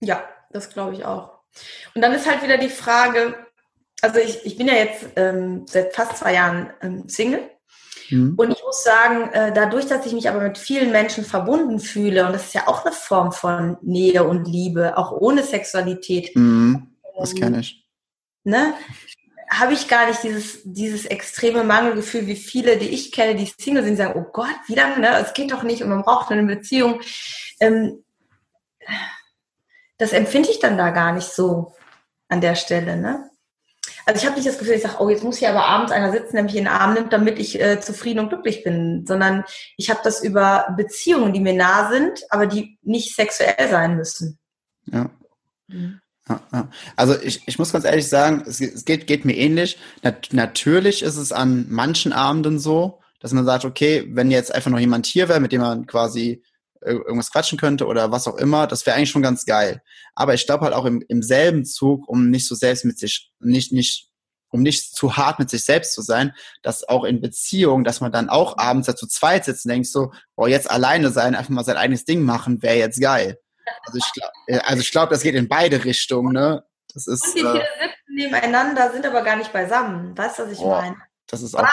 Ja, 0.00 0.24
das 0.50 0.70
glaube 0.70 0.94
ich 0.94 1.04
auch. 1.04 1.40
Und 1.94 2.00
dann 2.00 2.12
ist 2.12 2.26
halt 2.26 2.42
wieder 2.42 2.56
die 2.56 2.70
Frage, 2.70 3.34
also 4.02 4.18
ich, 4.18 4.44
ich 4.44 4.56
bin 4.58 4.68
ja 4.68 4.74
jetzt 4.74 5.06
ähm, 5.16 5.64
seit 5.66 5.94
fast 5.94 6.18
zwei 6.18 6.34
Jahren 6.34 6.70
ähm, 6.82 7.08
Single. 7.08 7.48
Mhm. 8.10 8.34
Und 8.36 8.50
ich 8.50 8.62
muss 8.62 8.84
sagen, 8.84 9.30
äh, 9.32 9.52
dadurch, 9.52 9.86
dass 9.86 10.04
ich 10.04 10.12
mich 10.12 10.28
aber 10.28 10.40
mit 10.40 10.58
vielen 10.58 10.92
Menschen 10.92 11.24
verbunden 11.24 11.80
fühle, 11.80 12.26
und 12.26 12.34
das 12.34 12.46
ist 12.46 12.54
ja 12.54 12.68
auch 12.68 12.84
eine 12.84 12.94
Form 12.94 13.32
von 13.32 13.78
Nähe 13.80 14.24
und 14.24 14.46
Liebe, 14.46 14.98
auch 14.98 15.12
ohne 15.12 15.42
Sexualität. 15.42 16.36
Mhm. 16.36 16.88
Das 17.16 17.34
kenne 17.34 17.60
ich. 17.60 17.86
Ne? 18.44 18.74
habe 19.52 19.74
ich 19.74 19.86
gar 19.86 20.08
nicht 20.08 20.22
dieses, 20.22 20.60
dieses 20.64 21.04
extreme 21.04 21.62
Mangelgefühl, 21.62 22.26
wie 22.26 22.36
viele, 22.36 22.78
die 22.78 22.88
ich 22.88 23.12
kenne, 23.12 23.34
die 23.34 23.52
Single 23.58 23.84
sind, 23.84 23.96
sagen, 23.96 24.18
oh 24.18 24.30
Gott, 24.32 24.54
wie 24.66 24.74
lange, 24.74 24.98
ne? 24.98 25.18
Es 25.18 25.34
geht 25.34 25.52
doch 25.52 25.62
nicht 25.62 25.82
und 25.82 25.90
man 25.90 26.02
braucht 26.02 26.30
eine 26.30 26.42
Beziehung. 26.44 27.00
Ähm, 27.60 28.02
das 29.98 30.12
empfinde 30.12 30.50
ich 30.50 30.58
dann 30.58 30.78
da 30.78 30.90
gar 30.90 31.12
nicht 31.12 31.28
so 31.28 31.74
an 32.28 32.40
der 32.40 32.54
Stelle, 32.54 32.96
ne? 32.96 33.30
Also 34.06 34.20
ich 34.20 34.26
habe 34.26 34.36
nicht 34.36 34.48
das 34.48 34.58
Gefühl, 34.58 34.74
ich 34.74 34.82
sage, 34.82 34.96
oh, 35.00 35.08
jetzt 35.08 35.24
muss 35.24 35.38
hier 35.38 35.50
aber 35.50 35.64
abends 35.64 35.92
einer 35.92 36.12
sitzen, 36.12 36.34
der 36.34 36.42
mich 36.44 36.56
in 36.56 36.64
den 36.64 36.72
Arm 36.72 36.94
nimmt, 36.94 37.12
damit 37.12 37.38
ich 37.38 37.60
äh, 37.60 37.80
zufrieden 37.80 38.20
und 38.20 38.28
glücklich 38.28 38.64
bin, 38.64 39.04
sondern 39.06 39.44
ich 39.76 39.90
habe 39.90 40.00
das 40.02 40.22
über 40.22 40.74
Beziehungen, 40.76 41.32
die 41.32 41.40
mir 41.40 41.54
nah 41.54 41.90
sind, 41.90 42.20
aber 42.30 42.46
die 42.46 42.78
nicht 42.82 43.14
sexuell 43.14 43.68
sein 43.70 43.96
müssen. 43.96 44.38
Ja. 44.86 45.10
Mhm. 45.68 46.00
Also 46.96 47.20
ich, 47.20 47.42
ich 47.46 47.58
muss 47.58 47.72
ganz 47.72 47.84
ehrlich 47.84 48.08
sagen, 48.08 48.44
es, 48.46 48.60
es 48.60 48.84
geht, 48.84 49.06
geht 49.06 49.24
mir 49.24 49.36
ähnlich. 49.36 49.78
Nat 50.02 50.28
natürlich 50.32 51.02
ist 51.02 51.16
es 51.16 51.32
an 51.32 51.66
manchen 51.68 52.12
Abenden 52.12 52.58
so, 52.58 53.00
dass 53.20 53.32
man 53.32 53.44
sagt, 53.44 53.64
okay, 53.64 54.08
wenn 54.08 54.30
jetzt 54.30 54.54
einfach 54.54 54.70
noch 54.70 54.78
jemand 54.78 55.06
hier 55.06 55.28
wäre, 55.28 55.40
mit 55.40 55.52
dem 55.52 55.60
man 55.60 55.86
quasi 55.86 56.42
irgendwas 56.84 57.30
quatschen 57.30 57.58
könnte 57.58 57.86
oder 57.86 58.10
was 58.10 58.26
auch 58.26 58.36
immer, 58.36 58.66
das 58.66 58.84
wäre 58.86 58.96
eigentlich 58.96 59.10
schon 59.10 59.22
ganz 59.22 59.44
geil. 59.44 59.82
Aber 60.14 60.34
ich 60.34 60.46
glaube 60.46 60.64
halt 60.64 60.74
auch 60.74 60.84
im, 60.84 61.02
im 61.08 61.22
selben 61.22 61.64
Zug, 61.64 62.08
um 62.08 62.30
nicht 62.30 62.46
so 62.46 62.54
selbst 62.54 62.84
mit 62.84 62.98
sich, 62.98 63.32
nicht, 63.40 63.72
nicht, 63.72 64.08
um 64.50 64.62
nicht 64.62 64.94
zu 64.94 65.16
hart 65.16 65.38
mit 65.38 65.50
sich 65.50 65.64
selbst 65.64 65.94
zu 65.94 66.02
sein, 66.02 66.34
dass 66.62 66.88
auch 66.88 67.04
in 67.04 67.20
Beziehungen, 67.20 67.84
dass 67.84 68.00
man 68.00 68.12
dann 68.12 68.28
auch 68.28 68.58
abends 68.58 68.92
zu 68.94 69.06
zweit 69.06 69.44
sitzt 69.44 69.64
und 69.64 69.70
denkt 69.70 69.86
so, 69.86 70.12
boah, 70.36 70.48
jetzt 70.48 70.70
alleine 70.70 71.10
sein, 71.10 71.34
einfach 71.34 71.50
mal 71.50 71.64
sein 71.64 71.76
eigenes 71.76 72.04
Ding 72.04 72.22
machen, 72.22 72.62
wäre 72.62 72.76
jetzt 72.76 73.00
geil. 73.00 73.38
Also 73.86 73.98
ich 73.98 74.12
glaube, 74.12 74.32
äh, 74.46 74.58
also 74.64 74.80
ich 74.80 74.90
glaube, 74.90 75.12
das 75.12 75.22
geht 75.22 75.34
in 75.34 75.48
beide 75.48 75.84
Richtungen, 75.84 76.32
ne? 76.32 76.64
Das 76.92 77.06
ist. 77.06 77.24
Und 77.24 77.34
die 77.36 77.40
äh, 77.40 77.52
sitzen 77.80 78.14
nebeneinander, 78.14 78.92
sind 78.92 79.06
aber 79.06 79.22
gar 79.22 79.36
nicht 79.36 79.52
beisammen. 79.52 80.16
Weißt 80.16 80.38
du, 80.38 80.44
was 80.44 80.52
ich 80.52 80.58
oh, 80.58 80.70
meine? 80.70 80.96
Das 81.26 81.42
ist 81.42 81.54
auch. 81.54 81.66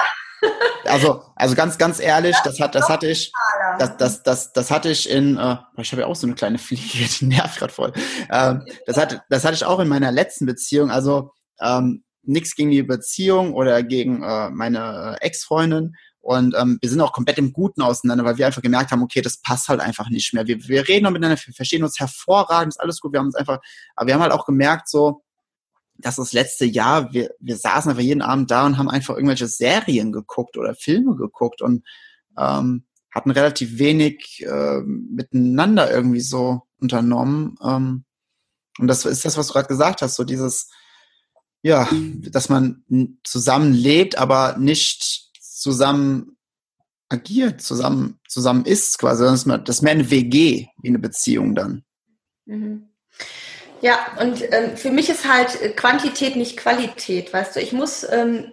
Also, 0.85 1.23
also 1.35 1.55
ganz, 1.55 1.77
ganz 1.77 1.99
ehrlich, 1.99 2.35
das 2.43 2.59
hat, 2.59 2.73
das 2.73 2.89
hatte 2.89 3.07
ich, 3.07 3.31
das, 3.77 3.97
das, 3.97 4.23
das, 4.23 4.53
das 4.53 4.71
hatte 4.71 4.89
ich 4.89 5.09
in, 5.09 5.37
äh, 5.37 5.57
ich 5.77 5.91
habe 5.91 6.01
ja 6.01 6.07
auch 6.07 6.15
so 6.15 6.25
eine 6.25 6.35
kleine 6.35 6.57
Fliege, 6.57 7.05
die 7.19 7.25
nervt 7.25 7.59
gerade 7.59 7.73
voll. 7.73 7.93
Ähm, 8.31 8.65
das 8.85 8.97
hatte, 8.97 9.21
das 9.29 9.45
hatte 9.45 9.55
ich 9.55 9.65
auch 9.65 9.79
in 9.79 9.87
meiner 9.87 10.11
letzten 10.11 10.45
Beziehung. 10.45 10.89
Also 10.89 11.31
ähm, 11.61 12.03
nichts 12.23 12.55
gegen 12.55 12.71
die 12.71 12.83
Beziehung 12.83 13.53
oder 13.53 13.83
gegen 13.83 14.23
äh, 14.23 14.49
meine 14.49 15.17
äh, 15.19 15.25
Ex-Freundin. 15.25 15.95
Und 16.21 16.55
ähm, 16.59 16.77
wir 16.81 16.89
sind 16.89 17.01
auch 17.01 17.13
komplett 17.13 17.37
im 17.37 17.53
Guten 17.53 17.81
auseinander, 17.81 18.25
weil 18.25 18.37
wir 18.37 18.45
einfach 18.45 18.61
gemerkt 18.61 18.91
haben, 18.91 19.03
okay, 19.03 19.21
das 19.21 19.41
passt 19.41 19.69
halt 19.69 19.79
einfach 19.79 20.09
nicht 20.09 20.33
mehr. 20.33 20.45
Wir, 20.47 20.67
wir 20.67 20.87
reden 20.87 21.05
noch 21.05 21.11
miteinander, 21.11 21.41
wir 21.43 21.53
verstehen 21.53 21.83
uns 21.83 21.99
hervorragend, 21.99 22.73
ist 22.73 22.79
alles 22.79 22.99
gut. 22.99 23.13
Wir 23.13 23.19
haben 23.19 23.27
uns 23.27 23.35
einfach, 23.35 23.59
aber 23.95 24.07
wir 24.07 24.13
haben 24.13 24.21
halt 24.21 24.33
auch 24.33 24.45
gemerkt, 24.45 24.89
so, 24.89 25.23
dass 26.01 26.15
das 26.15 26.33
letzte 26.33 26.65
Jahr, 26.65 27.13
wir, 27.13 27.31
wir 27.39 27.57
saßen 27.57 27.91
einfach 27.91 28.03
jeden 28.03 28.21
Abend 28.21 28.51
da 28.51 28.65
und 28.65 28.77
haben 28.77 28.89
einfach 28.89 29.15
irgendwelche 29.15 29.47
Serien 29.47 30.11
geguckt 30.11 30.57
oder 30.57 30.75
Filme 30.75 31.15
geguckt 31.15 31.61
und 31.61 31.85
ähm, 32.37 32.85
hatten 33.11 33.31
relativ 33.31 33.79
wenig 33.79 34.45
äh, 34.47 34.81
miteinander 34.85 35.91
irgendwie 35.91 36.21
so 36.21 36.61
unternommen. 36.79 37.55
Ähm, 37.63 38.05
und 38.77 38.87
das 38.87 39.05
ist 39.05 39.25
das, 39.25 39.37
was 39.37 39.47
du 39.47 39.53
gerade 39.53 39.67
gesagt 39.67 40.01
hast, 40.01 40.15
so 40.15 40.23
dieses, 40.23 40.69
ja, 41.61 41.89
dass 42.31 42.49
man 42.49 42.83
zusammen 43.23 43.73
lebt, 43.73 44.17
aber 44.17 44.57
nicht 44.57 45.31
zusammen 45.41 46.37
agiert, 47.09 47.61
zusammen, 47.61 48.19
zusammen 48.27 48.65
ist 48.65 48.99
quasi. 48.99 49.23
Das 49.23 49.45
ist 49.45 49.81
mehr 49.81 49.91
eine 49.91 50.09
WG 50.09 50.67
wie 50.81 50.87
eine 50.87 50.99
Beziehung 50.99 51.55
dann. 51.55 51.83
Mhm. 52.45 52.88
Ja, 53.81 53.97
und 54.19 54.41
ähm, 54.51 54.75
für 54.75 54.91
mich 54.91 55.09
ist 55.09 55.27
halt 55.27 55.77
Quantität 55.77 56.35
nicht 56.35 56.57
Qualität, 56.57 57.33
weißt 57.33 57.55
du. 57.55 57.59
Ich 57.61 57.71
muss 57.71 58.05
ähm, 58.09 58.51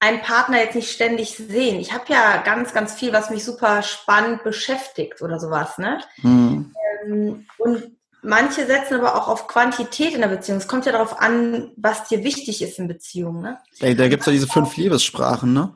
einen 0.00 0.20
Partner 0.22 0.58
jetzt 0.58 0.74
nicht 0.74 0.90
ständig 0.90 1.36
sehen. 1.36 1.80
Ich 1.80 1.92
habe 1.92 2.04
ja 2.08 2.42
ganz, 2.42 2.72
ganz 2.72 2.94
viel, 2.94 3.12
was 3.12 3.30
mich 3.30 3.44
super 3.44 3.82
spannend 3.82 4.44
beschäftigt 4.44 5.22
oder 5.22 5.38
sowas, 5.40 5.78
ne? 5.78 6.00
Mhm. 6.22 6.74
Ähm, 7.04 7.46
und 7.58 7.96
manche 8.22 8.66
setzen 8.66 8.94
aber 8.94 9.16
auch 9.16 9.28
auf 9.28 9.46
Quantität 9.46 10.14
in 10.14 10.20
der 10.20 10.28
Beziehung. 10.28 10.58
Es 10.58 10.68
kommt 10.68 10.86
ja 10.86 10.92
darauf 10.92 11.20
an, 11.20 11.72
was 11.76 12.08
dir 12.08 12.24
wichtig 12.24 12.62
ist 12.62 12.78
in 12.78 12.88
Beziehungen, 12.88 13.42
ne? 13.42 13.58
Da, 13.80 13.92
da 13.92 14.08
gibt 14.08 14.20
es 14.22 14.26
ja 14.26 14.32
diese 14.32 14.48
fünf 14.48 14.76
Liebessprachen, 14.76 15.52
ne? 15.52 15.74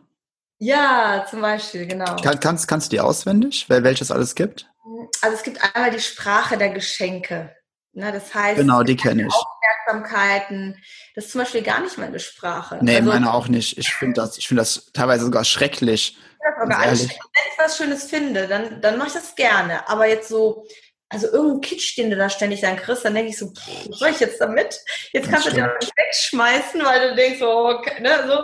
Ja, 0.59 1.27
zum 1.29 1.41
Beispiel, 1.41 1.87
genau. 1.87 2.15
Kann, 2.23 2.39
kannst, 2.39 2.69
kannst 2.69 2.93
du 2.93 2.97
die 2.97 3.01
auswendig, 3.01 3.69
welches 3.69 4.13
alles 4.13 4.37
gibt? 4.37 4.72
Also 5.20 5.37
es 5.37 5.43
gibt 5.43 5.61
einmal 5.74 5.91
die 5.91 6.01
Sprache 6.01 6.57
der 6.57 6.70
Geschenke. 6.70 7.55
Na, 7.95 8.11
das 8.11 8.35
heißt, 8.35 8.59
genau, 8.59 8.83
die 8.83 8.97
kenne 8.97 9.26
ich. 9.26 9.35
Aufmerksamkeiten, 9.35 10.83
das 11.14 11.26
ist 11.26 11.33
zum 11.33 11.43
Beispiel 11.43 11.62
gar 11.62 11.80
nicht 11.80 11.99
meine 11.99 12.18
Sprache. 12.18 12.78
Nee, 12.80 12.97
also, 12.97 13.11
meine 13.11 13.33
auch 13.33 13.49
nicht. 13.49 13.76
Ich 13.76 13.93
finde 13.93 14.22
das, 14.22 14.39
ich 14.39 14.49
das 14.49 14.91
teilweise 14.95 15.26
sogar 15.26 15.45
schrecklich. 15.45 16.16
Wenn 16.41 17.05
ich 17.05 17.18
was 17.59 17.76
Schönes 17.76 18.05
finde, 18.05 18.49
dann, 18.49 18.80
dann 18.80 18.97
mache 18.97 19.09
ich 19.09 19.14
das 19.14 19.35
gerne. 19.37 19.87
Aber 19.89 20.09
jetzt 20.09 20.28
so 20.28 20.66
also 21.12 21.26
irgendein 21.26 21.61
Kitsch, 21.61 21.99
den 21.99 22.09
du 22.09 22.16
da 22.16 22.30
ständig 22.30 22.62
dann 22.62 22.76
kriegst, 22.76 23.05
dann 23.05 23.14
denke 23.14 23.30
ich 23.30 23.39
so, 23.39 23.53
pff, 23.53 23.91
was 23.91 23.99
soll 23.99 24.09
ich 24.09 24.20
jetzt 24.20 24.41
damit? 24.41 24.80
Jetzt 25.12 25.30
kannst 25.30 25.47
du 25.47 25.51
den 25.51 25.66
wegschmeißen, 25.66 26.83
weil 26.83 27.11
du 27.11 27.16
denkst, 27.16 27.39
so, 27.39 27.68
okay, 27.68 28.01
ne, 28.01 28.24
so. 28.26 28.43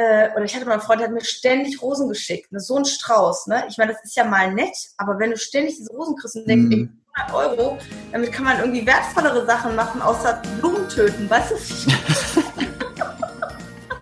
Äh, 0.00 0.30
oder 0.34 0.44
ich 0.44 0.54
hatte 0.54 0.64
mal 0.64 0.72
einen 0.72 0.80
Freund, 0.80 1.00
der 1.00 1.08
hat 1.08 1.14
mir 1.14 1.22
ständig 1.22 1.82
Rosen 1.82 2.08
geschickt, 2.08 2.50
ne, 2.52 2.58
so 2.58 2.76
ein 2.76 2.86
Strauß, 2.86 3.48
ne? 3.48 3.64
Ich 3.68 3.76
meine, 3.76 3.92
das 3.92 4.02
ist 4.02 4.16
ja 4.16 4.24
mal 4.24 4.50
nett, 4.50 4.74
aber 4.96 5.18
wenn 5.18 5.30
du 5.30 5.36
ständig 5.36 5.76
diese 5.76 5.92
Rosen 5.92 6.16
kriegst 6.16 6.36
und 6.36 6.48
denkst, 6.48 6.74
mm. 6.74 6.88
100 7.28 7.34
Euro, 7.34 7.78
damit 8.10 8.32
kann 8.32 8.46
man 8.46 8.60
irgendwie 8.60 8.86
wertvollere 8.86 9.44
Sachen 9.44 9.76
machen, 9.76 10.00
außer 10.00 10.40
Blumen 10.58 10.88
töten, 10.88 11.28
weißt 11.28 11.50
du? 11.50 12.39